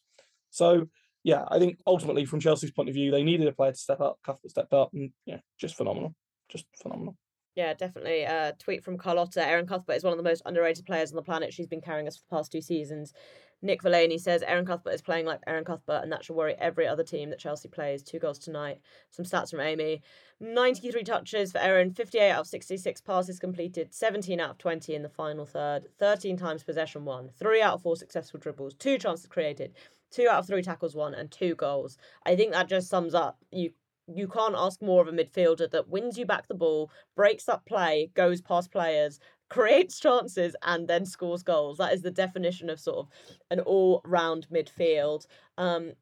So 0.50 0.88
yeah, 1.22 1.44
I 1.50 1.58
think 1.58 1.78
ultimately 1.86 2.24
from 2.24 2.40
Chelsea's 2.40 2.72
point 2.72 2.88
of 2.88 2.94
view, 2.94 3.10
they 3.10 3.22
needed 3.22 3.46
a 3.46 3.52
player 3.52 3.72
to 3.72 3.78
step 3.78 4.00
up. 4.00 4.18
Cuthbert 4.24 4.50
stepped 4.50 4.72
up, 4.72 4.90
and 4.92 5.10
yeah, 5.24 5.38
just 5.60 5.76
phenomenal, 5.76 6.14
just 6.48 6.66
phenomenal. 6.80 7.16
Yeah, 7.54 7.74
definitely. 7.74 8.22
A 8.22 8.28
uh, 8.28 8.52
tweet 8.58 8.84
from 8.84 8.98
Carlotta. 8.98 9.44
Erin 9.44 9.66
Cuthbert 9.66 9.96
is 9.96 10.04
one 10.04 10.12
of 10.12 10.16
the 10.16 10.22
most 10.22 10.42
underrated 10.46 10.86
players 10.86 11.10
on 11.10 11.16
the 11.16 11.22
planet. 11.22 11.52
She's 11.52 11.66
been 11.66 11.80
carrying 11.80 12.06
us 12.06 12.16
for 12.16 12.22
the 12.28 12.36
past 12.36 12.52
two 12.52 12.60
seasons. 12.60 13.12
Nick 13.60 13.82
Verlaney 13.82 14.20
says 14.20 14.44
Erin 14.44 14.64
Cuthbert 14.64 14.94
is 14.94 15.02
playing 15.02 15.26
like 15.26 15.40
Erin 15.44 15.64
Cuthbert, 15.64 16.04
and 16.04 16.12
that 16.12 16.24
should 16.24 16.36
worry 16.36 16.54
every 16.60 16.86
other 16.86 17.02
team 17.02 17.30
that 17.30 17.40
Chelsea 17.40 17.68
plays. 17.68 18.04
Two 18.04 18.20
goals 18.20 18.38
tonight. 18.38 18.80
Some 19.10 19.24
stats 19.24 19.50
from 19.50 19.60
Amy 19.60 20.02
93 20.40 21.02
touches 21.02 21.50
for 21.50 21.58
Erin, 21.58 21.92
58 21.92 22.30
out 22.30 22.40
of 22.42 22.46
66 22.46 23.00
passes 23.00 23.40
completed, 23.40 23.92
17 23.92 24.38
out 24.38 24.50
of 24.50 24.58
20 24.58 24.94
in 24.94 25.02
the 25.02 25.08
final 25.08 25.44
third, 25.44 25.88
13 25.98 26.36
times 26.36 26.62
possession 26.62 27.04
won, 27.04 27.30
3 27.40 27.60
out 27.60 27.74
of 27.74 27.82
4 27.82 27.96
successful 27.96 28.38
dribbles, 28.38 28.74
2 28.74 28.98
chances 28.98 29.26
created, 29.26 29.74
2 30.12 30.28
out 30.28 30.38
of 30.38 30.46
3 30.46 30.62
tackles 30.62 30.94
won, 30.94 31.12
and 31.12 31.32
2 31.32 31.56
goals. 31.56 31.98
I 32.24 32.36
think 32.36 32.52
that 32.52 32.68
just 32.68 32.88
sums 32.88 33.14
up 33.14 33.38
you 33.50 33.72
you 34.12 34.28
can't 34.28 34.54
ask 34.56 34.80
more 34.82 35.02
of 35.02 35.08
a 35.08 35.12
midfielder 35.12 35.70
that 35.70 35.88
wins 35.88 36.18
you 36.18 36.26
back 36.26 36.48
the 36.48 36.54
ball, 36.54 36.90
breaks 37.16 37.48
up 37.48 37.64
play, 37.66 38.10
goes 38.14 38.40
past 38.40 38.70
players, 38.70 39.20
creates 39.48 39.98
chances 39.98 40.54
and 40.62 40.88
then 40.88 41.06
scores 41.06 41.42
goals. 41.42 41.78
That 41.78 41.92
is 41.92 42.02
the 42.02 42.10
definition 42.10 42.68
of 42.70 42.80
sort 42.80 42.98
of 42.98 43.08
an 43.50 43.60
all 43.60 44.02
round 44.04 44.46
midfield. 44.52 45.26
Um, 45.56 45.92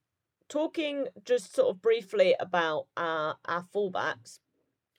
talking 0.49 1.07
just 1.25 1.55
sort 1.55 1.69
of 1.69 1.83
briefly 1.83 2.35
about 2.39 2.87
our, 2.97 3.37
our 3.45 3.65
fullbacks. 3.75 4.39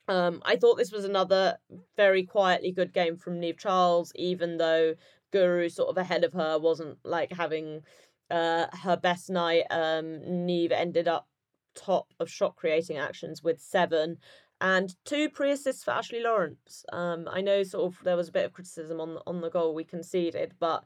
Um, 0.09 0.41
I 0.45 0.55
thought 0.55 0.77
this 0.77 0.91
was 0.91 1.03
another 1.03 1.57
very 1.97 2.23
quietly 2.23 2.71
good 2.71 2.93
game 2.93 3.17
from 3.17 3.41
Niamh 3.41 3.57
Charles, 3.57 4.13
even 4.15 4.57
though 4.57 4.95
Guro 5.33 5.69
sort 5.69 5.89
of 5.89 5.97
ahead 5.97 6.23
of 6.23 6.33
her 6.33 6.57
wasn't 6.57 6.97
like 7.03 7.31
having 7.33 7.81
uh, 8.31 8.67
her 8.83 8.95
best 8.95 9.29
night. 9.29 9.63
Um, 9.69 10.21
Niamh 10.25 10.71
ended 10.71 11.07
up 11.07 11.27
top 11.77 12.13
of 12.19 12.29
shot 12.29 12.55
creating 12.55 12.97
actions 12.97 13.43
with 13.43 13.61
seven 13.61 14.17
and 14.59 14.95
two 15.05 15.29
pre-assists 15.29 15.83
for 15.83 15.91
Ashley 15.91 16.21
Lawrence. 16.21 16.83
Um, 16.91 17.27
I 17.31 17.41
know 17.41 17.63
sort 17.63 17.93
of 17.93 18.03
there 18.03 18.17
was 18.17 18.29
a 18.29 18.31
bit 18.31 18.45
of 18.45 18.53
criticism 18.53 18.99
on 18.99 19.19
on 19.27 19.41
the 19.41 19.49
goal 19.49 19.73
we 19.73 19.83
conceded, 19.83 20.53
but 20.59 20.83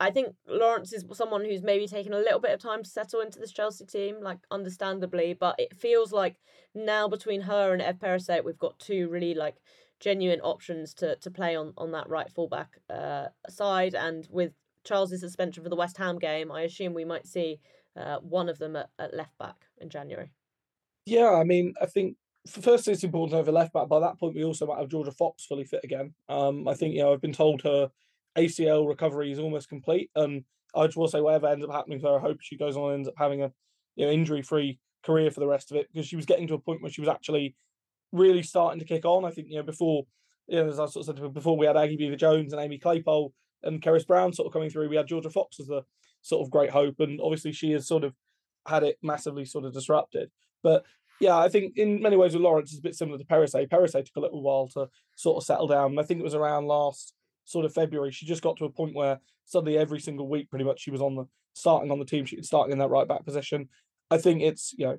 I 0.00 0.10
think 0.10 0.34
Lawrence 0.48 0.92
is 0.92 1.04
someone 1.12 1.44
who's 1.44 1.62
maybe 1.62 1.86
taken 1.86 2.12
a 2.12 2.18
little 2.18 2.40
bit 2.40 2.52
of 2.52 2.60
time 2.60 2.82
to 2.82 2.90
settle 2.90 3.20
into 3.20 3.38
this 3.38 3.52
Chelsea 3.52 3.84
team, 3.84 4.16
like 4.20 4.38
understandably, 4.50 5.34
but 5.34 5.54
it 5.58 5.74
feels 5.74 6.12
like 6.12 6.36
now 6.74 7.08
between 7.08 7.42
her 7.42 7.72
and 7.72 7.80
Eve 7.80 8.00
Perisset, 8.00 8.44
we've 8.44 8.58
got 8.58 8.78
two 8.78 9.08
really 9.08 9.34
like 9.34 9.56
genuine 10.00 10.40
options 10.40 10.94
to 10.94 11.16
to 11.16 11.30
play 11.30 11.56
on 11.56 11.72
on 11.76 11.92
that 11.92 12.08
right 12.08 12.30
fullback 12.30 12.78
uh, 12.90 13.26
side, 13.48 13.94
and 13.94 14.28
with 14.30 14.52
Charles's 14.84 15.20
suspension 15.20 15.62
for 15.62 15.70
the 15.70 15.76
West 15.76 15.96
Ham 15.98 16.18
game, 16.18 16.52
I 16.52 16.62
assume 16.62 16.94
we 16.94 17.04
might 17.04 17.26
see 17.26 17.58
uh, 17.96 18.18
one 18.18 18.48
of 18.48 18.58
them 18.58 18.76
at, 18.76 18.90
at 18.98 19.14
left 19.14 19.36
back 19.38 19.56
in 19.78 19.88
January. 19.88 20.30
Yeah, 21.06 21.30
I 21.30 21.44
mean, 21.44 21.74
I 21.80 21.86
think 21.86 22.16
firstly, 22.46 22.92
it's 22.92 23.04
important 23.04 23.32
to 23.32 23.36
have 23.38 23.48
a 23.48 23.52
left 23.52 23.72
back. 23.72 23.88
By 23.88 24.00
that 24.00 24.18
point, 24.18 24.34
we 24.34 24.44
also 24.44 24.66
might 24.66 24.78
have 24.78 24.88
Jorja 24.88 25.14
Fox 25.14 25.44
fully 25.44 25.64
fit 25.64 25.80
again. 25.84 26.14
Um, 26.28 26.68
I 26.68 26.74
think 26.74 26.94
you 26.94 27.02
know 27.02 27.12
I've 27.12 27.20
been 27.20 27.32
told 27.32 27.62
her 27.62 27.90
ACL 28.36 28.88
recovery 28.88 29.32
is 29.32 29.38
almost 29.38 29.68
complete, 29.68 30.10
and 30.14 30.44
I 30.74 30.86
just 30.86 30.96
will 30.96 31.08
say 31.08 31.20
whatever 31.20 31.48
ends 31.48 31.64
up 31.64 31.72
happening 31.72 32.00
to 32.00 32.06
her, 32.06 32.16
I 32.18 32.20
hope 32.20 32.38
she 32.40 32.56
goes 32.56 32.76
on 32.76 32.90
and 32.90 32.94
ends 32.94 33.08
up 33.08 33.14
having 33.16 33.42
a 33.42 33.52
you 33.96 34.06
know 34.06 34.12
injury 34.12 34.42
free 34.42 34.78
career 35.04 35.30
for 35.30 35.40
the 35.40 35.46
rest 35.46 35.70
of 35.70 35.76
it 35.76 35.88
because 35.92 36.06
she 36.06 36.16
was 36.16 36.26
getting 36.26 36.46
to 36.48 36.54
a 36.54 36.58
point 36.58 36.82
where 36.82 36.90
she 36.90 37.00
was 37.00 37.10
actually 37.10 37.54
really 38.12 38.42
starting 38.42 38.80
to 38.80 38.86
kick 38.86 39.04
on. 39.04 39.24
I 39.24 39.30
think 39.30 39.48
you 39.50 39.56
know 39.56 39.62
before 39.62 40.06
you 40.46 40.62
know 40.62 40.68
as 40.68 40.80
I 40.80 40.86
sort 40.86 41.08
of 41.08 41.18
said 41.18 41.34
before 41.34 41.56
we 41.56 41.66
had 41.66 41.76
Aggie 41.76 41.96
Beever 41.96 42.16
Jones 42.16 42.52
and 42.52 42.62
Amy 42.62 42.78
Claypole 42.78 43.32
and 43.62 43.82
Kerys 43.82 44.06
Brown 44.06 44.32
sort 44.32 44.46
of 44.46 44.52
coming 44.52 44.70
through, 44.70 44.88
we 44.88 44.96
had 44.96 45.08
Jorja 45.08 45.32
Fox 45.32 45.58
as 45.60 45.66
the 45.66 45.82
sort 46.24 46.44
of 46.44 46.50
great 46.50 46.70
hope, 46.70 46.98
and 46.98 47.20
obviously 47.20 47.52
she 47.52 47.70
has 47.72 47.86
sort 47.86 48.02
of 48.02 48.14
had 48.66 48.82
it 48.82 48.98
massively 49.02 49.44
sort 49.44 49.64
of 49.64 49.74
disrupted. 49.74 50.30
But 50.62 50.84
yeah, 51.20 51.36
I 51.36 51.48
think 51.48 51.76
in 51.76 52.00
many 52.00 52.16
ways 52.16 52.32
with 52.32 52.42
Lawrence 52.42 52.70
it's 52.70 52.80
a 52.80 52.82
bit 52.82 52.96
similar 52.96 53.18
to 53.18 53.24
Perisset. 53.24 53.68
Perisset 53.68 54.06
took 54.06 54.16
a 54.16 54.20
little 54.20 54.42
while 54.42 54.66
to 54.68 54.88
sort 55.14 55.36
of 55.36 55.46
settle 55.46 55.68
down. 55.68 55.98
I 55.98 56.02
think 56.02 56.20
it 56.20 56.24
was 56.24 56.34
around 56.34 56.66
last 56.66 57.12
sort 57.44 57.66
of 57.66 57.74
February. 57.74 58.10
She 58.10 58.26
just 58.26 58.42
got 58.42 58.56
to 58.56 58.64
a 58.64 58.70
point 58.70 58.94
where 58.94 59.20
suddenly 59.44 59.76
every 59.76 60.00
single 60.00 60.28
week, 60.28 60.48
pretty 60.48 60.64
much, 60.64 60.80
she 60.80 60.90
was 60.90 61.02
on 61.02 61.14
the 61.14 61.26
starting 61.52 61.92
on 61.92 61.98
the 61.98 62.04
team 62.04 62.24
sheet, 62.24 62.44
starting 62.44 62.72
in 62.72 62.78
that 62.78 62.88
right 62.88 63.06
back 63.06 63.24
position. 63.24 63.68
I 64.10 64.18
think 64.18 64.42
it's 64.42 64.74
you 64.76 64.86
know 64.86 64.98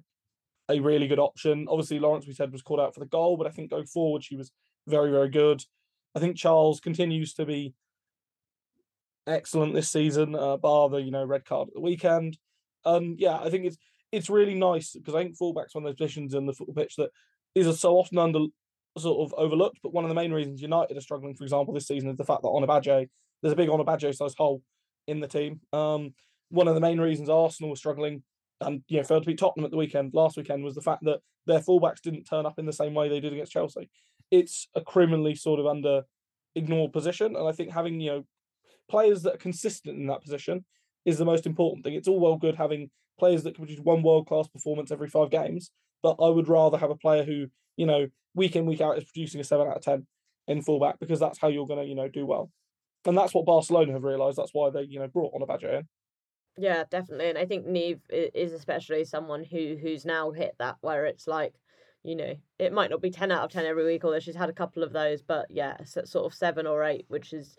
a 0.69 0.79
really 0.79 1.07
good 1.07 1.19
option. 1.19 1.65
Obviously, 1.67 1.99
Lawrence 1.99 2.27
we 2.27 2.33
said 2.33 2.51
was 2.51 2.61
called 2.61 2.79
out 2.79 2.93
for 2.93 2.99
the 2.99 3.07
goal, 3.07 3.35
but 3.35 3.47
I 3.47 3.51
think 3.51 3.71
going 3.71 3.88
forward 3.88 4.23
she 4.23 4.35
was 4.35 4.51
very 4.88 5.09
very 5.09 5.29
good. 5.29 5.63
I 6.15 6.19
think 6.19 6.38
Charles 6.38 6.79
continues 6.79 7.33
to 7.33 7.45
be 7.45 7.73
excellent 9.27 9.73
this 9.73 9.89
season, 9.89 10.35
uh, 10.35 10.57
bar 10.57 10.89
the 10.89 10.97
you 10.97 11.11
know 11.11 11.25
red 11.25 11.45
card 11.45 11.69
at 11.69 11.73
the 11.73 11.81
weekend. 11.81 12.38
Um, 12.85 13.15
yeah, 13.17 13.38
I 13.38 13.49
think 13.49 13.65
it's 13.65 13.77
it's 14.11 14.29
really 14.29 14.55
nice 14.55 14.93
because 14.93 15.15
I 15.15 15.23
think 15.23 15.38
fullback's 15.38 15.75
one 15.75 15.83
of 15.83 15.89
those 15.89 15.97
positions 15.97 16.33
in 16.33 16.45
the 16.45 16.53
football 16.53 16.75
pitch 16.75 16.95
that 16.97 17.09
is 17.55 17.79
so 17.79 17.95
often 17.97 18.17
under 18.17 18.45
sort 18.97 19.25
of 19.25 19.33
overlooked. 19.38 19.79
But 19.83 19.93
one 19.93 20.03
of 20.03 20.09
the 20.09 20.15
main 20.15 20.31
reasons 20.31 20.61
United 20.61 20.97
are 20.97 21.01
struggling, 21.01 21.35
for 21.35 21.43
example, 21.43 21.73
this 21.73 21.88
season 21.88 22.09
is 22.09 22.17
the 22.17 22.25
fact 22.25 22.41
that 22.43 22.49
Ona 22.49 22.67
Batlle, 22.67 23.09
there's 23.41 23.53
a 23.53 23.57
big 23.57 23.69
Ona 23.69 23.83
Batlle 23.83 24.15
size 24.15 24.35
hole 24.38 24.61
in 25.07 25.19
the 25.19 25.27
team. 25.27 25.59
Um, 25.73 26.13
one 26.49 26.67
of 26.67 26.75
the 26.75 26.81
main 26.81 26.99
reasons 26.99 27.29
Arsenal 27.29 27.71
were 27.71 27.75
struggling 27.75 28.23
and 28.61 28.81
you 28.88 28.97
know 28.97 29.03
failed 29.03 29.23
to 29.23 29.27
beat 29.27 29.39
Tottenham 29.39 29.65
at 29.65 29.71
the 29.71 29.77
weekend 29.77 30.13
last 30.13 30.38
weekend 30.38 30.63
was 30.63 30.75
the 30.75 30.81
fact 30.81 31.03
that 31.03 31.19
their 31.45 31.59
fullbacks 31.59 32.01
didn't 32.01 32.23
turn 32.23 32.45
up 32.45 32.57
in 32.57 32.65
the 32.65 32.73
same 32.73 32.93
way 32.93 33.09
they 33.09 33.19
did 33.19 33.33
against 33.33 33.51
Chelsea. 33.51 33.89
It's 34.31 34.67
a 34.75 34.81
criminally 34.81 35.35
sort 35.35 35.59
of 35.59 35.67
under 35.67 36.03
ignored 36.55 36.93
position, 36.93 37.35
and 37.35 37.47
I 37.47 37.51
think 37.51 37.71
having 37.71 37.99
you 37.99 38.11
know 38.11 38.25
players 38.89 39.23
that 39.23 39.35
are 39.35 39.37
consistent 39.37 39.97
in 39.97 40.07
that 40.07 40.21
position 40.21 40.65
is 41.05 41.17
the 41.17 41.25
most 41.25 41.45
important 41.45 41.83
thing. 41.83 41.93
It's 41.93 42.07
all 42.07 42.19
well 42.19 42.37
good 42.37 42.55
having 42.55 42.89
players 43.19 43.43
that 43.43 43.55
can 43.55 43.65
produce 43.65 43.83
one 43.83 44.03
world 44.03 44.27
class 44.27 44.47
performance 44.47 44.91
every 44.91 45.07
five 45.07 45.29
games, 45.29 45.71
but 46.03 46.17
I 46.21 46.29
would 46.29 46.47
rather 46.47 46.77
have 46.77 46.89
a 46.89 46.95
player 46.95 47.23
who, 47.23 47.47
you 47.77 47.85
know, 47.85 48.07
week 48.33 48.55
in, 48.55 48.65
week 48.65 48.81
out 48.81 48.97
is 48.97 49.05
producing 49.05 49.39
a 49.41 49.43
seven 49.43 49.67
out 49.67 49.77
of 49.77 49.83
10 49.83 50.05
in 50.47 50.61
fullback 50.61 50.99
because 50.99 51.19
that's 51.19 51.39
how 51.39 51.47
you're 51.47 51.67
going 51.67 51.79
to, 51.79 51.85
you 51.85 51.95
know, 51.95 52.07
do 52.07 52.25
well. 52.25 52.51
And 53.05 53.17
that's 53.17 53.33
what 53.33 53.45
Barcelona 53.45 53.93
have 53.93 54.03
realised. 54.03 54.37
That's 54.37 54.53
why 54.53 54.69
they, 54.71 54.81
you 54.81 54.99
know, 54.99 55.07
brought 55.07 55.33
Ona 55.33 55.45
Batlle 55.45 55.79
in. 55.79 55.87
Yeah, 56.57 56.83
definitely. 56.89 57.29
And 57.29 57.37
I 57.37 57.45
think 57.45 57.67
Niamh 57.67 57.99
is 58.09 58.53
especially 58.53 59.03
someone 59.05 59.43
who 59.43 59.77
who's 59.79 60.05
now 60.05 60.31
hit 60.31 60.55
that 60.59 60.77
where 60.81 61.05
it's 61.05 61.27
like, 61.27 61.53
you 62.03 62.15
know, 62.15 62.35
it 62.59 62.71
might 62.71 62.89
not 62.89 63.01
be 63.01 63.11
10 63.11 63.31
out 63.31 63.43
of 63.43 63.51
10 63.51 63.65
every 63.65 63.85
week, 63.85 64.05
although 64.05 64.19
she's 64.19 64.35
had 64.35 64.49
a 64.49 64.53
couple 64.53 64.83
of 64.83 64.93
those, 64.93 65.21
but 65.21 65.47
yeah, 65.49 65.75
sort 65.83 66.25
of 66.25 66.33
seven 66.33 66.65
or 66.65 66.83
eight, 66.83 67.05
which 67.07 67.33
is 67.33 67.57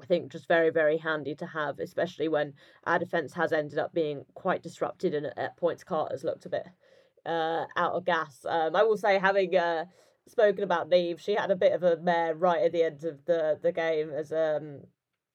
I 0.00 0.06
think 0.06 0.30
just 0.30 0.48
very, 0.48 0.70
very 0.70 0.98
handy 0.98 1.34
to 1.36 1.46
have, 1.46 1.78
especially 1.78 2.28
when 2.28 2.54
our 2.84 2.98
defence 2.98 3.32
has 3.34 3.52
ended 3.52 3.78
up 3.78 3.94
being 3.94 4.24
quite 4.34 4.62
disrupted 4.62 5.14
and 5.14 5.26
at 5.36 5.56
points 5.56 5.84
Carter's 5.84 6.24
looked 6.24 6.46
a 6.46 6.50
bit 6.50 6.66
uh, 7.24 7.64
out 7.76 7.94
of 7.94 8.04
gas. 8.04 8.44
Um, 8.46 8.76
I 8.76 8.82
will 8.82 8.98
say, 8.98 9.18
having 9.18 9.56
uh, 9.56 9.86
spoken 10.28 10.64
about 10.64 10.90
Niamh, 10.90 11.18
she 11.18 11.34
had 11.34 11.50
a 11.50 11.56
bit 11.56 11.72
of 11.72 11.82
a 11.82 11.96
mare 11.96 12.34
right 12.34 12.62
at 12.62 12.72
the 12.72 12.82
end 12.82 13.04
of 13.04 13.24
the, 13.24 13.58
the 13.62 13.72
game 13.72 14.10
as 14.10 14.32
um, 14.32 14.80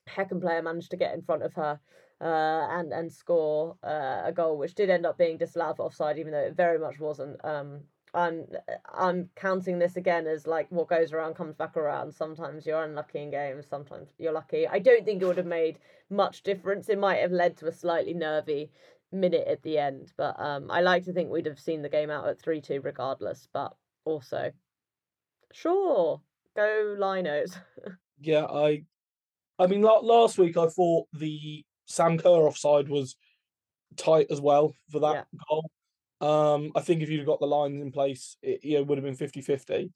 Häcken 0.08 0.41
player 0.41 0.62
managed 0.62 0.91
to 0.91 0.97
get 0.97 1.13
in 1.13 1.21
front 1.21 1.43
of 1.43 1.54
her 1.54 1.80
uh, 2.21 2.67
and 2.71 2.93
and 2.93 3.12
score 3.12 3.78
uh, 3.84 4.21
a 4.26 4.32
goal, 4.32 4.58
which 4.58 4.76
did 4.76 4.89
end 4.89 5.06
up 5.06 5.17
being 5.17 5.38
disallowed 5.38 5.78
for 5.78 5.86
offside, 5.86 6.19
even 6.19 6.32
though 6.32 6.39
it 6.39 6.56
very 6.56 6.78
much 6.78 7.00
wasn't. 7.00 7.43
Um, 7.43 7.82
I'm 8.13 8.45
I'm 8.93 9.30
counting 9.36 9.80
this 9.80 9.95
again 9.95 10.28
as 10.28 10.45
like 10.45 10.67
what 10.69 10.89
goes 10.89 11.13
around 11.13 11.36
comes 11.36 11.56
back 11.56 11.78
around. 11.78 12.13
Sometimes 12.13 12.65
you're 12.65 12.84
unlucky 12.84 13.19
in 13.19 13.32
games, 13.32 13.65
sometimes 13.69 14.10
you're 14.17 14.34
lucky. 14.34 14.67
I 14.67 14.80
don't 14.80 15.06
think 15.06 15.21
it 15.21 15.26
would 15.26 15.38
have 15.38 15.45
made 15.45 15.80
much 16.10 16.43
difference. 16.43 16.89
It 16.89 17.00
might 17.00 17.19
have 17.19 17.32
led 17.32 17.58
to 17.58 17.67
a 17.67 17.71
slightly 17.71 18.13
nervy 18.13 18.69
minute 19.12 19.47
at 19.47 19.63
the 19.63 19.78
end, 19.78 20.12
but 20.17 20.39
um, 20.39 20.69
I 20.69 20.82
like 20.82 21.06
to 21.06 21.13
think 21.13 21.30
we'd 21.30 21.45
have 21.45 21.60
seen 21.60 21.82
the 21.82 21.89
game 21.89 22.10
out 22.10 22.28
at 22.28 22.39
three 22.39 22.62
two 22.62 22.82
regardless. 22.82 23.47
But 23.54 23.74
also, 24.04 24.52
sure, 25.54 26.21
go 26.56 26.95
Linos. 27.00 27.58
yeah, 28.19 28.45
I, 28.45 28.84
I 29.58 29.67
mean, 29.67 29.82
last 29.82 30.38
week 30.38 30.58
I 30.58 30.67
thought 30.67 31.08
the 31.13 31.63
Sam 31.86 32.17
Kerr 32.17 32.47
offside 32.47 32.89
was 32.89 33.15
tight 33.95 34.28
as 34.30 34.41
well 34.41 34.74
for 34.89 35.00
that 35.00 35.13
yeah. 35.13 35.24
goal. 35.50 35.69
Um, 36.22 36.72
I 36.76 36.82
think 36.82 37.02
if 37.02 37.10
you'd 37.10 37.26
got 37.26 37.40
the 37.40 37.48
lines 37.48 37.82
in 37.82 37.92
place, 37.92 38.38
it 38.44 38.86
would 38.86 38.98
have 38.98 39.06
been 39.06 39.16
50 39.16 39.42
50. 39.42 39.92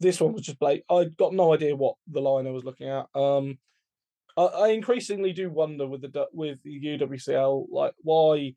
This 0.00 0.20
one 0.20 0.32
was 0.32 0.42
just 0.42 0.62
like 0.62 0.84
I 0.90 1.06
got 1.18 1.34
no 1.34 1.52
idea 1.52 1.76
what 1.76 1.96
the 2.06 2.20
line 2.20 2.46
I 2.46 2.50
was 2.50 2.64
looking 2.64 2.88
at. 2.88 3.06
Um, 3.14 3.58
I, 4.36 4.42
I 4.42 4.68
increasingly 4.68 5.32
do 5.32 5.50
wonder 5.50 5.86
with 5.86 6.02
the 6.02 6.26
with 6.32 6.62
the 6.62 6.98
UWCL 6.98 7.66
like 7.70 7.94
why 8.02 8.54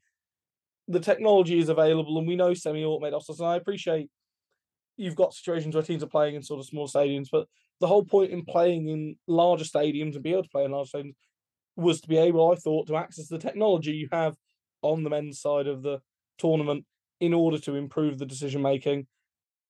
the 0.87 0.99
technology 0.99 1.59
is 1.59 1.69
available 1.69 2.17
and 2.17 2.27
we 2.27 2.35
know 2.35 2.53
semi-automated 2.53 3.19
offsides. 3.19 3.39
And 3.39 3.47
I 3.47 3.55
appreciate 3.57 4.09
you've 4.95 5.15
got 5.15 5.33
situations 5.33 5.75
where 5.75 5.83
teams 5.83 6.03
are 6.03 6.07
playing 6.07 6.35
in 6.35 6.43
sort 6.43 6.59
of 6.59 6.65
small 6.65 6.87
stadiums, 6.87 7.27
but 7.31 7.47
the 7.79 7.87
whole 7.87 8.05
point 8.05 8.31
in 8.31 8.45
playing 8.45 8.87
in 8.87 9.15
larger 9.27 9.65
stadiums 9.65 10.15
and 10.15 10.23
be 10.23 10.31
able 10.31 10.43
to 10.43 10.49
play 10.49 10.63
in 10.63 10.71
large 10.71 10.91
stadiums 10.91 11.15
was 11.75 12.01
to 12.01 12.07
be 12.07 12.17
able, 12.17 12.51
I 12.51 12.55
thought, 12.55 12.87
to 12.87 12.95
access 12.95 13.27
the 13.27 13.37
technology 13.37 13.91
you 13.91 14.07
have 14.11 14.35
on 14.81 15.03
the 15.03 15.09
men's 15.09 15.39
side 15.39 15.67
of 15.67 15.83
the 15.83 15.99
tournament 16.37 16.85
in 17.19 17.33
order 17.33 17.57
to 17.59 17.75
improve 17.75 18.17
the 18.17 18.25
decision 18.25 18.61
making. 18.61 19.07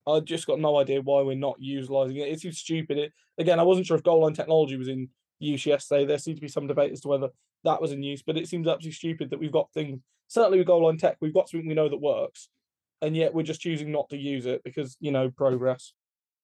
I 0.07 0.19
just 0.21 0.47
got 0.47 0.59
no 0.59 0.77
idea 0.79 1.01
why 1.01 1.21
we're 1.21 1.35
not 1.35 1.57
utilizing 1.59 2.17
it. 2.17 2.29
It 2.29 2.39
seems 2.39 2.59
stupid. 2.59 2.97
It, 2.97 3.13
again, 3.37 3.59
I 3.59 3.63
wasn't 3.63 3.87
sure 3.87 3.97
if 3.97 4.03
goal 4.03 4.21
line 4.21 4.33
technology 4.33 4.77
was 4.77 4.87
in 4.87 5.09
use 5.39 5.65
yesterday. 5.65 6.05
There 6.05 6.17
seemed 6.17 6.37
to 6.37 6.41
be 6.41 6.47
some 6.47 6.67
debate 6.67 6.93
as 6.93 7.01
to 7.01 7.09
whether 7.09 7.29
that 7.63 7.81
was 7.81 7.91
in 7.91 8.03
use, 8.03 8.23
but 8.25 8.37
it 8.37 8.47
seems 8.47 8.67
absolutely 8.67 8.93
stupid 8.93 9.29
that 9.29 9.39
we've 9.39 9.51
got 9.51 9.71
things. 9.73 9.99
Certainly, 10.27 10.59
with 10.59 10.67
goal 10.67 10.85
line 10.85 10.97
tech, 10.97 11.17
we've 11.19 11.33
got 11.33 11.49
something 11.49 11.67
we 11.67 11.73
know 11.73 11.89
that 11.89 12.01
works, 12.01 12.49
and 13.01 13.15
yet 13.15 13.33
we're 13.33 13.43
just 13.43 13.61
choosing 13.61 13.91
not 13.91 14.09
to 14.09 14.17
use 14.17 14.45
it 14.45 14.63
because 14.63 14.97
you 14.99 15.11
know 15.11 15.29
progress. 15.29 15.93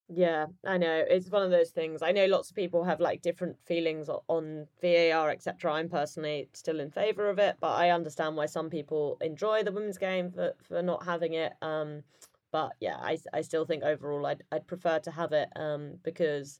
Yeah, 0.09 0.47
I 0.65 0.77
know. 0.77 1.03
It's 1.09 1.29
one 1.29 1.43
of 1.43 1.49
those 1.51 1.71
things. 1.71 2.01
I 2.01 2.11
know 2.11 2.25
lots 2.25 2.49
of 2.49 2.55
people 2.55 2.83
have 2.83 2.99
like 2.99 3.21
different 3.21 3.57
feelings 3.65 4.09
on 4.27 4.67
VAR, 4.81 5.29
etc. 5.31 5.73
I'm 5.73 5.89
personally 5.89 6.49
still 6.53 6.79
in 6.79 6.91
favour 6.91 7.29
of 7.29 7.39
it, 7.39 7.55
but 7.59 7.71
I 7.71 7.89
understand 7.89 8.35
why 8.35 8.45
some 8.45 8.69
people 8.69 9.17
enjoy 9.21 9.63
the 9.63 9.71
women's 9.71 9.97
game 9.97 10.29
for, 10.31 10.53
for 10.61 10.81
not 10.81 11.05
having 11.05 11.33
it. 11.33 11.53
Um, 11.61 12.03
but 12.51 12.73
yeah, 12.79 12.97
I, 12.97 13.17
I 13.33 13.41
still 13.41 13.65
think 13.65 13.83
overall 13.83 14.25
I'd 14.25 14.43
I'd 14.51 14.67
prefer 14.67 14.99
to 14.99 15.11
have 15.11 15.31
it 15.31 15.49
um 15.55 15.93
because 16.03 16.59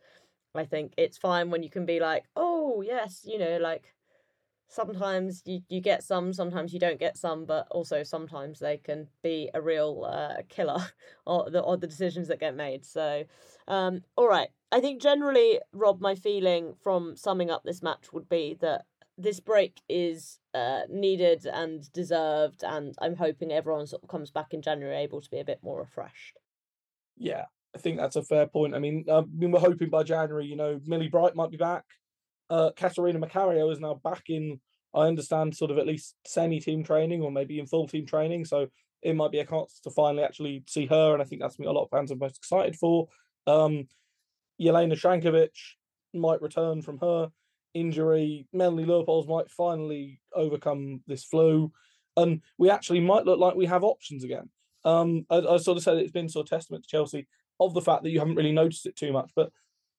I 0.55 0.65
think 0.65 0.93
it's 0.97 1.17
fine 1.17 1.51
when 1.51 1.63
you 1.63 1.69
can 1.69 1.85
be 1.85 1.99
like, 1.99 2.25
oh 2.35 2.81
yes, 2.81 3.21
you 3.25 3.39
know, 3.39 3.57
like 3.57 3.93
sometimes 4.67 5.41
you, 5.45 5.61
you 5.69 5.81
get 5.81 6.03
some, 6.03 6.33
sometimes 6.33 6.73
you 6.73 6.79
don't 6.79 6.99
get 6.99 7.17
some, 7.17 7.45
but 7.45 7.67
also 7.71 8.03
sometimes 8.03 8.59
they 8.59 8.77
can 8.77 9.07
be 9.21 9.49
a 9.53 9.61
real 9.61 10.07
uh, 10.09 10.41
killer 10.49 10.85
or 11.25 11.49
the 11.49 11.59
or 11.59 11.77
the 11.77 11.87
decisions 11.87 12.27
that 12.27 12.39
get 12.39 12.55
made. 12.55 12.85
So, 12.85 13.23
um, 13.67 14.01
all 14.15 14.27
right, 14.27 14.49
I 14.71 14.79
think 14.79 15.01
generally, 15.01 15.59
Rob, 15.71 16.01
my 16.01 16.15
feeling 16.15 16.73
from 16.83 17.15
summing 17.15 17.51
up 17.51 17.63
this 17.63 17.83
match 17.83 18.11
would 18.11 18.27
be 18.29 18.57
that 18.61 18.85
this 19.17 19.39
break 19.39 19.81
is 19.87 20.39
uh, 20.53 20.81
needed 20.89 21.45
and 21.45 21.91
deserved, 21.93 22.63
and 22.63 22.95
I'm 22.99 23.15
hoping 23.15 23.51
everyone 23.51 23.87
sort 23.87 24.03
of 24.03 24.09
comes 24.09 24.31
back 24.31 24.53
in 24.53 24.61
January 24.61 24.97
able 24.97 25.21
to 25.21 25.29
be 25.29 25.39
a 25.39 25.45
bit 25.45 25.59
more 25.61 25.79
refreshed. 25.79 26.39
Yeah, 27.17 27.45
I 27.75 27.77
think 27.77 27.97
that's 27.97 28.15
a 28.15 28.23
fair 28.23 28.47
point. 28.47 28.75
I 28.75 28.79
mean, 28.79 29.05
I 29.11 29.21
mean 29.21 29.51
we're 29.51 29.59
hoping 29.59 29.89
by 29.89 30.03
January, 30.03 30.45
you 30.45 30.55
know, 30.55 30.79
Millie 30.85 31.09
Bright 31.09 31.35
might 31.35 31.51
be 31.51 31.57
back. 31.57 31.85
Uh, 32.53 32.69
Catarina 32.75 33.17
Macario 33.17 33.71
is 33.71 33.79
now 33.79 33.95
back 33.95 34.25
in, 34.29 34.59
I 34.93 35.07
understand, 35.07 35.55
sort 35.55 35.71
of 35.71 35.79
at 35.79 35.87
least 35.87 36.13
semi 36.23 36.59
team 36.59 36.83
training 36.83 37.23
or 37.23 37.31
maybe 37.31 37.57
in 37.57 37.65
full 37.65 37.87
team 37.87 38.05
training. 38.05 38.45
So 38.45 38.67
it 39.01 39.15
might 39.15 39.31
be 39.31 39.39
a 39.39 39.45
chance 39.45 39.79
to 39.83 39.89
finally 39.89 40.23
actually 40.23 40.63
see 40.67 40.85
her. 40.85 41.13
And 41.13 41.21
I 41.23 41.25
think 41.25 41.41
that's 41.41 41.57
what 41.57 41.67
a 41.67 41.71
lot 41.71 41.85
of 41.85 41.89
fans 41.89 42.11
are 42.11 42.15
most 42.15 42.37
excited 42.37 42.75
for. 42.75 43.07
Um, 43.47 43.87
Jelena 44.61 44.93
Čanković 44.93 45.49
might 46.13 46.43
return 46.43 46.83
from 46.83 46.99
her 46.99 47.31
injury. 47.73 48.47
Melanie 48.53 48.85
Leupolz 48.85 49.27
might 49.27 49.49
finally 49.49 50.21
overcome 50.35 51.01
this 51.07 51.23
flu. 51.23 51.71
And 52.17 52.41
we 52.59 52.69
actually 52.69 52.99
might 52.99 53.25
look 53.25 53.39
like 53.39 53.55
we 53.55 53.65
have 53.65 53.83
options 53.83 54.23
again. 54.23 54.51
Um, 54.85 55.25
I, 55.27 55.37
I 55.37 55.57
sort 55.57 55.77
of 55.77 55.83
said 55.83 55.97
it's 55.97 56.11
been 56.11 56.29
sort 56.29 56.45
of 56.45 56.51
testament 56.51 56.83
to 56.83 56.89
Chelsea 56.89 57.27
of 57.59 57.73
the 57.73 57.81
fact 57.81 58.03
that 58.03 58.11
you 58.11 58.19
haven't 58.19 58.35
really 58.35 58.51
noticed 58.51 58.85
it 58.85 58.95
too 58.95 59.11
much. 59.11 59.31
But 59.35 59.49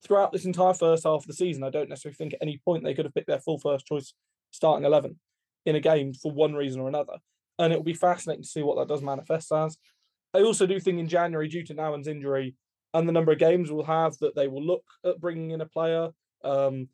throughout 0.04 0.32
this 0.32 0.44
entire 0.44 0.74
first 0.74 1.04
half 1.04 1.22
of 1.22 1.26
the 1.26 1.32
season, 1.32 1.64
I 1.64 1.70
don't 1.70 1.88
necessarily 1.88 2.16
think 2.16 2.34
at 2.34 2.42
any 2.42 2.60
point 2.64 2.84
they 2.84 2.94
could 2.94 3.06
have 3.06 3.14
picked 3.14 3.26
their 3.26 3.40
full 3.40 3.58
first 3.58 3.86
choice 3.86 4.14
starting 4.50 4.84
11 4.84 5.18
in 5.66 5.76
a 5.76 5.80
game 5.80 6.12
for 6.12 6.30
one 6.30 6.54
reason 6.54 6.80
or 6.80 6.88
another. 6.88 7.14
And 7.58 7.72
it 7.72 7.76
will 7.76 7.84
be 7.84 7.94
fascinating 7.94 8.42
to 8.42 8.48
see 8.48 8.62
what 8.62 8.76
that 8.76 8.88
does 8.88 9.02
manifest 9.02 9.50
as. 9.52 9.76
I 10.34 10.42
also 10.42 10.66
do 10.66 10.78
think 10.80 10.98
in 10.98 11.08
January, 11.08 11.48
due 11.48 11.64
to 11.64 11.74
Nouwen's 11.74 12.08
injury 12.08 12.54
and 12.92 13.08
the 13.08 13.12
number 13.12 13.32
of 13.32 13.38
games 13.38 13.70
we'll 13.70 13.84
have, 13.84 14.16
that 14.18 14.34
they 14.34 14.48
will 14.48 14.64
look 14.64 14.84
at 15.04 15.20
bringing 15.20 15.52
in 15.52 15.60
a 15.60 15.66
player. 15.66 16.10
Um, 16.42 16.88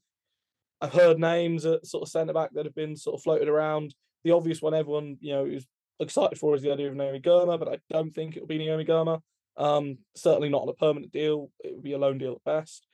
I've 0.80 0.92
heard 0.92 1.18
names 1.18 1.66
at 1.66 1.86
sort 1.86 2.02
of 2.02 2.08
centre 2.08 2.32
back 2.32 2.50
that 2.54 2.64
have 2.64 2.74
been 2.74 2.96
sort 2.96 3.18
of 3.18 3.22
floated 3.22 3.48
around. 3.48 3.94
The 4.24 4.32
obvious 4.32 4.62
one 4.62 4.74
everyone, 4.74 5.16
you 5.20 5.32
know, 5.32 5.46
is 5.46 5.66
excited 5.98 6.38
for 6.38 6.54
is 6.54 6.62
the 6.62 6.72
idea 6.72 6.88
of 6.88 6.94
Naomi 6.94 7.20
Girma, 7.20 7.58
but 7.58 7.68
I 7.68 7.78
don't 7.90 8.10
think 8.10 8.36
it 8.36 8.40
will 8.40 8.46
be 8.46 8.58
Naomi 8.58 8.84
Girma. 8.84 9.20
Um, 9.56 9.98
certainly 10.14 10.48
not 10.48 10.62
on 10.62 10.68
a 10.68 10.74
permanent 10.74 11.12
deal. 11.12 11.50
It 11.62 11.74
would 11.74 11.82
be 11.82 11.92
a 11.92 11.98
loan 11.98 12.18
deal 12.18 12.32
at 12.32 12.44
best. 12.44 12.86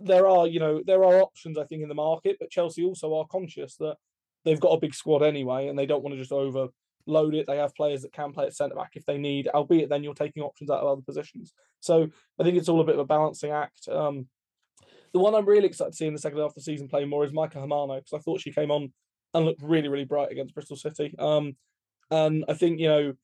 There 0.00 0.28
are, 0.28 0.46
you 0.46 0.60
know, 0.60 0.82
there 0.84 1.04
are 1.04 1.20
options 1.20 1.56
I 1.58 1.64
think 1.64 1.82
in 1.82 1.88
the 1.88 1.94
market, 1.94 2.36
but 2.40 2.50
Chelsea 2.50 2.84
also 2.84 3.14
are 3.14 3.26
conscious 3.26 3.76
that 3.76 3.96
they've 4.44 4.60
got 4.60 4.72
a 4.72 4.80
big 4.80 4.94
squad 4.94 5.22
anyway, 5.22 5.68
and 5.68 5.78
they 5.78 5.86
don't 5.86 6.02
want 6.02 6.14
to 6.14 6.20
just 6.20 6.32
overload 6.32 7.34
it. 7.34 7.46
They 7.46 7.58
have 7.58 7.74
players 7.74 8.02
that 8.02 8.12
can 8.12 8.32
play 8.32 8.46
at 8.46 8.54
centre 8.54 8.74
back 8.74 8.92
if 8.94 9.06
they 9.06 9.18
need, 9.18 9.48
albeit 9.48 9.88
then 9.88 10.02
you're 10.02 10.14
taking 10.14 10.42
options 10.42 10.70
out 10.70 10.80
of 10.80 10.88
other 10.88 11.02
positions. 11.02 11.52
So 11.80 12.08
I 12.38 12.42
think 12.44 12.56
it's 12.56 12.68
all 12.68 12.80
a 12.80 12.84
bit 12.84 12.96
of 12.96 13.00
a 13.00 13.06
balancing 13.06 13.50
act. 13.50 13.88
Um, 13.88 14.26
the 15.12 15.20
one 15.20 15.34
I'm 15.34 15.46
really 15.46 15.66
excited 15.66 15.92
to 15.92 15.96
see 15.96 16.06
in 16.06 16.12
the 16.12 16.18
second 16.18 16.38
half 16.38 16.50
of 16.50 16.56
the 16.56 16.62
season 16.62 16.88
playing 16.88 17.08
more 17.08 17.24
is 17.24 17.32
Maika 17.32 17.54
Hamano 17.54 17.98
because 17.98 18.12
I 18.12 18.18
thought 18.18 18.40
she 18.40 18.52
came 18.52 18.70
on 18.70 18.92
and 19.32 19.44
looked 19.44 19.62
really, 19.62 19.88
really 19.88 20.04
bright 20.04 20.32
against 20.32 20.54
Bristol 20.54 20.76
City. 20.76 21.14
Um, 21.18 21.56
and 22.10 22.44
I 22.48 22.54
think 22.54 22.80
you 22.80 22.88
know 22.88 23.14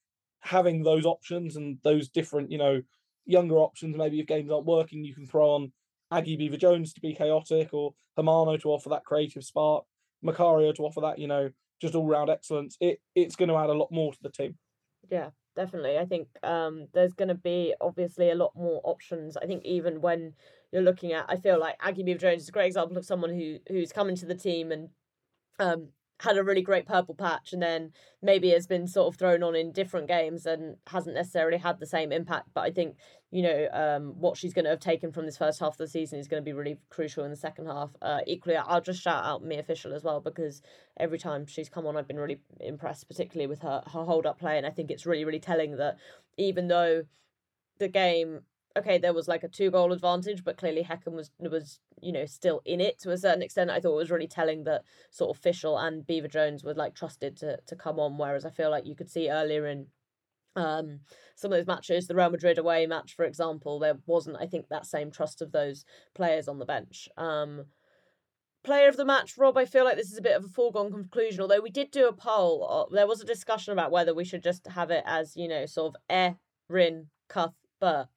having 0.40 0.83
those 0.83 1.04
options 1.04 1.56
and 1.56 1.78
those 1.83 2.09
different, 2.09 2.50
you 2.50 2.59
know, 2.59 2.80
younger 3.26 3.56
options. 3.56 3.96
Maybe 3.96 4.20
if 4.20 4.26
games 4.26 4.50
aren't 4.50 4.66
working, 4.66 5.04
you 5.04 5.14
can 5.14 5.26
throw 5.26 5.50
on 5.50 5.72
Aggie 6.11 6.37
Beever 6.37 6.57
Jones 6.57 6.92
to 6.92 7.01
be 7.01 7.14
chaotic, 7.14 7.73
or 7.73 7.94
Hamano 8.18 8.61
to 8.61 8.70
offer 8.70 8.88
that 8.90 9.05
creative 9.05 9.44
spark, 9.44 9.85
Macario 10.25 10.75
to 10.75 10.83
offer 10.83 11.01
that, 11.03 11.18
you 11.18 11.27
know, 11.27 11.51
just 11.81 11.94
all 11.94 12.07
round 12.07 12.31
excellence. 12.31 12.77
It 12.81 13.01
it's 13.14 13.37
going 13.37 13.49
to 13.49 13.57
add 13.57 13.70
a 13.70 13.75
lot 13.75 13.90
more 13.90 14.12
to 14.12 14.23
the 14.23 14.31
team. 14.31 14.57
Yeah, 15.11 15.31
definitely. 15.57 15.99
I 15.99 16.05
think 16.05 16.29
um, 16.42 16.88
there's 16.92 17.14
going 17.14 17.29
to 17.29 17.35
be 17.35 17.75
obviously 17.81 18.31
a 18.31 18.35
lot 18.35 18.53
more 18.55 18.81
options. 18.85 19.37
I 19.37 19.46
think 19.46 19.64
even 19.64 20.01
when 20.01 20.35
you're 20.73 20.83
looking 20.83 21.12
at, 21.12 21.27
I 21.29 21.37
feel 21.37 21.59
like 21.59 21.77
Aggie 21.81 22.03
Beever 22.03 22.18
Jones 22.18 22.42
is 22.42 22.49
a 22.49 22.53
great 22.53 22.66
example 22.66 22.96
of 22.96 23.05
someone 23.05 23.31
who 23.31 23.59
who's 23.68 23.92
come 23.92 24.09
into 24.09 24.27
the 24.27 24.35
team 24.35 24.73
and 24.73 24.90
um, 25.59 25.88
had 26.20 26.37
a 26.37 26.44
really 26.44 26.62
great 26.62 26.87
purple 26.87 27.14
patch 27.14 27.52
and 27.52 27.62
then 27.62 27.92
maybe 28.22 28.50
has 28.50 28.66
been 28.66 28.87
sort 28.87 29.12
of 29.12 29.18
thrown 29.18 29.42
on 29.42 29.54
in 29.54 29.72
different 29.72 30.06
games 30.06 30.44
and 30.44 30.76
hasn't 30.87 31.14
necessarily 31.14 31.56
had 31.56 31.80
the 31.80 31.87
same 31.87 32.12
impact. 32.12 32.48
But 32.52 32.62
I 32.62 32.70
think, 32.70 32.96
you 33.30 33.42
know, 33.42 33.68
um, 33.72 34.20
what 34.20 34.37
she's 34.37 34.52
going 34.52 34.64
to 34.64 34.70
have 34.70 34.80
taken 34.80 35.12
from 35.12 35.24
this 35.24 35.38
first 35.38 35.61
half 35.61 35.72
of 35.72 35.78
the 35.78 35.88
season 35.88 36.18
is 36.18 36.28
going 36.28 36.42
to 36.42 36.44
be 36.44 36.52
really 36.52 36.76
crucial 36.90 37.24
in 37.24 37.30
the 37.30 37.37
second 37.37 37.66
half. 37.66 37.90
Uh, 38.02 38.20
equally, 38.26 38.56
I'll 38.56 38.83
just 38.83 39.02
shout 39.02 39.24
out 39.24 39.44
Mia 39.44 39.62
Fishel 39.62 39.94
as 39.94 40.04
well 40.04 40.20
because 40.20 40.61
every 40.98 41.18
time 41.18 41.46
she's 41.46 41.70
come 41.70 41.87
on, 41.87 41.96
I've 41.96 42.09
been 42.09 42.18
really 42.18 42.40
impressed, 42.61 43.09
particularly 43.09 43.46
with 43.46 43.62
her, 43.62 43.83
her 43.87 44.04
hold 44.04 44.26
up 44.26 44.38
play. 44.38 44.59
And 44.59 44.66
I 44.66 44.70
think 44.70 44.90
it's 44.90 45.06
really, 45.06 45.24
really 45.24 45.40
telling 45.40 45.76
that 45.76 45.96
even 46.37 46.68
though 46.68 47.04
the 47.78 47.88
game 47.88 48.40
okay, 48.76 48.98
there 48.98 49.12
was 49.12 49.28
like 49.28 49.42
a 49.42 49.48
two 49.48 49.70
goal 49.70 49.92
advantage, 49.92 50.44
but 50.44 50.56
clearly 50.56 50.85
Häcken 50.85 51.12
was 51.12 51.30
was 51.38 51.80
you 52.00 52.12
know 52.12 52.26
still 52.26 52.62
in 52.64 52.80
it 52.80 52.98
to 53.00 53.11
a 53.11 53.18
certain 53.18 53.42
extent. 53.42 53.70
I 53.70 53.80
thought 53.80 53.94
it 53.94 53.96
was 53.96 54.11
really 54.11 54.28
telling 54.28 54.64
that 54.64 54.83
sort 55.11 55.37
of 55.37 55.42
Fishel 55.42 55.78
and 55.78 56.06
Beever 56.06 56.28
Jones 56.28 56.64
were 56.64 56.74
like 56.74 56.94
trusted 56.94 57.37
to 57.38 57.59
to 57.66 57.76
come 57.76 57.98
on, 57.98 58.18
whereas 58.18 58.44
I 58.44 58.50
feel 58.50 58.70
like 58.70 58.87
you 58.87 58.94
could 58.94 59.11
see 59.11 59.30
earlier 59.30 59.66
in 59.66 59.87
um 60.56 61.00
some 61.37 61.52
of 61.52 61.59
those 61.59 61.66
matches, 61.66 62.06
the 62.06 62.14
Real 62.14 62.30
Madrid 62.30 62.59
away 62.59 62.87
match, 62.87 63.14
for 63.14 63.24
example, 63.24 63.78
there 63.78 63.98
wasn't 64.06 64.37
I 64.40 64.46
think 64.46 64.68
that 64.68 64.87
same 64.87 65.11
trust 65.11 65.42
of 65.42 65.52
those 65.52 65.85
players 66.14 66.48
on 66.48 66.59
the 66.59 66.66
bench. 66.66 67.09
Um 67.16 67.66
Player 68.62 68.90
of 68.90 68.98
the 68.98 69.06
match, 69.06 69.38
Rob, 69.38 69.56
I 69.56 69.64
feel 69.64 69.85
like 69.85 69.96
this 69.96 70.12
is 70.12 70.18
a 70.18 70.22
bit 70.22 70.37
of 70.37 70.44
a 70.44 70.48
foregone 70.48 70.92
conclusion. 70.92 71.40
Although 71.40 71.62
we 71.62 71.70
did 71.70 71.90
do 71.90 72.06
a 72.06 72.12
poll, 72.12 72.88
uh, 72.90 72.94
there 72.94 73.06
was 73.06 73.22
a 73.22 73.24
discussion 73.24 73.72
about 73.72 73.90
whether 73.90 74.12
we 74.12 74.22
should 74.22 74.42
just 74.42 74.66
have 74.66 74.90
it 74.90 75.02
as, 75.06 75.35
you 75.35 75.48
know, 75.48 75.64
sort 75.64 75.94
of 75.94 76.37
Erin 76.68 77.06
Cuthbert 77.30 78.09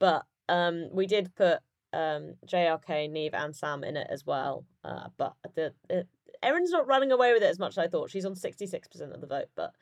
but 0.00 0.24
um, 0.48 0.88
we 0.92 1.06
did 1.06 1.32
put 1.36 1.60
um, 1.92 2.34
JRK, 2.46 3.10
Niamh, 3.10 3.34
and 3.34 3.54
Sam 3.54 3.84
in 3.84 3.96
it 3.96 4.08
as 4.10 4.26
well. 4.26 4.64
Uh, 4.84 5.08
but 5.16 5.34
the, 5.54 5.72
the 5.88 6.06
Erin's 6.42 6.70
not 6.70 6.88
running 6.88 7.12
away 7.12 7.32
with 7.32 7.42
it 7.42 7.50
as 7.50 7.58
much 7.58 7.72
as 7.72 7.78
I 7.78 7.88
thought. 7.88 8.10
She's 8.10 8.24
on 8.24 8.34
sixty 8.34 8.66
six 8.66 8.88
percent 8.88 9.12
of 9.12 9.20
the 9.20 9.26
vote. 9.26 9.48
But 9.54 9.72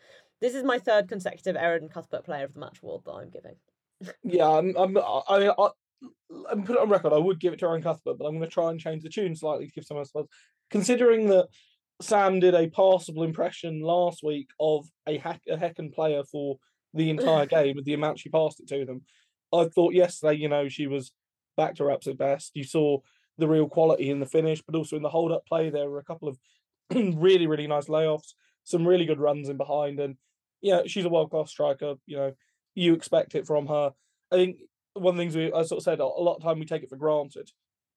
this 0.41 0.55
is 0.55 0.65
my 0.65 0.79
third 0.79 1.09
consecutive 1.09 1.57
Erin 1.57 1.89
Cuthbert 1.89 2.25
Player 2.25 2.45
of 2.45 2.53
the 2.53 2.61
Match 2.61 2.81
award 2.83 3.03
that 3.07 3.13
I'm 3.13 3.31
giving. 3.31 3.57
yeah, 4.23 4.49
I'm. 4.49 4.77
I'm. 4.77 4.99
I 5.29 5.39
mean, 5.39 5.51
I, 5.59 5.69
I'm 6.51 6.65
put 6.65 6.77
it 6.77 6.83
on 6.83 6.91
record. 6.91 7.13
I 7.13 7.19
would 7.19 7.41
give 7.41 7.53
it 7.53 7.61
to 7.61 7.67
Erin 7.67 7.83
Cuthbert, 7.83 8.19
but 8.19 8.27
I'm 8.27 8.37
going 8.37 8.49
to 8.49 8.53
try 8.53 8.71
and 8.71 8.81
change 8.81 9.03
the 9.03 9.09
tune 9.09 9.35
slightly 9.35 9.67
to 9.67 9.73
give 9.73 9.85
someone 9.85 10.07
else. 10.15 10.29
Considering 10.71 11.29
that 11.29 11.49
Sam 12.01 12.41
did 12.41 12.55
a 12.55 12.69
passable 12.69 13.25
impression 13.25 13.81
last 13.81 14.23
week 14.23 14.49
of 14.61 14.87
a 15.07 15.19
hack 15.19 15.41
a 15.49 15.57
Häcken 15.57 15.93
player 15.93 16.23
for 16.31 16.59
the 16.95 17.11
entire 17.11 17.47
game 17.47 17.77
with 17.77 17.85
the 17.85 17.95
amount 17.95 18.19
she 18.19 18.29
passed 18.29 18.61
it 18.61 18.69
to 18.69 18.85
them. 18.85 19.03
I 19.53 19.65
thought 19.67 19.95
yesterday, 19.95 20.35
you 20.35 20.49
know, 20.49 20.69
she 20.69 20.87
was 20.87 21.13
back 21.57 21.75
to 21.77 21.85
her 21.85 21.91
absolute 21.91 22.19
best. 22.19 22.53
You 22.55 22.65
saw 22.65 22.99
the 23.39 23.49
real 23.49 23.69
quality 23.69 24.11
in 24.11 24.21
the 24.21 24.27
finish, 24.27 24.63
but 24.63 24.77
also 24.77 24.97
in 24.97 25.03
the 25.03 25.09
hold 25.09 25.33
up 25.33 25.47
play. 25.47 25.71
There 25.71 25.89
were 25.89 25.99
a 25.99 26.05
couple 26.05 26.29
of 26.29 26.39
really, 26.95 27.47
really 27.47 27.67
nice 27.67 27.87
layoffs, 27.87 28.35
some 28.65 28.87
really 28.87 29.07
good 29.07 29.21
runs 29.21 29.49
in 29.49 29.57
behind. 29.57 30.01
And 30.01 30.17
yeah, 30.61 30.83
she's 30.87 31.05
a 31.05 31.09
world 31.09 31.31
class 31.31 31.51
striker. 31.51 31.95
You 32.07 32.17
know, 32.17 32.33
you 32.75 32.95
expect 32.95 33.35
it 33.35 33.47
from 33.47 33.67
her. 33.67 33.93
I 34.33 34.37
think 34.37 34.59
one 34.95 35.15
of 35.15 35.17
the 35.17 35.23
things 35.23 35.37
we, 35.37 35.53
I 35.53 35.63
sort 35.63 35.79
of 35.79 35.85
said, 35.85 36.01
a 36.01 36.07
lot 36.07 36.37
of 36.37 36.43
time 36.43 36.59
we 36.59 36.67
take 36.67 36.83
it 36.83 36.91
for 36.91 36.97
granted 36.97 37.51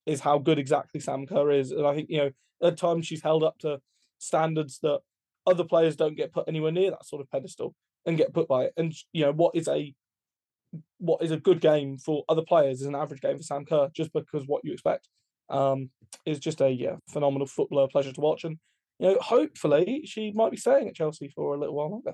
is 0.05 0.21
how 0.21 0.37
good 0.37 0.59
exactly 0.59 0.99
Sam 0.99 1.25
Kerr 1.25 1.51
is. 1.51 1.71
And 1.71 1.85
I 1.85 1.95
think, 1.95 2.09
you 2.09 2.17
know, 2.17 2.31
at 2.63 2.77
times 2.77 3.07
she's 3.07 3.21
held 3.21 3.43
up 3.43 3.57
to 3.59 3.81
standards 4.19 4.79
that 4.83 5.01
other 5.47 5.63
players 5.63 5.95
don't 5.95 6.15
get 6.15 6.33
put 6.33 6.47
anywhere 6.47 6.71
near 6.71 6.91
that 6.91 7.05
sort 7.05 7.21
of 7.21 7.29
pedestal 7.29 7.75
and 8.05 8.17
get 8.17 8.33
put 8.33 8.47
by 8.47 8.65
it. 8.65 8.73
And, 8.77 8.93
you 9.11 9.25
know, 9.25 9.31
what 9.31 9.55
is 9.55 9.67
a 9.67 9.93
what 10.99 11.21
is 11.21 11.31
a 11.31 11.37
good 11.37 11.61
game 11.61 11.97
for 11.97 12.23
other 12.29 12.43
players 12.43 12.81
is 12.81 12.87
an 12.87 12.95
average 12.95 13.21
game 13.21 13.37
for 13.37 13.43
Sam 13.43 13.65
Kerr, 13.65 13.89
just 13.93 14.13
because 14.13 14.47
what 14.47 14.63
you 14.63 14.73
expect. 14.73 15.07
Um, 15.49 15.89
is 16.25 16.39
just 16.39 16.61
a 16.61 16.69
yeah, 16.69 16.95
phenomenal 17.09 17.47
footballer, 17.47 17.87
pleasure 17.89 18.13
to 18.13 18.21
watch, 18.21 18.45
and 18.45 18.57
you 18.99 19.09
know, 19.09 19.17
hopefully 19.19 20.03
she 20.05 20.31
might 20.31 20.51
be 20.51 20.57
staying 20.57 20.87
at 20.87 20.95
Chelsea 20.95 21.27
for 21.27 21.55
a 21.55 21.59
little 21.59 21.75
while 21.75 21.91
longer. 21.91 22.13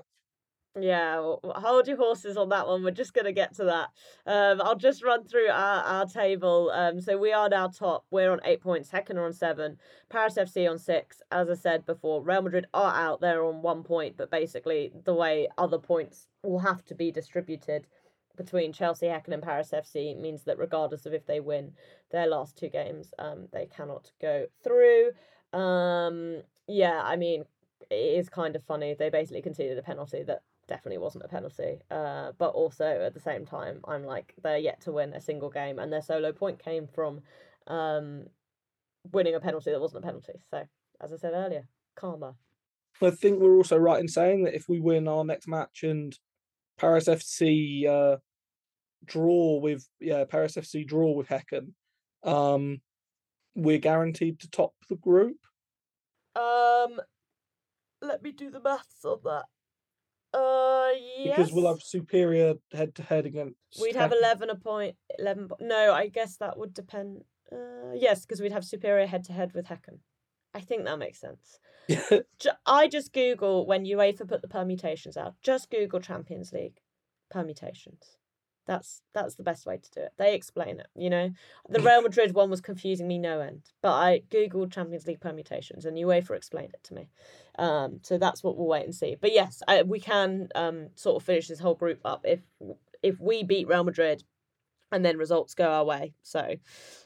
Yeah, 0.80 1.18
well, 1.18 1.40
hold 1.56 1.88
your 1.88 1.96
horses 1.96 2.36
on 2.36 2.50
that 2.50 2.66
one. 2.66 2.84
We're 2.84 2.90
just 2.90 3.14
going 3.14 3.24
to 3.24 3.32
get 3.32 3.54
to 3.54 3.64
that. 3.64 3.88
Um, 4.26 4.60
I'll 4.62 4.76
just 4.76 5.02
run 5.02 5.26
through 5.26 5.48
our, 5.48 5.82
our 5.82 6.06
table. 6.06 6.70
Um, 6.72 7.00
so 7.00 7.18
we 7.18 7.32
are 7.32 7.48
now 7.48 7.68
top. 7.68 8.04
We're 8.10 8.30
on 8.30 8.40
eight 8.44 8.60
points. 8.60 8.90
Häcken 8.90 9.16
are 9.16 9.26
on 9.26 9.32
seven. 9.32 9.78
Paris 10.08 10.34
FC 10.34 10.70
on 10.70 10.78
six. 10.78 11.20
As 11.32 11.50
I 11.50 11.54
said 11.54 11.84
before, 11.86 12.22
Real 12.22 12.42
Madrid 12.42 12.66
are 12.74 12.94
out. 12.94 13.20
They're 13.20 13.44
on 13.44 13.62
one 13.62 13.82
point, 13.82 14.16
but 14.16 14.30
basically 14.30 14.92
the 15.04 15.14
way 15.14 15.48
other 15.58 15.78
points 15.78 16.28
will 16.42 16.60
have 16.60 16.84
to 16.86 16.94
be 16.94 17.10
distributed 17.10 17.86
between 18.38 18.72
Chelsea, 18.72 19.06
Häcken, 19.06 19.34
and 19.34 19.42
Paris 19.42 19.74
FC 19.74 20.18
means 20.18 20.44
that 20.44 20.58
regardless 20.58 21.04
of 21.04 21.12
if 21.12 21.26
they 21.26 21.40
win 21.40 21.72
their 22.10 22.26
last 22.26 22.56
two 22.56 22.68
games, 22.68 23.12
um, 23.18 23.48
they 23.52 23.66
cannot 23.66 24.10
go 24.22 24.46
through. 24.64 25.10
Um, 25.52 26.42
yeah, 26.66 27.02
I 27.04 27.16
mean, 27.16 27.44
it 27.90 27.94
is 27.94 28.30
kind 28.30 28.56
of 28.56 28.62
funny. 28.62 28.94
They 28.94 29.10
basically 29.10 29.42
conceded 29.42 29.76
a 29.76 29.82
penalty 29.82 30.22
that 30.22 30.42
definitely 30.68 30.98
wasn't 30.98 31.24
a 31.24 31.28
penalty. 31.28 31.80
Uh, 31.90 32.32
but 32.38 32.50
also 32.50 32.84
at 32.84 33.12
the 33.12 33.20
same 33.20 33.44
time, 33.44 33.80
I'm 33.86 34.04
like 34.04 34.34
they're 34.42 34.56
yet 34.56 34.80
to 34.82 34.92
win 34.92 35.12
a 35.12 35.20
single 35.20 35.50
game, 35.50 35.78
and 35.78 35.92
their 35.92 36.02
solo 36.02 36.32
point 36.32 36.62
came 36.62 36.86
from 36.86 37.20
um, 37.66 38.26
winning 39.12 39.34
a 39.34 39.40
penalty 39.40 39.72
that 39.72 39.80
wasn't 39.80 40.04
a 40.04 40.06
penalty. 40.06 40.40
So 40.50 40.64
as 41.00 41.12
I 41.12 41.16
said 41.16 41.32
earlier, 41.34 41.66
karma. 41.96 42.34
I 43.02 43.10
think 43.10 43.38
we're 43.38 43.56
also 43.56 43.76
right 43.76 44.00
in 44.00 44.08
saying 44.08 44.44
that 44.44 44.54
if 44.54 44.68
we 44.68 44.80
win 44.80 45.06
our 45.06 45.24
next 45.24 45.46
match 45.46 45.82
and 45.84 46.18
Paris 46.78 47.06
FC 47.06 47.86
uh, 47.86 48.18
draw 49.04 49.58
with 49.58 49.86
yeah 50.00 50.24
Paris 50.24 50.56
FC 50.56 50.86
draw 50.86 51.12
with 51.12 51.28
Häcken, 51.28 51.72
um, 52.22 52.80
we're 53.54 53.78
guaranteed 53.78 54.40
to 54.40 54.50
top 54.50 54.74
the 54.88 54.96
group. 54.96 55.38
Um, 56.36 57.00
let 58.00 58.22
me 58.22 58.32
do 58.32 58.50
the 58.50 58.60
maths 58.60 59.04
on 59.04 59.18
that. 59.24 59.44
Uh, 60.32 60.90
yes. 61.18 61.36
Because 61.36 61.52
we'll 61.52 61.68
have 61.68 61.82
superior 61.82 62.54
head 62.72 62.94
to 62.96 63.02
head 63.02 63.26
against. 63.26 63.56
We'd 63.80 63.96
have 63.96 64.12
eleven 64.12 64.50
a 64.50 64.54
point. 64.54 64.64
point, 64.64 64.96
eleven. 65.18 65.48
No, 65.60 65.92
I 65.92 66.08
guess 66.08 66.36
that 66.36 66.58
would 66.58 66.74
depend. 66.74 67.22
Uh, 67.50 67.94
yes, 67.94 68.26
because 68.26 68.40
we'd 68.40 68.52
have 68.52 68.64
superior 68.64 69.06
head 69.06 69.24
to 69.24 69.32
head 69.32 69.52
with 69.54 69.66
Häcken. 69.66 70.00
I 70.54 70.60
think 70.60 70.84
that 70.84 70.98
makes 70.98 71.20
sense. 71.20 71.58
I 72.66 72.88
just 72.88 73.12
Google 73.12 73.66
when 73.66 73.84
UEFA 73.84 74.28
put 74.28 74.42
the 74.42 74.48
permutations 74.48 75.16
out. 75.16 75.34
Just 75.42 75.70
Google 75.70 76.00
Champions 76.00 76.52
League 76.52 76.80
permutations. 77.30 78.18
That's 78.68 79.00
that's 79.14 79.34
the 79.34 79.42
best 79.42 79.64
way 79.64 79.78
to 79.78 79.90
do 79.90 80.00
it. 80.00 80.12
They 80.18 80.34
explain 80.34 80.78
it, 80.78 80.88
you 80.94 81.08
know. 81.08 81.30
The 81.70 81.80
Real 81.82 82.02
Madrid 82.02 82.34
one 82.34 82.50
was 82.50 82.60
confusing 82.60 83.08
me 83.08 83.18
no 83.18 83.40
end, 83.40 83.62
but 83.80 83.94
I 83.94 84.22
googled 84.30 84.72
Champions 84.72 85.06
League 85.06 85.20
permutations 85.20 85.86
and 85.86 85.96
UEFA 85.96 86.36
explained 86.36 86.74
it 86.74 86.84
to 86.84 86.94
me. 86.94 87.08
Um, 87.58 88.00
so 88.02 88.18
that's 88.18 88.44
what 88.44 88.58
we'll 88.58 88.68
wait 88.68 88.84
and 88.84 88.94
see. 88.94 89.16
But 89.18 89.32
yes, 89.32 89.62
I, 89.66 89.82
we 89.82 89.98
can 89.98 90.48
um 90.54 90.88
sort 90.96 91.16
of 91.16 91.26
finish 91.26 91.48
this 91.48 91.58
whole 91.58 91.74
group 91.74 92.00
up 92.04 92.20
if 92.24 92.40
if 93.02 93.18
we 93.18 93.42
beat 93.42 93.68
Real 93.68 93.84
Madrid, 93.84 94.22
and 94.92 95.02
then 95.02 95.16
results 95.16 95.54
go 95.54 95.72
our 95.72 95.84
way. 95.84 96.12
So 96.22 96.56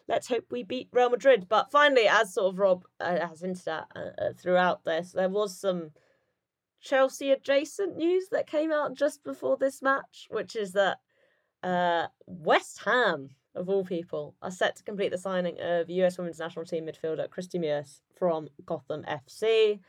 let's 0.09 0.27
hope 0.27 0.47
we 0.51 0.65
beat 0.65 0.89
Real 0.91 1.11
Madrid. 1.11 1.47
But 1.49 1.71
finally, 1.71 2.09
as 2.09 2.35
sort 2.35 2.53
of 2.53 2.59
Rob 2.59 2.85
uh, 2.99 3.25
has 3.29 3.41
hinted 3.41 3.69
at 3.69 3.87
uh, 3.95 4.21
uh 4.21 4.33
throughout 4.37 4.85
this, 4.85 5.13
there 5.13 5.29
was 5.29 5.57
some 5.57 5.93
Chelsea 6.81 7.31
adjacent 7.31 7.97
news 7.97 8.31
that 8.33 8.49
came 8.49 8.73
out 8.73 8.95
just 8.95 9.23
before 9.23 9.57
this 9.57 9.81
match, 9.81 10.27
which 10.29 10.57
is 10.57 10.73
that 10.73 10.99
uh, 11.63 12.07
West 12.27 12.81
Ham, 12.85 13.31
of 13.55 13.69
all 13.69 13.85
people, 13.85 14.35
are 14.43 14.51
set 14.51 14.77
to 14.77 14.83
complete 14.83 15.11
the 15.11 15.19
signing 15.19 15.59
of 15.61 15.91
US 15.91 16.19
Women's 16.19 16.39
National 16.39 16.65
Team 16.65 16.87
midfielder 16.87 17.29
Kristie 17.29 17.61
Mewis 17.61 18.01
from 18.17 18.49
Gotham 18.65 19.05
FC. 19.09 19.81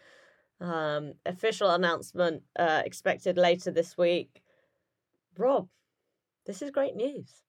Um, 0.61 1.13
official 1.25 1.71
announcement 1.71 2.43
uh, 2.57 2.83
expected 2.85 3.37
later 3.37 3.71
this 3.71 3.97
week. 3.97 4.41
Rob, 5.37 5.67
this 6.45 6.61
is 6.61 6.71
great 6.71 6.95
news. 6.95 7.43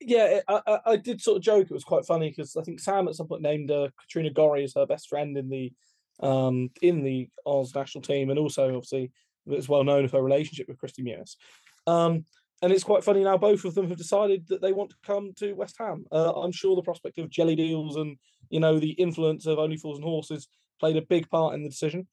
Yeah, 0.00 0.40
I, 0.48 0.78
I, 0.86 0.96
did 0.96 1.20
sort 1.20 1.36
of 1.36 1.42
joke. 1.42 1.66
It 1.70 1.74
was 1.74 1.84
quite 1.84 2.06
funny 2.06 2.30
because 2.30 2.56
I 2.56 2.62
think 2.62 2.80
Sam 2.80 3.08
at 3.08 3.14
some 3.14 3.28
point 3.28 3.42
named 3.42 3.70
uh, 3.70 3.88
Katrina 4.00 4.30
Gorry 4.30 4.64
as 4.64 4.72
her 4.74 4.86
best 4.86 5.08
friend 5.08 5.36
in 5.36 5.50
the 5.50 5.72
um 6.20 6.70
in 6.80 7.02
the 7.02 7.28
Oz 7.44 7.74
national 7.74 8.00
team, 8.00 8.30
and 8.30 8.38
also 8.38 8.68
obviously 8.68 9.10
it's 9.46 9.68
well 9.68 9.84
known 9.84 10.04
of 10.04 10.12
her 10.12 10.22
relationship 10.22 10.68
with 10.68 10.78
Christy 10.78 11.02
Mewis. 11.02 11.36
Um, 11.86 12.24
and 12.62 12.72
it's 12.72 12.84
quite 12.84 13.04
funny 13.04 13.22
now. 13.22 13.36
Both 13.36 13.64
of 13.64 13.74
them 13.74 13.88
have 13.88 13.98
decided 13.98 14.46
that 14.48 14.62
they 14.62 14.72
want 14.72 14.90
to 14.90 14.96
come 15.04 15.32
to 15.36 15.52
West 15.52 15.76
Ham. 15.78 16.04
Uh, 16.10 16.32
I'm 16.32 16.52
sure 16.52 16.74
the 16.74 16.82
prospect 16.82 17.18
of 17.18 17.30
jelly 17.30 17.54
deals 17.54 17.96
and 17.96 18.16
you 18.50 18.60
know 18.60 18.78
the 18.78 18.92
influence 18.92 19.46
of 19.46 19.58
Only 19.58 19.76
Fools 19.76 19.98
and 19.98 20.04
Horses 20.04 20.48
played 20.80 20.96
a 20.96 21.02
big 21.02 21.28
part 21.28 21.54
in 21.54 21.62
the 21.62 21.68
decision. 21.68 22.06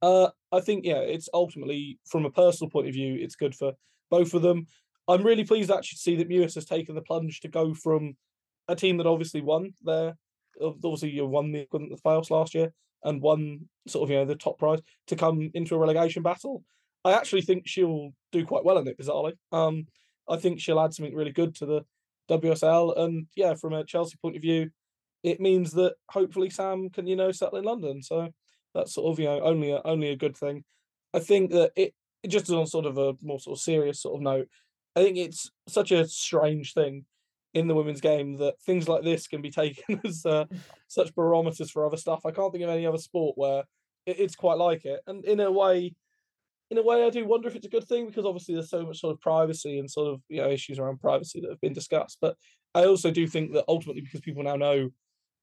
Uh, 0.00 0.28
I 0.52 0.60
think 0.60 0.84
yeah, 0.84 1.00
it's 1.00 1.28
ultimately 1.34 1.98
from 2.06 2.24
a 2.24 2.30
personal 2.30 2.70
point 2.70 2.88
of 2.88 2.94
view, 2.94 3.16
it's 3.20 3.34
good 3.34 3.54
for 3.54 3.72
both 4.10 4.34
of 4.34 4.42
them. 4.42 4.66
I'm 5.08 5.24
really 5.24 5.44
pleased 5.44 5.70
actually 5.70 5.96
to 5.96 6.02
see 6.02 6.16
that 6.16 6.28
Mewis 6.28 6.54
has 6.54 6.66
taken 6.66 6.94
the 6.94 7.02
plunge 7.02 7.40
to 7.40 7.48
go 7.48 7.74
from 7.74 8.16
a 8.68 8.76
team 8.76 8.98
that 8.98 9.06
obviously 9.06 9.40
won 9.40 9.72
there, 9.82 10.14
obviously 10.62 11.10
you 11.10 11.26
won 11.26 11.52
the, 11.52 11.66
the 11.72 11.98
playoffs 12.04 12.30
last 12.30 12.54
year 12.54 12.72
and 13.04 13.22
won 13.22 13.60
sort 13.86 14.04
of 14.04 14.10
you 14.10 14.16
know 14.16 14.24
the 14.24 14.34
top 14.34 14.58
prize 14.58 14.80
to 15.06 15.16
come 15.16 15.50
into 15.54 15.74
a 15.74 15.78
relegation 15.78 16.22
battle. 16.22 16.62
I 17.04 17.12
actually 17.12 17.42
think 17.42 17.66
she'll 17.66 18.12
do 18.32 18.44
quite 18.44 18.64
well 18.64 18.78
in 18.78 18.88
it, 18.88 18.98
bizarrely. 18.98 19.34
Um, 19.52 19.86
I 20.28 20.36
think 20.36 20.60
she'll 20.60 20.80
add 20.80 20.92
something 20.92 21.14
really 21.14 21.32
good 21.32 21.54
to 21.56 21.66
the 21.66 21.84
WSL. 22.28 22.98
And 22.98 23.26
yeah, 23.34 23.54
from 23.54 23.72
a 23.72 23.84
Chelsea 23.84 24.16
point 24.20 24.36
of 24.36 24.42
view, 24.42 24.70
it 25.22 25.40
means 25.40 25.72
that 25.72 25.94
hopefully 26.10 26.50
Sam 26.50 26.90
can, 26.90 27.06
you 27.06 27.16
know, 27.16 27.32
settle 27.32 27.58
in 27.58 27.64
London. 27.64 28.02
So 28.02 28.28
that's 28.74 28.94
sort 28.94 29.12
of, 29.12 29.18
you 29.18 29.26
know, 29.26 29.40
only 29.40 29.70
a, 29.72 29.80
only 29.84 30.10
a 30.10 30.16
good 30.16 30.36
thing. 30.36 30.64
I 31.14 31.20
think 31.20 31.50
that 31.52 31.72
it, 31.76 31.94
it 32.22 32.28
just 32.28 32.50
on 32.50 32.66
sort 32.66 32.86
of 32.86 32.98
a 32.98 33.14
more 33.22 33.40
sort 33.40 33.58
of 33.58 33.62
serious 33.62 34.02
sort 34.02 34.16
of 34.16 34.22
note, 34.22 34.48
I 34.94 35.02
think 35.02 35.16
it's 35.16 35.50
such 35.68 35.92
a 35.92 36.06
strange 36.06 36.74
thing 36.74 37.04
in 37.54 37.66
the 37.66 37.74
women's 37.74 38.00
game 38.00 38.36
that 38.36 38.60
things 38.60 38.88
like 38.88 39.02
this 39.02 39.26
can 39.26 39.40
be 39.40 39.50
taken 39.62 40.00
as 40.04 40.24
uh, 40.26 40.44
such 40.88 41.14
barometers 41.14 41.70
for 41.70 41.86
other 41.86 41.96
stuff. 41.96 42.26
I 42.26 42.30
can't 42.30 42.52
think 42.52 42.64
of 42.64 42.70
any 42.70 42.86
other 42.86 42.98
sport 42.98 43.36
where 43.36 43.64
it, 44.06 44.18
it's 44.20 44.36
quite 44.36 44.58
like 44.58 44.84
it. 44.84 45.00
And 45.06 45.24
in 45.24 45.40
a 45.40 45.50
way, 45.50 45.94
in 46.70 46.78
a 46.78 46.82
way, 46.82 47.04
I 47.04 47.10
do 47.10 47.26
wonder 47.26 47.48
if 47.48 47.56
it's 47.56 47.66
a 47.66 47.70
good 47.70 47.86
thing 47.88 48.06
because 48.06 48.26
obviously 48.26 48.54
there's 48.54 48.70
so 48.70 48.84
much 48.84 49.00
sort 49.00 49.14
of 49.14 49.20
privacy 49.20 49.78
and 49.78 49.90
sort 49.90 50.12
of 50.12 50.20
you 50.28 50.40
know 50.42 50.50
issues 50.50 50.78
around 50.78 51.00
privacy 51.00 51.40
that 51.40 51.50
have 51.50 51.60
been 51.60 51.72
discussed. 51.72 52.18
But 52.20 52.36
I 52.74 52.84
also 52.84 53.10
do 53.10 53.26
think 53.26 53.52
that 53.54 53.64
ultimately, 53.68 54.02
because 54.02 54.20
people 54.20 54.42
now 54.42 54.56
know 54.56 54.90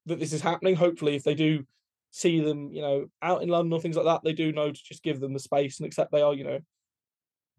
that 0.06 0.20
this 0.20 0.32
is 0.32 0.40
happening, 0.40 0.76
hopefully, 0.76 1.16
if 1.16 1.24
they 1.24 1.34
do 1.34 1.64
see 2.12 2.40
them, 2.40 2.70
you 2.72 2.80
know, 2.80 3.06
out 3.22 3.42
in 3.42 3.48
London 3.48 3.72
or 3.72 3.80
things 3.80 3.96
like 3.96 4.06
that, 4.06 4.20
they 4.22 4.32
do 4.32 4.52
know 4.52 4.70
to 4.70 4.80
just 4.84 5.02
give 5.02 5.20
them 5.20 5.32
the 5.32 5.40
space 5.40 5.80
and 5.80 5.86
accept 5.86 6.12
they 6.12 6.22
are, 6.22 6.34
you 6.34 6.44
know, 6.44 6.60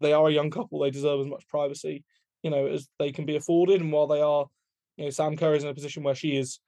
they 0.00 0.12
are 0.12 0.28
a 0.28 0.32
young 0.32 0.50
couple. 0.50 0.80
They 0.80 0.90
deserve 0.90 1.20
as 1.20 1.26
much 1.26 1.46
privacy, 1.48 2.04
you 2.42 2.50
know, 2.50 2.66
as 2.66 2.88
they 2.98 3.12
can 3.12 3.26
be 3.26 3.36
afforded. 3.36 3.80
And 3.82 3.92
while 3.92 4.06
they 4.06 4.22
are, 4.22 4.46
you 4.96 5.04
know, 5.04 5.10
Sam 5.10 5.36
Kerr 5.36 5.54
is 5.54 5.62
in 5.62 5.68
a 5.68 5.74
position 5.74 6.02
where 6.02 6.14
she 6.14 6.36
is 6.36 6.58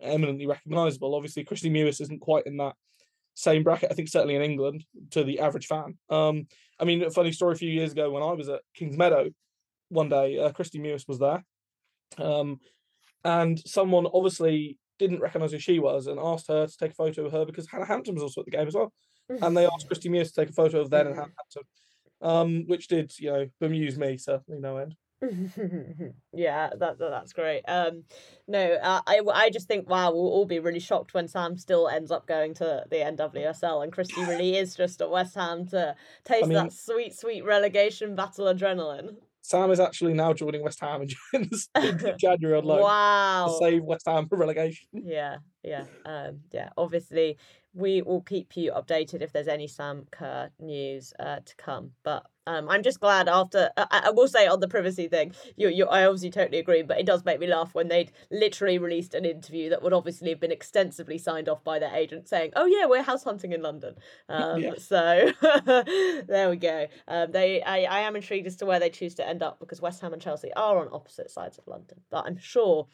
eminently 0.00 0.46
recognisable. 0.46 1.14
Obviously, 1.14 1.44
Kristie 1.44 1.70
Mewis 1.70 2.00
isn't 2.00 2.20
quite 2.20 2.46
in 2.46 2.56
that 2.56 2.74
same 3.34 3.62
bracket, 3.62 3.90
I 3.90 3.94
think 3.94 4.08
certainly 4.08 4.36
in 4.36 4.42
England 4.42 4.84
to 5.10 5.24
the 5.24 5.40
average 5.40 5.66
fan. 5.66 5.96
Um, 6.08 6.46
I 6.78 6.84
mean, 6.84 7.02
a 7.02 7.10
funny 7.10 7.32
story 7.32 7.54
a 7.54 7.58
few 7.58 7.70
years 7.70 7.92
ago 7.92 8.10
when 8.10 8.22
I 8.22 8.32
was 8.32 8.48
at 8.48 8.60
Kingsmeadow, 8.78 9.32
one 9.88 10.08
day 10.08 10.38
uh, 10.38 10.50
Kristie 10.52 10.80
Mewis 10.80 11.08
was 11.08 11.18
there, 11.18 11.44
um, 12.18 12.60
and 13.24 13.58
someone 13.66 14.06
obviously 14.12 14.78
didn't 14.98 15.20
recognise 15.20 15.52
who 15.52 15.58
she 15.58 15.78
was 15.78 16.06
and 16.06 16.20
asked 16.20 16.48
her 16.48 16.66
to 16.66 16.76
take 16.76 16.92
a 16.92 16.94
photo 16.94 17.26
of 17.26 17.32
her 17.32 17.44
because 17.44 17.68
Hannah 17.68 17.86
Hampton 17.86 18.14
was 18.14 18.22
also 18.22 18.42
at 18.42 18.44
the 18.44 18.50
game 18.50 18.68
as 18.68 18.74
well, 18.74 18.92
and 19.28 19.56
they 19.56 19.66
asked 19.66 19.88
Kristie 19.88 20.10
Mewis 20.10 20.28
to 20.28 20.40
take 20.40 20.50
a 20.50 20.54
photo 20.54 20.80
of 20.80 20.90
them 20.90 21.08
and 21.08 21.16
Hannah 21.16 21.32
Hampton, 21.38 21.62
um, 22.22 22.64
which 22.66 22.88
did 22.88 23.12
you 23.18 23.30
know 23.30 23.46
bemuse 23.60 23.98
me 23.98 24.16
certainly 24.16 24.60
no 24.60 24.76
end. 24.76 24.94
yeah, 26.32 26.70
that, 26.78 26.98
that 26.98 27.10
that's 27.10 27.32
great. 27.32 27.62
Um, 27.68 28.04
no, 28.48 28.72
uh, 28.74 29.00
I 29.06 29.20
I 29.32 29.50
just 29.50 29.68
think 29.68 29.88
wow, 29.88 30.12
we'll 30.12 30.22
all 30.22 30.46
be 30.46 30.58
really 30.58 30.80
shocked 30.80 31.12
when 31.12 31.28
Sam 31.28 31.56
still 31.58 31.88
ends 31.88 32.10
up 32.10 32.26
going 32.26 32.54
to 32.54 32.84
the 32.90 32.96
NWSL 32.96 33.82
and 33.82 33.92
Kristie 33.92 34.26
really 34.26 34.56
is 34.56 34.74
just 34.74 35.00
at 35.00 35.10
West 35.10 35.34
Ham 35.34 35.66
to 35.68 35.94
taste 36.24 36.44
I 36.44 36.46
mean, 36.46 36.58
that 36.58 36.72
sweet 36.72 37.14
sweet 37.14 37.44
relegation 37.44 38.14
battle 38.14 38.46
adrenaline. 38.46 39.16
Sam 39.42 39.70
is 39.70 39.80
actually 39.80 40.14
now 40.14 40.32
joining 40.32 40.62
West 40.62 40.80
Ham 40.80 41.02
in 41.32 41.50
January 42.18 42.58
on 42.58 42.64
loan. 42.64 42.80
Wow! 42.80 43.46
To 43.48 43.64
save 43.64 43.82
West 43.82 44.06
Ham 44.06 44.28
from 44.28 44.40
relegation. 44.40 44.88
Yeah, 44.92 45.38
yeah, 45.62 45.84
um, 46.06 46.40
yeah. 46.52 46.70
Obviously, 46.76 47.38
we 47.74 48.02
will 48.02 48.20
keep 48.22 48.56
you 48.56 48.72
updated 48.72 49.22
if 49.22 49.32
there's 49.32 49.48
any 49.48 49.66
Sam 49.66 50.06
Kerr 50.10 50.50
news 50.58 51.12
uh, 51.18 51.40
to 51.44 51.56
come. 51.56 51.92
But 52.02 52.26
Um, 52.50 52.68
I'm 52.68 52.82
just 52.82 52.98
glad 52.98 53.28
after. 53.28 53.70
I, 53.76 54.02
I, 54.06 54.10
will 54.10 54.26
say 54.26 54.48
on 54.48 54.58
the 54.58 54.66
privacy 54.66 55.06
thing, 55.06 55.32
you, 55.56 55.68
you, 55.68 55.86
I 55.86 56.04
obviously 56.04 56.30
totally 56.30 56.58
agree, 56.58 56.82
but 56.82 56.98
it 56.98 57.06
does 57.06 57.24
make 57.24 57.38
me 57.38 57.46
laugh 57.46 57.74
when 57.74 57.86
they'd 57.86 58.10
literally 58.32 58.78
released 58.78 59.14
an 59.14 59.24
interview 59.24 59.70
that 59.70 59.82
would 59.82 59.92
obviously 59.92 60.30
have 60.30 60.40
been 60.40 60.50
extensively 60.50 61.16
signed 61.16 61.48
off 61.48 61.62
by 61.62 61.78
their 61.78 61.94
agent 61.94 62.28
saying, 62.28 62.50
"Oh 62.56 62.66
yeah, 62.66 62.86
we're 62.86 63.02
house 63.02 63.22
hunting 63.22 63.52
in 63.52 63.62
London." 63.62 63.94
Um. 64.28 64.64
So 64.78 65.30
there 66.26 66.50
we 66.50 66.56
go. 66.56 66.86
Um, 67.06 67.30
they, 67.30 67.62
I, 67.62 67.82
I 67.84 68.00
am 68.00 68.16
intrigued 68.16 68.48
as 68.48 68.56
to 68.56 68.66
where 68.66 68.80
they 68.80 68.90
choose 68.90 69.14
to 69.16 69.28
end 69.28 69.42
up 69.42 69.60
because 69.60 69.80
West 69.80 70.00
Ham 70.00 70.12
and 70.12 70.20
Chelsea 70.20 70.52
are 70.54 70.80
on 70.80 70.88
opposite 70.92 71.30
sides 71.30 71.56
of 71.58 71.68
London, 71.68 72.00
but 72.10 72.24
I'm 72.26 72.38
sure 72.38 72.88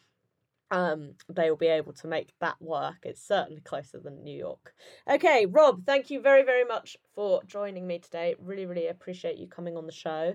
um, 0.71 1.13
they 1.29 1.49
will 1.49 1.57
be 1.57 1.67
able 1.67 1.93
to 1.93 2.07
make 2.07 2.33
that 2.41 2.55
work. 2.59 2.97
It's 3.03 3.25
certainly 3.25 3.61
closer 3.61 3.99
than 3.99 4.23
New 4.23 4.37
York. 4.37 4.73
Okay, 5.09 5.45
Rob, 5.45 5.85
thank 5.85 6.09
you 6.09 6.21
very, 6.21 6.43
very 6.43 6.65
much 6.65 6.97
for 7.15 7.41
joining 7.43 7.87
me 7.87 7.99
today. 7.99 8.35
Really, 8.39 8.65
really 8.65 8.87
appreciate 8.87 9.37
you 9.37 9.47
coming 9.47 9.77
on 9.77 9.85
the 9.85 9.91
show. 9.91 10.33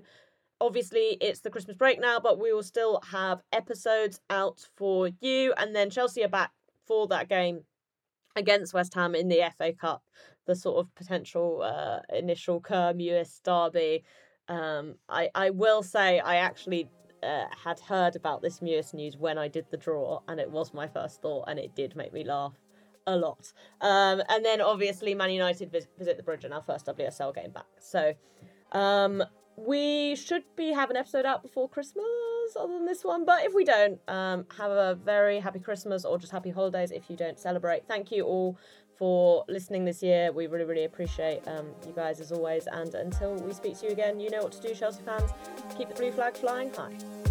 Obviously, 0.60 1.18
it's 1.20 1.40
the 1.40 1.50
Christmas 1.50 1.76
break 1.76 2.00
now, 2.00 2.20
but 2.20 2.40
we 2.40 2.52
will 2.52 2.62
still 2.62 3.00
have 3.10 3.42
episodes 3.52 4.20
out 4.30 4.66
for 4.76 5.10
you. 5.20 5.52
And 5.56 5.74
then 5.74 5.90
Chelsea 5.90 6.24
are 6.24 6.28
back 6.28 6.52
for 6.86 7.08
that 7.08 7.28
game 7.28 7.64
against 8.36 8.72
West 8.72 8.94
Ham 8.94 9.14
in 9.14 9.28
the 9.28 9.42
FA 9.58 9.72
Cup, 9.72 10.02
the 10.46 10.54
sort 10.54 10.78
of 10.78 10.94
potential 10.94 11.62
uh, 11.62 12.00
initial 12.16 12.60
Kerr 12.60 12.94
US 12.96 13.40
derby. 13.44 14.04
Um, 14.48 14.94
I, 15.08 15.30
I 15.34 15.50
will 15.50 15.82
say 15.82 16.20
I 16.20 16.36
actually 16.36 16.88
uh, 17.22 17.44
had 17.64 17.80
heard 17.80 18.16
about 18.16 18.42
this 18.42 18.60
Mewis 18.60 18.94
news 18.94 19.16
when 19.16 19.38
I 19.38 19.48
did 19.48 19.66
the 19.70 19.76
draw, 19.76 20.20
and 20.28 20.40
it 20.40 20.50
was 20.50 20.74
my 20.74 20.86
first 20.86 21.22
thought, 21.22 21.44
and 21.48 21.58
it 21.58 21.74
did 21.74 21.96
make 21.96 22.12
me 22.12 22.24
laugh 22.24 22.54
a 23.06 23.16
lot. 23.16 23.52
Um, 23.80 24.22
and 24.28 24.44
then 24.44 24.60
obviously 24.60 25.14
Man 25.14 25.30
United 25.30 25.70
visit, 25.70 25.90
visit 25.98 26.16
the 26.16 26.22
bridge 26.22 26.44
in 26.44 26.52
our 26.52 26.62
first 26.62 26.86
WSL 26.86 27.34
game 27.34 27.50
back. 27.50 27.66
So 27.80 28.14
um, 28.72 29.22
we 29.56 30.16
should 30.16 30.44
be 30.56 30.72
having 30.72 30.96
an 30.96 31.00
episode 31.00 31.26
out 31.26 31.42
before 31.42 31.68
Christmas, 31.68 32.04
other 32.58 32.72
than 32.72 32.86
this 32.86 33.04
one. 33.04 33.24
But 33.24 33.44
if 33.44 33.54
we 33.54 33.64
don't, 33.64 33.98
um, 34.08 34.46
have 34.56 34.70
a 34.70 34.94
very 34.94 35.40
happy 35.40 35.58
Christmas 35.58 36.04
or 36.04 36.18
just 36.18 36.32
happy 36.32 36.50
holidays 36.50 36.90
if 36.90 37.10
you 37.10 37.16
don't 37.16 37.38
celebrate. 37.38 37.86
Thank 37.86 38.10
you 38.10 38.24
all 38.24 38.58
for 39.02 39.44
listening 39.48 39.84
this 39.84 40.00
year. 40.00 40.30
We 40.30 40.46
really, 40.46 40.64
really 40.64 40.84
appreciate 40.84 41.40
um, 41.48 41.66
you 41.84 41.92
guys 41.92 42.20
as 42.20 42.30
always. 42.30 42.68
And 42.68 42.94
until 42.94 43.34
we 43.34 43.52
speak 43.52 43.76
to 43.80 43.86
you 43.86 43.90
again, 43.90 44.20
you 44.20 44.30
know 44.30 44.44
what 44.44 44.52
to 44.52 44.62
do, 44.62 44.72
Chelsea 44.76 45.02
fans. 45.02 45.32
Keep 45.76 45.88
the 45.88 45.94
blue 45.96 46.12
flag 46.12 46.36
flying 46.36 46.72
high. 46.72 47.21